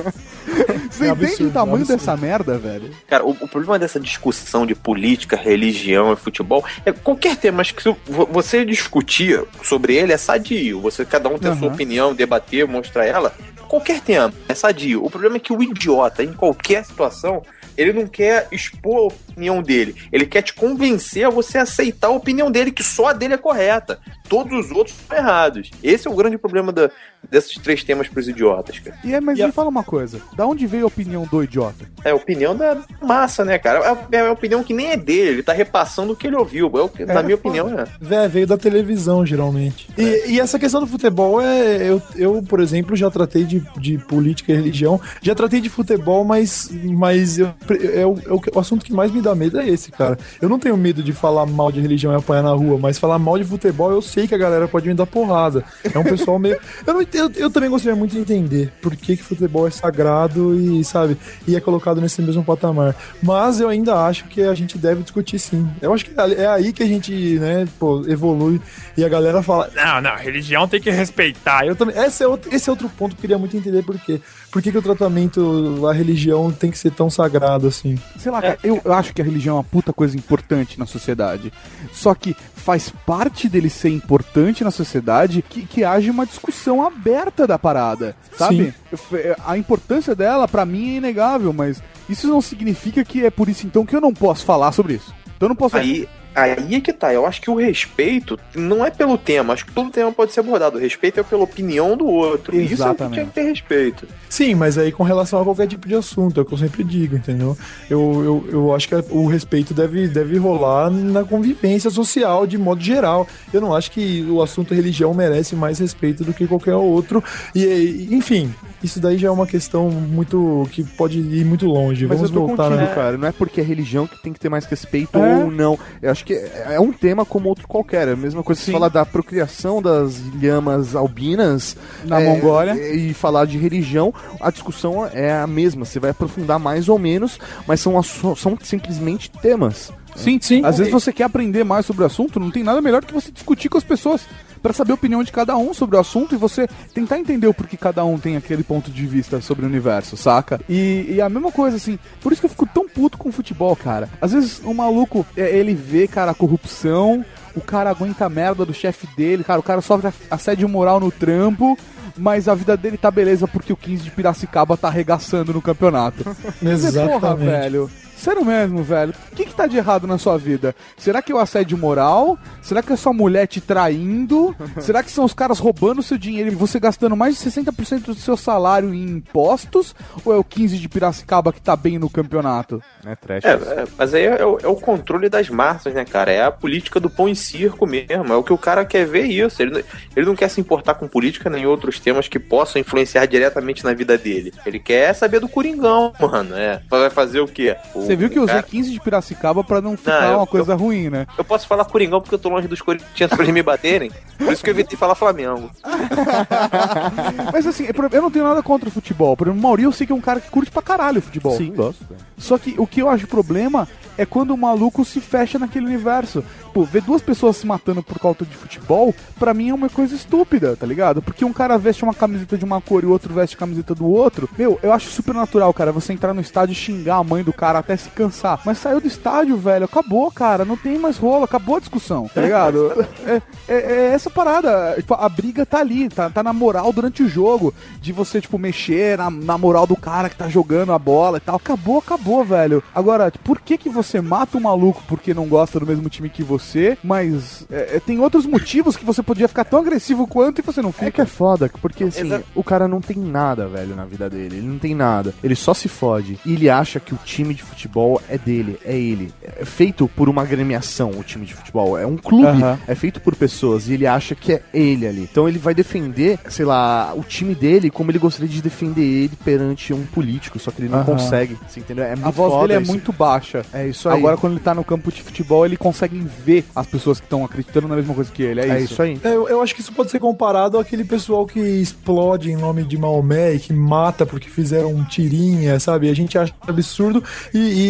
[0.91, 2.91] Você É entende absurdo, o tamanho é dessa merda, velho?
[3.07, 7.71] Cara, o, o problema dessa discussão de política, religião e futebol é qualquer tema, mas
[7.71, 10.81] que se vo- você discutir sobre ele é sadio.
[10.81, 13.33] Você, cada um tem a sua opinião, debater, mostrar ela.
[13.69, 15.05] Qualquer tema é sadio.
[15.05, 17.43] O problema é que o idiota, em qualquer situação,
[17.77, 19.95] ele não quer expor a opinião dele.
[20.13, 23.39] Ele quer te convencer a você aceitar a opinião dele, que só a dele é
[23.39, 23.99] correta.
[24.29, 25.71] Todos os outros estão errados.
[25.83, 26.91] Esse é o grande problema da,
[27.31, 28.97] desses três temas pros idiotas, cara.
[29.05, 31.43] E é, mas E a- me fala uma coisa, da onde veio a opinião do
[31.45, 31.85] idiota?
[32.05, 33.99] É a opinião da massa, né, cara?
[34.11, 36.71] É, é a opinião que nem é dele, ele tá repassando o que ele ouviu.
[36.79, 37.85] É o que- na minha opinião, é.
[38.01, 39.89] Vé, veio da televisão, geralmente.
[39.99, 41.77] E, e essa questão do futebol é.
[41.91, 45.01] Eu, eu por exemplo, já tratei de, de política e religião.
[45.21, 49.11] Já tratei de futebol, mas, mas eu, é, o, é o, o assunto que mais
[49.11, 50.19] me dá medo é esse, cara.
[50.41, 53.19] Eu não tenho medo de falar mal de religião e apanhar na rua, mas falar
[53.19, 55.65] mal de futebol eu sei que a galera pode me dar porrada.
[55.93, 56.59] É um pessoal meio.
[56.87, 60.55] Eu, não, eu, eu também gostaria muito de entender por que, que futebol é sagrado
[60.59, 62.95] e, sabe, e é colocado nesse mesmo patamar.
[63.23, 65.69] Mas eu ainda acho que a gente deve discutir sim.
[65.81, 68.61] Eu acho que é aí que a gente, né, pô, evolui
[68.97, 71.67] e a galera fala: não, não, religião tem que respeitar.
[71.67, 71.97] Eu também.
[71.97, 74.21] Esse é outro, esse é outro ponto que eu queria muito entender por quê.
[74.53, 77.99] Por que, que o tratamento, a religião tem que ser tão sagrado assim?
[78.19, 80.85] Sei lá, cara, eu, eu acho que a religião é uma puta coisa importante na
[80.85, 81.51] sociedade.
[81.91, 87.47] Só que faz parte dele ser importante na sociedade que, que haja uma discussão aberta
[87.47, 88.75] da parada, sabe?
[88.93, 93.49] F- A importância dela, pra mim, é inegável, mas isso não significa que é por
[93.49, 95.15] isso então que eu não posso falar sobre isso.
[95.35, 95.77] Então eu não posso.
[95.79, 97.13] Aí, aí é que tá.
[97.13, 99.53] Eu acho que o respeito não é pelo tema.
[99.53, 100.77] Acho que todo tema pode ser abordado.
[100.77, 102.55] O respeito é pela opinião do outro.
[102.57, 103.15] Isso é o que Exatamente.
[103.15, 104.09] tinha que ter respeito.
[104.29, 106.85] Sim, mas aí com relação a qualquer tipo de assunto, é o que eu sempre
[106.85, 107.57] digo, entendeu?
[107.91, 112.83] Eu, eu, eu acho que o respeito deve, deve rolar na convivência social de modo
[112.83, 113.27] geral.
[113.53, 117.23] Eu não acho que o assunto religião merece mais respeito do que qualquer outro.
[117.55, 118.53] E, enfim,
[118.83, 120.67] isso daí já é uma questão muito.
[120.73, 122.07] que pode ir muito longe.
[122.07, 122.95] Mas Vamos eu tô voltar contigo, né?
[122.95, 123.17] cara.
[123.17, 125.37] Não é porque é religião que tem que ter mais respeito É.
[125.45, 125.79] ou não.
[126.01, 128.09] Eu acho que é um tema como outro qualquer.
[128.09, 132.75] É a mesma coisa que você falar da procriação das lhamas albinas Na é, Mongólia.
[132.95, 134.13] e falar de religião.
[134.41, 135.85] A discussão é a mesma.
[135.85, 139.93] Você vai aprofundar mais ou menos, mas são, são simplesmente temas.
[140.15, 140.63] Sim, Sim.
[140.65, 143.31] Às vezes você quer aprender mais sobre o assunto, não tem nada melhor que você
[143.33, 144.21] discutir com as pessoas
[144.63, 147.55] pra saber a opinião de cada um sobre o assunto e você tentar entender o
[147.55, 150.61] porquê cada um tem aquele ponto de vista sobre o universo, saca?
[150.69, 153.33] E, e a mesma coisa, assim, por isso que eu fico tão puto com o
[153.33, 154.09] futebol, cara.
[154.21, 158.65] Às vezes o maluco, é, ele vê, cara, a corrupção, o cara aguenta a merda
[158.65, 161.77] do chefe dele, cara, o cara sofre assédio moral no trampo.
[162.15, 166.25] Mas a vida dele tá beleza porque o 15 de Piracicaba tá arregaçando no campeonato.
[166.61, 167.45] Você, porra, Exatamente.
[167.47, 167.91] velho.
[168.23, 169.13] Sério mesmo, velho.
[169.33, 170.75] O que, que tá de errado na sua vida?
[170.97, 172.39] Será que é o assédio moral?
[172.63, 174.55] Será que é sua mulher te traindo?
[174.81, 178.15] Será que são os caras roubando seu dinheiro e você gastando mais de 60% do
[178.15, 179.95] seu salário em impostos?
[180.25, 182.81] Ou é o 15 de Piracicaba que tá bem no campeonato?
[183.05, 183.45] É trash.
[183.45, 186.31] É, é, mas aí é, o- é o controle das massas, né, cara?
[186.31, 188.33] É a política do pão e circo mesmo.
[188.33, 189.61] É o que o cara quer ver isso.
[189.61, 189.83] Ele, não-
[190.17, 193.93] ele não quer se importar com política nem outros temas que possam influenciar diretamente na
[193.93, 194.53] vida dele.
[194.65, 196.55] Ele quer saber do Coringão, mano.
[196.57, 196.81] É.
[196.89, 197.77] Vai fazer o quê?
[197.95, 200.47] O- Você viu que eu usei cara- 15 de Piracicaba pra não ficar eu- uma
[200.47, 201.27] coisa ruim, né?
[201.37, 204.11] Eu posso falar Coringão porque eu tô longe dos corintianos pra eles me baterem.
[204.39, 205.71] Por isso que eu evitei falar Flamengo.
[207.53, 209.37] Mas assim, eu não tenho nada contra o futebol.
[209.37, 211.23] Por exemplo, o Mauri eu sei que é um cara que curte pra caralho o
[211.23, 211.57] futebol.
[211.57, 212.05] Sim, gosto.
[212.39, 213.89] Só que o que eu acho problema
[214.19, 216.45] é quando o maluco se fecha naquele universo.
[216.75, 220.15] Pô, ver duas pessoas se matando por causa de futebol, pra mim é uma coisa
[220.15, 221.21] estúpida, tá ligado?
[221.21, 223.95] Porque um cara veste uma camiseta de uma cor e o outro veste a camiseta
[223.95, 224.49] do outro.
[224.57, 227.53] Meu, eu acho super natural, cara, você entrar no estádio e xingar a mãe do
[227.53, 228.61] cara até se cansar.
[228.65, 232.41] Mas saiu do estádio, velho, acabou, cara, não tem mais rolo, acabou a discussão, tá
[232.41, 233.07] ligado?
[233.27, 237.23] é, é- é essa parada, tipo, a briga tá ali, tá, tá na moral durante
[237.23, 240.99] o jogo, de você, tipo, mexer na, na moral do cara que tá jogando a
[240.99, 241.57] bola e tal.
[241.57, 242.83] Acabou, acabou, velho.
[242.95, 246.43] Agora, por que que você mata um maluco porque não gosta do mesmo time que
[246.43, 250.63] você, mas é, é, tem outros motivos que você podia ficar tão agressivo quanto e
[250.63, 251.07] você não fica?
[251.07, 254.29] É que é foda, porque assim, Exa- o cara não tem nada, velho, na vida
[254.29, 254.57] dele.
[254.57, 255.35] Ele não tem nada.
[255.43, 256.39] Ele só se fode.
[256.45, 257.92] E ele acha que o time de futebol
[258.29, 259.33] é dele, é ele.
[259.43, 261.99] É feito por uma agremiação, o time de futebol.
[261.99, 263.89] É um clube, é feito por pessoas.
[263.89, 265.23] E ele acha que é ele ali.
[265.23, 269.37] Então ele vai defender, sei lá, o time dele como ele gostaria de defender ele
[269.45, 270.59] perante um político.
[270.59, 271.57] Só que ele não consegue.
[271.69, 272.05] Você entendeu?
[272.05, 272.91] É muito A voz foda dele é isso.
[272.93, 273.65] muito baixa.
[273.73, 274.19] É isso aí.
[274.19, 277.45] Agora, quando ele tá no campo de futebol, ele consegue ver as pessoas que estão
[277.45, 278.61] acreditando na mesma coisa que ele.
[278.61, 278.93] É, é isso.
[278.93, 279.21] isso aí.
[279.23, 282.85] É, Eu, eu acho que isso pode ser comparado àquele pessoal que explode em nome
[282.85, 286.09] de Maomé e que mata porque fizeram um tirinha, sabe?
[286.09, 287.23] A gente acha absurdo
[287.53, 287.82] e, e,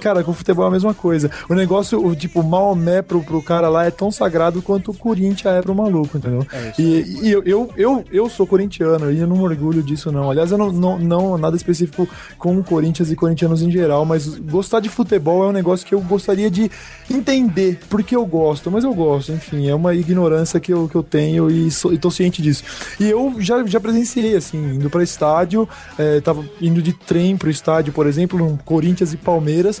[0.00, 1.30] cara, com o futebol é a mesma coisa.
[1.48, 5.54] O negócio, o, tipo, Maomé pro, pro cara lá é tão sagrado quanto o Corinthians
[5.54, 6.46] é pro maluco, entendeu?
[6.78, 10.30] e e eu, eu, eu, eu sou corintiano e eu não me orgulho disso, não.
[10.30, 14.80] Aliás, eu não, não, não nada específico com Corinthians e corintianos em geral, mas gostar
[14.80, 16.70] de futebol é um negócio que eu gostaria de
[17.10, 21.02] entender porque eu gosto, mas eu gosto, enfim, é uma ignorância que eu, que eu
[21.02, 22.64] tenho e, sou, e tô ciente disso.
[22.98, 27.50] E eu já, já presenciei, assim, indo pra estádio, é, tava indo de trem pro
[27.50, 29.29] estádio, por exemplo, um Corinthians e Palmeiras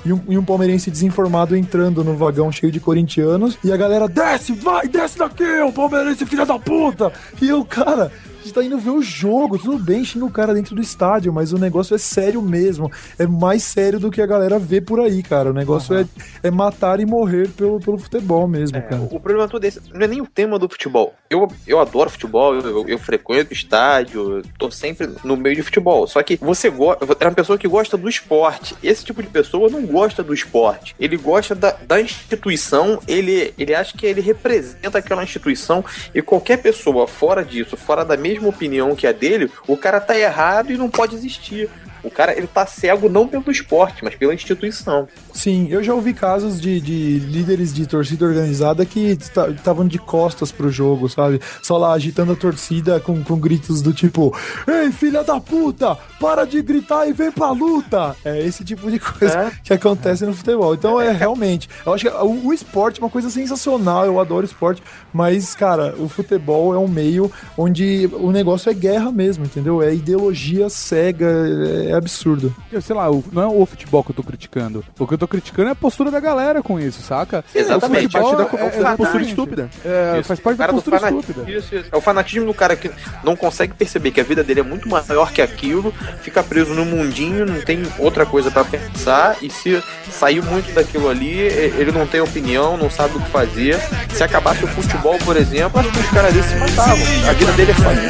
[0.04, 4.08] e um, e um palmeirense desinformado entrando no vagão cheio de corintianos e a galera
[4.08, 7.12] desce, vai, desce daqui, o palmeirense filha da puta.
[7.40, 8.12] E eu, cara,
[8.42, 11.52] gente tá indo ver o jogo, tudo bem, xinga o cara dentro do estádio, mas
[11.52, 12.90] o negócio é sério mesmo.
[13.18, 15.50] É mais sério do que a galera vê por aí, cara.
[15.50, 16.06] O negócio é,
[16.42, 19.02] é matar e morrer pelo, pelo futebol mesmo, É, cara.
[19.02, 19.80] o o problema todo é esse.
[19.92, 21.14] Não é nem o tema do futebol.
[21.28, 26.06] Eu, eu adoro futebol, eu, eu, eu frequento estádio, tô sempre no meio de futebol.
[26.06, 27.04] Só que você gosta.
[27.20, 28.74] É uma pessoa que gosta do esporte.
[28.82, 30.94] Esse tipo de pessoa não gosta do esporte.
[30.98, 35.84] Ele gosta da, da instituição, ele, ele acha que ele representa aquela instituição.
[36.14, 40.16] E qualquer pessoa fora disso, fora da mesma opinião que a dele, o cara tá
[40.16, 41.68] errado e não pode existir.
[42.02, 45.06] O cara, ele tá cego não pelo esporte, mas pela instituição.
[45.32, 49.18] Sim, eu já ouvi casos de, de líderes de torcida organizada que
[49.56, 51.40] estavam de costas pro jogo, sabe?
[51.62, 54.36] Só lá agitando a torcida com, com gritos do tipo:
[54.66, 58.16] Ei, filha da puta, para de gritar e vem pra luta!
[58.24, 59.50] É esse tipo de coisa É.
[59.62, 60.74] que acontece no futebol.
[60.74, 61.68] Então é realmente.
[61.84, 65.94] Eu acho que o, o esporte é uma coisa sensacional, eu adoro esporte, mas, cara,
[65.98, 69.82] o futebol é um meio onde o negócio é guerra mesmo, entendeu?
[69.82, 72.54] É ideologia cega, é, é absurdo.
[72.72, 74.84] Eu sei lá, não é o futebol que eu tô criticando.
[74.98, 77.44] O que eu tô criticando é a postura da galera com isso, saca?
[77.54, 78.06] Exatamente.
[78.06, 79.28] O futebol Parte da- é, é, é postura exatamente.
[79.30, 79.70] estúpida.
[79.84, 81.50] É, faz parte O da cara do postura fana- estúpida.
[81.50, 81.88] Isso, isso.
[81.92, 82.90] É o fanatismo do cara que
[83.24, 85.92] não consegue perceber que a vida dele é muito maior que aquilo,
[86.22, 91.08] fica preso no mundinho, não tem outra coisa pra pensar, e se sair muito daquilo
[91.08, 93.78] ali, ele não tem opinião, não sabe o que fazer.
[94.12, 96.96] Se acabasse o futebol, por exemplo, acho que os caras desses se matavam.
[97.28, 98.00] A vida dele é foda.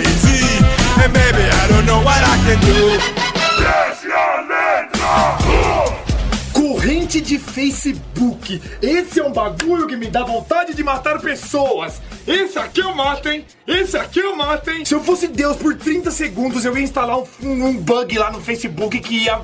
[7.21, 8.61] De Facebook.
[8.83, 12.01] Esse é um bagulho que me dá vontade de matar pessoas.
[12.27, 13.45] Esse aqui eu mato, hein?
[13.67, 14.85] Esse aqui eu mato, hein?
[14.85, 18.41] Se eu fosse Deus por 30 segundos, eu ia instalar um, um- bug lá no
[18.41, 19.41] Facebook que ia.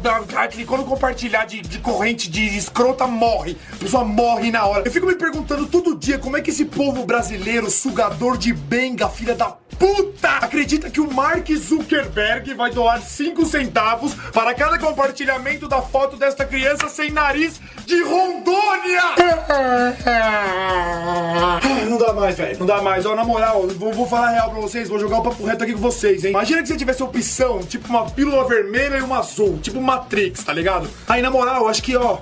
[0.50, 3.56] Que quando compartilhar de, de corrente de escrota, morre.
[3.72, 4.82] A pessoa morre na hora.
[4.86, 9.08] Eu fico me perguntando todo dia como é que esse povo brasileiro, sugador de benga,
[9.08, 15.68] filha da puta, acredita que o Mark Zuckerberg vai doar 5 centavos para cada compartilhamento
[15.68, 19.02] da foto desta criança sem nariz de Rondônia!
[21.88, 22.58] Não dá mais, velho.
[22.58, 23.06] Não dá mais.
[23.06, 25.72] Ó, na moral, vou, vou falar real pra vocês, vou jogar o papo reto aqui
[25.72, 26.30] com vocês, hein?
[26.30, 30.52] Imagina que você tivesse opção, tipo uma pílula vermelha e uma azul, tipo Matrix, tá
[30.52, 30.88] ligado?
[31.06, 32.18] Aí, na moral, acho que, ó,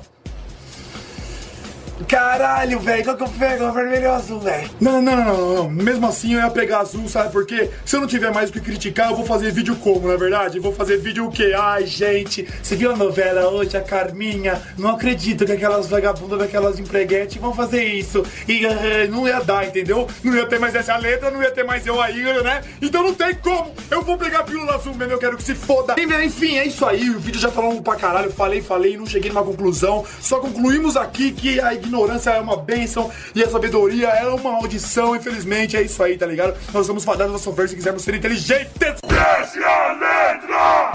[2.08, 3.72] Caralho, velho, qual que eu pego?
[3.72, 4.70] Vermelho ou azul, velho?
[4.80, 5.70] Não, não, não, não, não.
[5.70, 7.70] Mesmo assim eu ia pegar azul, sabe por quê?
[7.84, 10.58] Se eu não tiver mais o que criticar, eu vou fazer vídeo como, na verdade?
[10.58, 11.54] Eu vou fazer vídeo o quê?
[11.56, 14.60] Ai, gente, você viu a novela hoje, a Carminha?
[14.76, 18.24] Não acredito que aquelas vagabundas daquelas empreguetes vão fazer isso.
[18.46, 20.06] E eh, não ia dar, entendeu?
[20.22, 22.62] Não ia ter mais essa letra, não ia ter mais eu aí, né?
[22.82, 23.72] Então não tem como.
[23.90, 25.94] Eu vou pegar a pílula azul mesmo, eu quero que se foda.
[26.24, 27.10] Enfim, é isso aí.
[27.10, 28.30] O vídeo já tá longo pra caralho.
[28.30, 30.04] Falei, falei, não cheguei numa conclusão.
[30.20, 31.93] Só concluímos aqui que a ignorância
[32.30, 35.14] é uma bênção e a sabedoria é uma maldição.
[35.14, 36.56] Infelizmente, é isso aí, tá ligado?
[36.72, 38.72] Nós somos fadados a sofrer se quisermos ser inteligentes.
[39.06, 40.94] Desce a letra!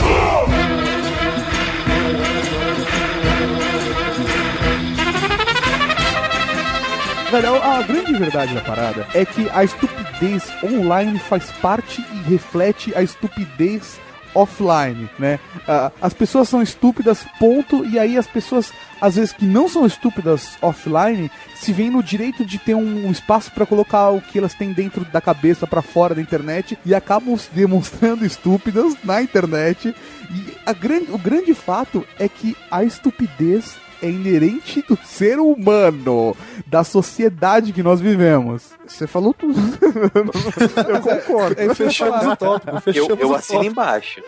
[7.32, 12.92] Velho, a grande verdade da parada é que a estupidez online faz parte e reflete
[12.96, 14.00] a estupidez
[14.34, 15.40] offline, né?
[15.68, 19.86] Ah, As pessoas são estúpidas, ponto, e aí as pessoas, às vezes que não são
[19.86, 24.54] estúpidas offline, se veem no direito de ter um espaço pra colocar o que elas
[24.54, 29.94] têm dentro da cabeça pra fora da internet e acabam se demonstrando estúpidas na internet.
[30.32, 36.34] E a grande, o grande fato é que a estupidez é inerente do ser humano,
[36.66, 38.64] da sociedade que nós vivemos.
[38.88, 39.60] Você falou tudo.
[40.88, 41.60] Eu concordo.
[41.60, 43.72] É, fechamos o tópico, Eu, fechamos eu o assino tópico.
[43.72, 44.22] embaixo.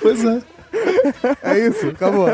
[0.00, 0.40] Pois é.
[1.42, 2.28] É isso, acabou.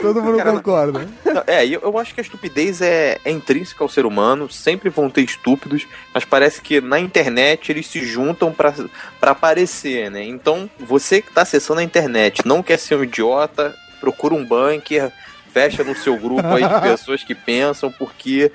[0.00, 1.08] Todo mundo Cara, concorda.
[1.24, 4.88] Não, É, eu, eu acho que a estupidez é, é intrínseca ao ser humano, sempre
[4.88, 8.72] vão ter estúpidos, mas parece que na internet eles se juntam pra
[9.22, 10.24] aparecer, né?
[10.24, 15.12] Então, você que tá acessando a internet, não quer ser um idiota, procura um bunker,
[15.52, 18.52] fecha no seu grupo aí de pessoas que pensam, porque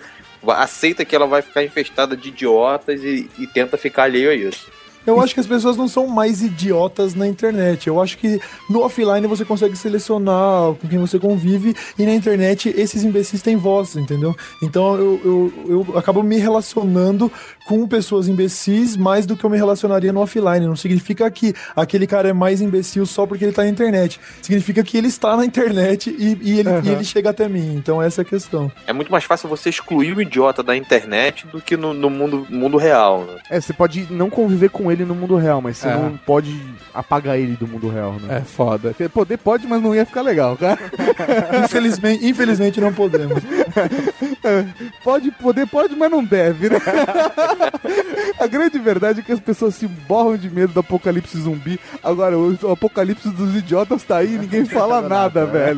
[0.47, 4.69] aceita que ela vai ficar infestada de idiotas e, e tenta ficar alheio a isso.
[5.05, 7.87] Eu acho que as pessoas não são mais idiotas na internet.
[7.87, 8.39] Eu acho que
[8.69, 13.57] no offline você consegue selecionar com quem você convive e na internet esses imbecis têm
[13.57, 14.35] voz, entendeu?
[14.61, 17.31] Então eu, eu, eu acabo me relacionando
[17.67, 20.65] com pessoas imbecis mais do que eu me relacionaria no offline.
[20.65, 24.19] Não significa que aquele cara é mais imbecil só porque ele tá na internet.
[24.41, 27.75] Significa que ele está na internet e, e ele, e ele chega até mim.
[27.75, 28.71] Então essa é a questão.
[28.87, 32.47] É muito mais fácil você excluir o idiota da internet do que no, no mundo,
[32.49, 33.37] mundo real, né?
[33.49, 35.95] É, você pode não conviver com ele no mundo real, mas você É.
[35.97, 36.55] não pode
[36.93, 38.37] apagar ele do mundo real, né?
[38.37, 38.95] É foda.
[39.11, 40.79] Poder pode, mas não ia ficar legal, cara.
[41.65, 43.41] Infelizmente, infelizmente não podemos.
[45.03, 46.77] Pode, poder pode, mas não deve, né?
[48.39, 51.79] A grande verdade é que as pessoas se borram de medo do apocalipse zumbi.
[52.03, 55.77] Agora, o o apocalipse dos idiotas tá aí e ninguém fala nada, velho.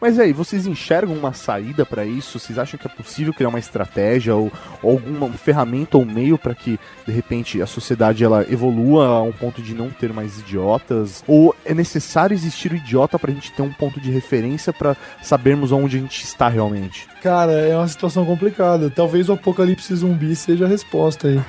[0.00, 2.38] Mas aí, vocês enxergam uma saída pra isso?
[2.38, 4.52] Vocês acham que é possível criar uma estratégia ou,
[4.82, 9.32] ou alguma ferramenta ou meio pra que de repente a sociedade ela evolua a um
[9.32, 11.24] ponto de não ter mais idiotas?
[11.26, 15.72] Ou é necessário existir o idiota pra gente ter um ponto de referência pra sabermos
[15.72, 17.08] onde a gente está realmente?
[17.22, 18.90] Cara, é uma situação complicada.
[18.90, 21.36] Talvez o apocalipse zumbi seja a resposta aí.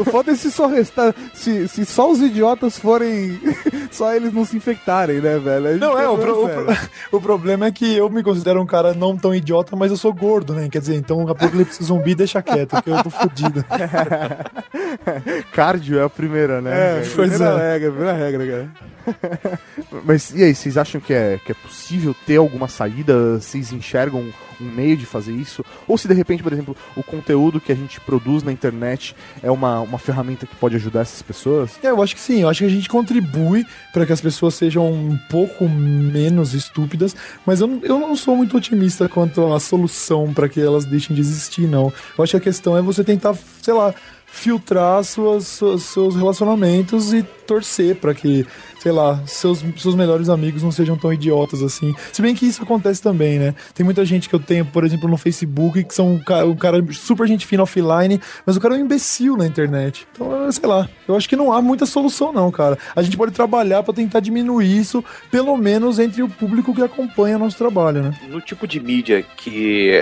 [0.00, 1.14] O foda é se só restar.
[1.34, 3.38] Se, se só os idiotas forem.
[3.90, 5.68] só eles não se infectarem, né, velho?
[5.68, 6.76] A Não, é, o, pro- o pro-
[7.18, 10.12] o problema é que eu me considero um cara não tão idiota, mas eu sou
[10.12, 10.68] gordo, né?
[10.70, 13.64] Quer dizer, então o apocalipse zumbi deixa quieto, porque eu tô fudido.
[15.52, 16.70] Cardio é a primeira, né?
[16.70, 16.94] É?
[17.14, 17.72] Pois primeira é.
[17.72, 19.60] regra, primeira regra, cara.
[20.04, 23.38] Mas e aí, vocês acham que é, que é possível ter alguma saída?
[23.38, 24.24] Vocês enxergam
[24.60, 25.64] um meio de fazer isso?
[25.88, 29.50] Ou se de repente, por exemplo, o conteúdo que a gente produz na internet é
[29.50, 31.72] uma, uma ferramenta que pode ajudar essas pessoas?
[31.82, 34.54] É, eu acho que sim, eu acho que a gente contribui para que as pessoas
[34.54, 37.14] sejam um pouco menos estúpidas,
[37.46, 41.20] mas eu, eu não sou muito otimista quanto à solução para que elas deixem de
[41.20, 41.92] existir, não.
[42.16, 43.94] Eu acho que a questão é você tentar, sei lá,
[44.32, 48.46] filtrar suas- seus relacionamentos e torcer para que,
[48.80, 51.94] sei lá, seus, seus melhores amigos não sejam tão idiotas assim.
[52.12, 53.54] Se bem que isso acontece também, né?
[53.74, 56.56] Tem muita gente que eu tenho, por exemplo, no Facebook, que são um cara, um
[56.56, 60.06] cara super gente fina offline, mas o cara é um imbecil na internet.
[60.12, 62.78] Então, é, sei lá, eu acho que não há muita solução, não, cara.
[62.96, 67.38] A gente pode trabalhar para tentar diminuir isso, pelo menos entre o público que acompanha
[67.38, 68.14] nosso trabalho, né?
[68.28, 69.92] no tipo de mídia que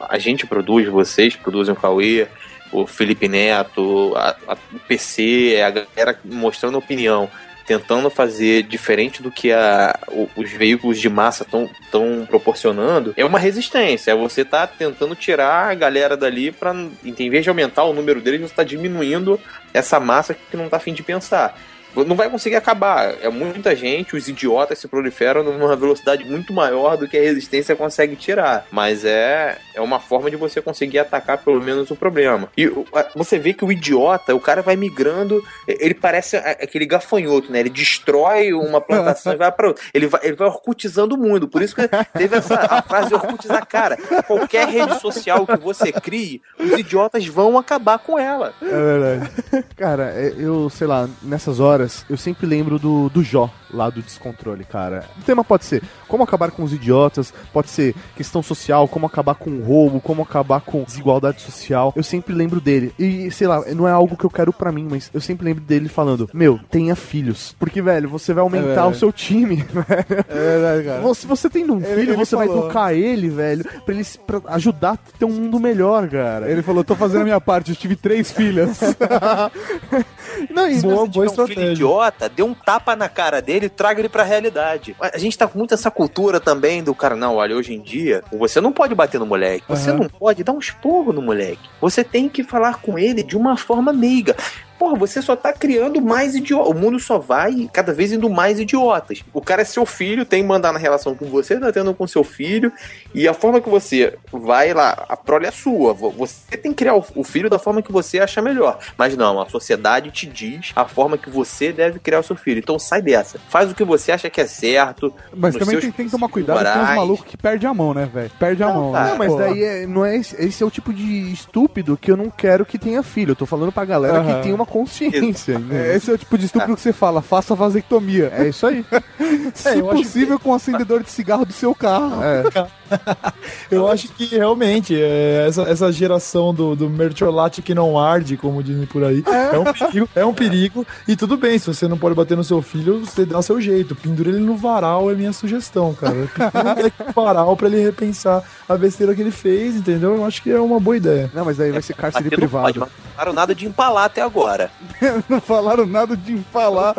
[0.00, 2.26] a gente produz, vocês produzem o Cauê,
[2.72, 7.28] o Felipe Neto, o PC, a galera mostrando opinião,
[7.66, 9.98] tentando fazer diferente do que a,
[10.36, 14.12] os veículos de massa estão proporcionando, é uma resistência.
[14.12, 18.20] É você tá tentando tirar a galera dali para, em vez de aumentar o número
[18.20, 19.40] deles, você está diminuindo
[19.72, 21.58] essa massa que não tá afim de pensar
[21.96, 23.14] não vai conseguir acabar.
[23.22, 27.76] É muita gente, os idiotas se proliferam numa velocidade muito maior do que a resistência
[27.76, 28.66] consegue tirar.
[28.70, 32.48] Mas é, é uma forma de você conseguir atacar pelo menos o problema.
[32.56, 32.70] E
[33.14, 37.60] você vê que o idiota, o cara vai migrando, ele parece a- aquele gafanhoto, né?
[37.60, 39.82] Ele destrói uma plantação e vai para outra.
[39.92, 41.46] Ele vai, ele vai orcutizando o mundo.
[41.48, 41.82] Por isso que
[42.16, 43.66] teve essa a frase orcutizar.
[43.66, 43.96] Cara,
[44.26, 48.52] qualquer rede social que você crie, os idiotas vão acabar com ela.
[48.62, 49.64] É verdade.
[49.76, 54.00] Cara, é- eu, sei lá, nessas horas, eu sempre lembro do, do Jó, lá do
[54.02, 55.04] Descontrole, cara.
[55.20, 59.34] O tema pode ser como acabar com os idiotas, pode ser questão social, como acabar
[59.34, 61.92] com o roubo, como acabar com desigualdade social.
[61.96, 62.94] Eu sempre lembro dele.
[62.98, 65.62] E, sei lá, não é algo que eu quero pra mim, mas eu sempre lembro
[65.62, 67.54] dele falando: Meu, tenha filhos.
[67.58, 68.94] Porque, velho, você vai aumentar verdade.
[68.94, 70.24] o seu time, velho.
[70.28, 71.00] É verdade, cara.
[71.02, 72.64] Você, você tendo um Ele- filho, ele você vai falou.
[72.64, 76.50] educar ele, velho, pra ele se- pra ajudar a ter um mundo melhor, cara.
[76.50, 78.78] Ele falou, tô fazendo a minha parte, eu tive três filhas.
[80.50, 83.40] Não, e Se Boa- você boa tiver um filho idiota, dê um tapa na cara
[83.40, 84.96] dele e traga ele pra realidade.
[85.00, 88.22] A gente tá com muito essa cultura também do cara, não, olha, hoje em dia,
[88.32, 90.00] você não pode bater no moleque, você Aham.
[90.00, 91.68] não pode dar um esporro no moleque.
[91.80, 94.36] Você tem que falar com ele de uma forma meiga.
[94.78, 96.70] Porra, você só tá criando mais idiotas.
[96.70, 99.22] O mundo só vai cada vez indo mais idiotas.
[99.32, 102.06] O cara é seu filho, tem que mandar na relação com você, tá tendo com
[102.06, 102.72] seu filho.
[103.14, 105.92] E a forma que você vai lá, a prole é sua.
[105.94, 108.78] Vo- Você tem que criar o- filho da forma que você achar melhor.
[108.98, 112.58] Mas não, a sociedade te diz a forma que você deve criar o seu filho.
[112.58, 113.38] Então sai dessa.
[113.48, 115.12] Faz o que você acha que é certo.
[115.34, 118.08] Mas também tem, tem que tomar cuidado com os malucos que perdem a mão, né,
[118.12, 118.30] velho?
[118.38, 118.92] Perde a Não, mão.
[118.92, 119.04] tá.
[119.04, 119.10] né?
[119.10, 119.38] Não, mas Pô.
[119.38, 122.78] daí é, não é esse, é o tipo de estúpido que eu não quero que
[122.78, 123.32] tenha filho.
[123.32, 124.36] Eu tô falando pra galera Aham.
[124.36, 125.54] que tem uma consciência.
[125.54, 125.96] É, né?
[125.96, 128.32] Esse é o tipo de estúpido que você fala, faça vasectomia.
[128.36, 128.84] É isso aí.
[129.54, 132.22] Se eu acho possível, com o acendedor de cigarro do seu carro.
[132.22, 132.44] É.
[133.70, 138.62] Eu acho que realmente é, essa, essa geração do, do mertiolate que não arde, como
[138.62, 139.58] dizem por aí, é.
[139.58, 140.86] um perigo, é um perigo.
[141.08, 143.60] E tudo bem, se você não pode bater no seu filho, você dá o seu
[143.60, 143.94] jeito.
[143.94, 146.28] Pendura ele no varal é minha sugestão, cara.
[146.34, 150.16] Pendura ele no varal pra ele repensar a besteira que ele fez, entendeu?
[150.16, 151.30] Eu acho que é uma boa ideia.
[151.34, 152.86] Não, mas daí vai ser cárcere privado.
[153.14, 154.70] Falaram nada de empalar até agora.
[155.28, 156.94] Não falaram nada de empalar.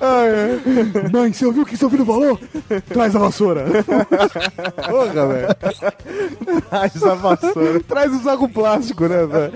[0.00, 1.08] Ai, é.
[1.12, 2.38] Mãe, você ouviu o que seu filho falou?
[2.88, 3.64] Traz a vassoura.
[4.88, 5.48] Porra, velho.
[6.68, 7.80] Traz a vassoura.
[7.80, 9.52] Traz o saco plástico, né, velho?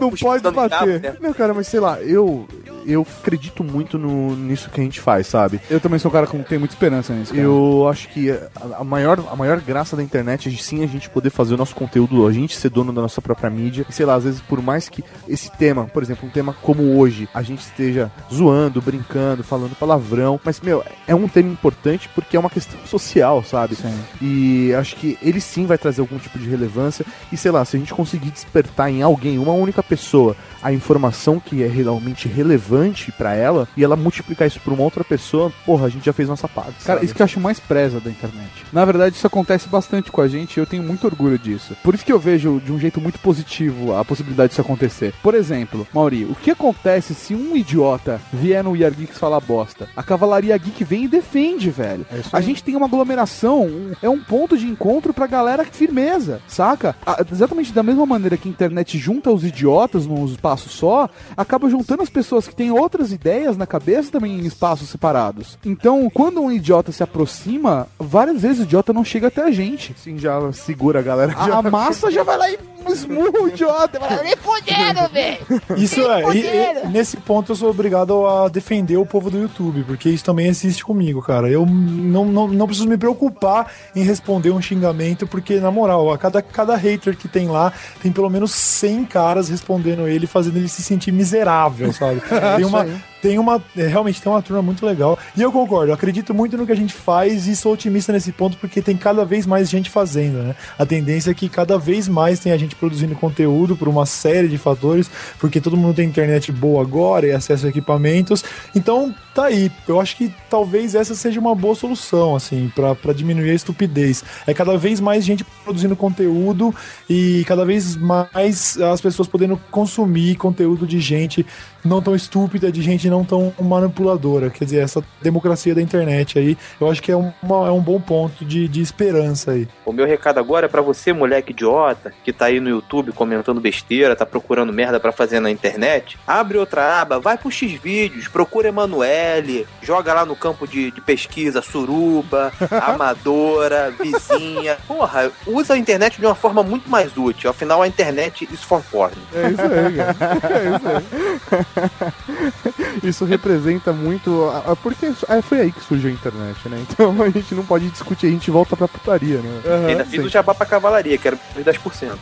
[0.00, 1.00] Não pode no cabo, bater.
[1.00, 1.16] né?
[1.20, 2.46] Não, cara, mas sei lá, eu.
[2.86, 5.60] Eu acredito muito no, nisso que a gente faz, sabe?
[5.70, 7.32] Eu também sou um cara que tem muita esperança nisso.
[7.32, 7.42] cara.
[7.42, 8.48] Eu acho que a,
[8.78, 11.74] a maior, a maior graça da internet é sim a gente poder fazer o nosso
[11.74, 13.86] conteúdo, a gente ser dono da nossa própria mídia.
[13.88, 16.98] E sei lá, às vezes, por mais que esse tema, por exemplo, um tema como
[16.98, 22.36] hoje, a gente esteja zoando, brincando, falando palavrão, mas, meu, é um tema importante porque
[22.36, 23.76] é uma questão social, sabe?
[23.76, 23.94] Sim.
[24.20, 27.04] E acho que ele sim vai trazer algum tipo de relevância.
[27.30, 31.40] E sei lá, se a gente conseguir despertar em alguém, uma única pessoa, a informação
[31.40, 32.71] que é realmente relevante
[33.16, 36.28] pra ela e ela multiplicar isso pra uma outra pessoa, porra, a gente já fez
[36.28, 36.84] nossa parte.
[36.84, 37.04] Cara, sabe?
[37.06, 38.50] isso que eu acho mais preza da internet.
[38.72, 41.76] Na verdade, isso acontece bastante com a gente e eu tenho muito orgulho disso.
[41.82, 45.12] Por isso que eu vejo de um jeito muito positivo a possibilidade disso acontecer.
[45.22, 49.88] Por exemplo, Mauri, o que acontece se um idiota vier no Year Geeks falar bosta?
[49.96, 52.06] A Cavalaria Geek vem e defende, velho.
[52.32, 56.94] a gente tem uma aglomeração, um- é um ponto de encontro pra galera firmeza, saca?
[57.06, 61.68] Ah, exatamente da mesma maneira que a internet junta os idiotas num espaço só, acaba
[61.68, 65.58] juntando as pessoas que têm outras ideias na cabeça também em espaços separados.
[65.64, 69.94] Então, quando um idiota se aproxima, várias vezes o idiota não chega até a gente.
[69.96, 71.32] Sim, já segura a galera.
[71.36, 72.58] A, a massa já vai lá e
[72.90, 74.00] esmurra o idiota.
[74.22, 75.38] Me fuderam, velho.
[75.76, 76.40] Isso é, e-
[76.84, 80.46] e- nesse ponto eu sou obrigado a defender o povo do YouTube, porque isso também
[80.46, 81.48] existe comigo, cara.
[81.48, 86.18] Eu não, não, não preciso me preocupar em responder um xingamento, porque, na moral, a
[86.18, 87.72] cada, cada hater que tem lá,
[88.02, 92.20] tem pelo menos 100 caras respondendo ele, fazendo ele se sentir miserável, sabe?
[92.56, 92.86] Tem uma,
[93.22, 93.62] tem uma.
[93.76, 95.16] é, realmente tem uma turma muito legal.
[95.36, 98.58] E eu concordo, acredito muito no que a gente faz e sou otimista nesse ponto,
[98.58, 100.56] porque tem cada vez mais gente fazendo, né?
[100.76, 104.48] A tendência é que cada vez mais tem a gente produzindo conteúdo por uma série
[104.48, 105.08] de fatores,
[105.38, 108.44] porque todo mundo tem internet boa agora e acesso a equipamentos.
[108.74, 109.70] Então, tá aí.
[109.86, 114.24] Eu acho que talvez essa seja uma boa solução, assim, pra diminuir a estupidez.
[114.46, 116.74] É cada vez mais gente produzindo conteúdo
[117.08, 121.46] e cada vez mais as pessoas podendo consumir conteúdo de gente
[121.84, 124.50] não tão estúpida, de gente não tão manipuladora.
[124.50, 128.00] Quer dizer, essa democracia da internet aí, eu acho que é, uma- é um bom
[128.00, 129.66] ponto de, de esperança aí.
[129.84, 133.60] O meu recado agora é pra você, moleque idiota, que tá aí no YouTube comentando
[133.60, 136.18] besteira, tá procurando merda pra fazer na internet.
[136.26, 141.60] Abre outra aba, vai pro X-Vídeos, procura Emanuele, joga lá no campo de, de pesquisa
[141.62, 144.76] Suruba, Amadora, Vizinha.
[144.86, 147.50] Porra, usa a internet de uma forma muito mais útil.
[147.50, 149.14] Afinal, a internet is for porn.
[149.34, 150.16] É isso aí, cara.
[150.60, 151.66] É isso aí.
[153.02, 154.44] Isso representa muito.
[154.50, 156.84] a- a- Porque isso- é, foi aí que surgiu a internet, né?
[156.90, 159.60] Então a gente não pode discutir, a gente volta pra putaria, né?
[159.88, 162.12] Ainda fiz o jabá pra cavalaria, que era os 10%.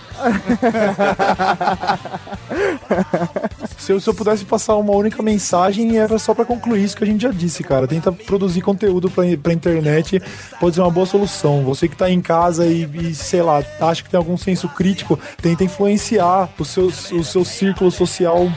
[3.78, 7.05] Se eu, se eu pudesse passar uma única mensagem, era só pra concluir isso que
[7.05, 7.86] a gente já disse, cara.
[7.89, 10.20] Tenta produzir conteúdo pra, pra internet,
[10.60, 11.62] pode ser uma boa solução.
[11.64, 15.18] Você que tá em casa e, e, sei lá, acha que tem algum senso crítico,
[15.40, 18.51] tenta influenciar o seu, o seu círculo social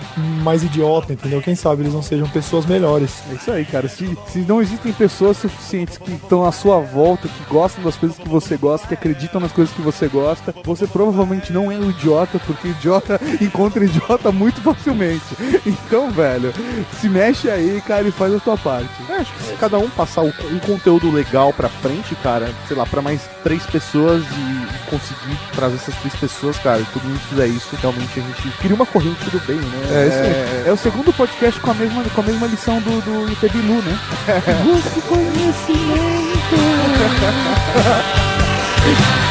[0.44, 1.42] mais idiota, entendeu?
[1.42, 3.24] Quem sabe eles não sejam pessoas melhores.
[3.32, 3.88] É isso aí, cara.
[3.88, 8.18] Se, se não existem pessoas suficientes que estão à sua volta, que gostam das coisas
[8.18, 11.90] que você gosta, que acreditam nas coisas que você gosta, você provavelmente não é um
[11.90, 15.24] idiota, porque idiota encontra idiota muito facilmente.
[15.66, 16.54] Então, velho,
[17.00, 18.90] se mexe aí, cara, e faz a tua parte.
[19.10, 22.76] É, acho que se cada um passar um, um conteúdo legal pra frente, cara, sei
[22.76, 27.20] lá, pra mais três pessoas e conseguir trazer essas três pessoas, cara, e todo mundo
[27.20, 29.88] fizer isso, realmente a gente cria uma corrente do bem, né?
[29.92, 30.70] É isso aí.
[30.70, 33.82] É, o segundo podcast com a mesma, com a mesma lição do, do IT Bilu,
[33.84, 34.00] né?
[34.64, 36.34] Busque conhecimento.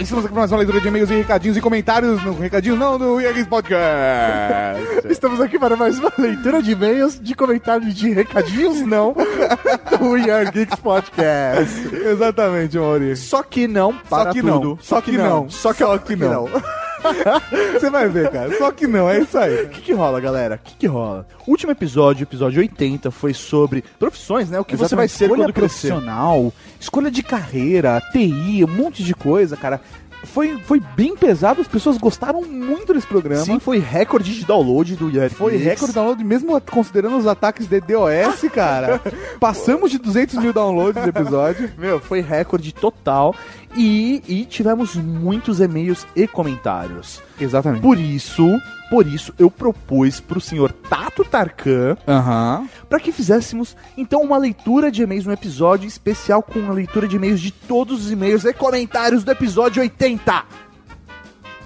[0.00, 2.22] Estamos aqui para mais uma leitura de e-mails e recadinhos e comentários.
[2.22, 5.08] No recadinhos não, do Yankees Podcast.
[5.10, 10.78] Estamos aqui para mais uma leitura de e-mails, de comentários de recadinhos, não, do Geeks
[10.78, 11.96] Podcast.
[11.96, 13.28] Exatamente, Maurício.
[13.28, 14.50] Só que não para Só que tudo.
[14.50, 16.48] não, só que não, Só que, só que não.
[17.72, 18.56] Você vai ver, cara.
[18.58, 19.64] Só que não, é isso aí.
[19.64, 20.56] O que, que rola, galera?
[20.56, 21.26] O que, que rola?
[21.46, 24.58] O último episódio, episódio 80, foi sobre profissões, né?
[24.58, 25.88] O que você vai ser escolha quando crescer.
[25.88, 29.80] profissional, escolha de carreira, TI, um monte de coisa, cara.
[30.24, 33.44] Foi, foi bem pesado, as pessoas gostaram muito desse programa.
[33.44, 37.68] Sim, foi recorde de download do Yari Foi recorde de download, mesmo considerando os ataques
[37.68, 39.00] de DOS, cara.
[39.38, 41.70] Passamos de 200 mil downloads no episódio.
[41.78, 43.32] Meu, foi recorde total.
[43.76, 47.22] E, e tivemos muitos e-mails e comentários.
[47.40, 47.82] Exatamente.
[47.82, 48.58] Por isso,
[48.90, 52.66] por isso eu propus pro senhor Tato Tarkan Aham.
[52.88, 57.16] para que fizéssemos então uma leitura de e-mails, um episódio especial com a leitura de
[57.16, 60.44] e-mails de todos os e-mails e comentários do episódio 80.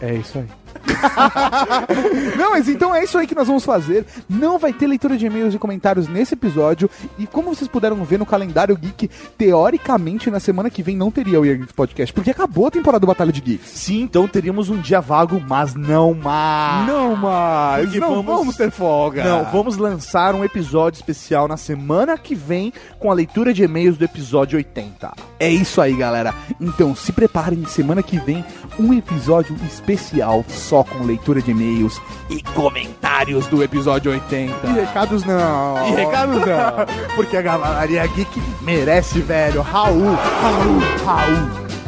[0.00, 0.61] É isso aí.
[2.36, 4.04] Não, mas então é isso aí que nós vamos fazer.
[4.28, 6.88] Não vai ter leitura de e-mails e comentários nesse episódio.
[7.18, 11.40] E como vocês puderam ver no calendário Geek, teoricamente na semana que vem não teria
[11.40, 13.68] o Year Geeks Podcast, porque acabou a temporada do Batalha de Geeks.
[13.68, 16.86] Sim, então teríamos um dia vago, mas não mais.
[16.86, 19.24] Não mais, Porque não vamos- vamos, ter folga.
[19.24, 23.96] Não, vamos lançar um episódio especial na semana que vem com a leitura de e-mails
[23.98, 25.12] do episódio 80.
[25.38, 26.34] É isso aí, galera.
[26.60, 28.44] Então se preparem, semana que vem
[28.78, 32.00] um episódio especial só com leitura de e-mails
[32.30, 34.68] e comentários do episódio 80.
[34.68, 35.86] E recados não.
[35.86, 36.86] E recados não.
[37.14, 39.60] Porque a Cavalaria Geek merece, velho.
[39.60, 41.81] Raul, Raul, Raul.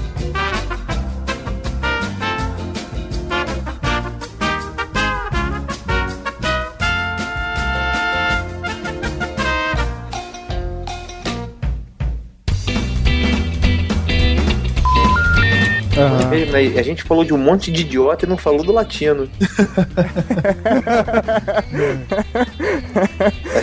[16.34, 16.80] Mesmo, né?
[16.80, 19.28] A gente falou de um monte de idiota e não falou do latino.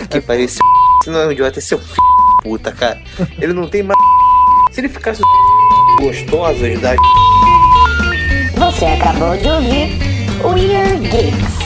[0.02, 0.58] Aqui parece
[1.02, 3.00] se não é um idiota, é filho da puta, cara.
[3.40, 3.98] Ele não tem mais.
[4.72, 5.20] Se ele ficasse
[6.00, 6.94] gostosas da
[8.56, 9.98] Você acabou de ouvir
[10.42, 11.61] o Ear Geeks.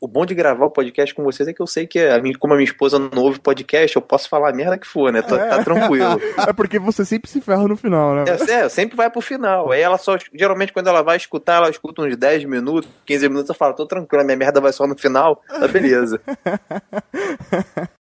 [0.00, 2.36] O bom de gravar o podcast com vocês é que eu sei que, a minha,
[2.38, 5.22] como a minha esposa não ouve podcast, eu posso falar a merda que for, né?
[5.22, 6.20] Tá, tá tranquilo.
[6.46, 8.24] É porque você sempre se ferra no final, né?
[8.26, 9.70] É, é, sempre vai pro final.
[9.72, 10.16] Aí ela só.
[10.34, 13.86] Geralmente, quando ela vai escutar, ela escuta uns 10 minutos, 15 minutos, eu falo, tô
[13.86, 15.42] tranquilo, a minha merda vai só no final.
[15.48, 16.20] Tá beleza.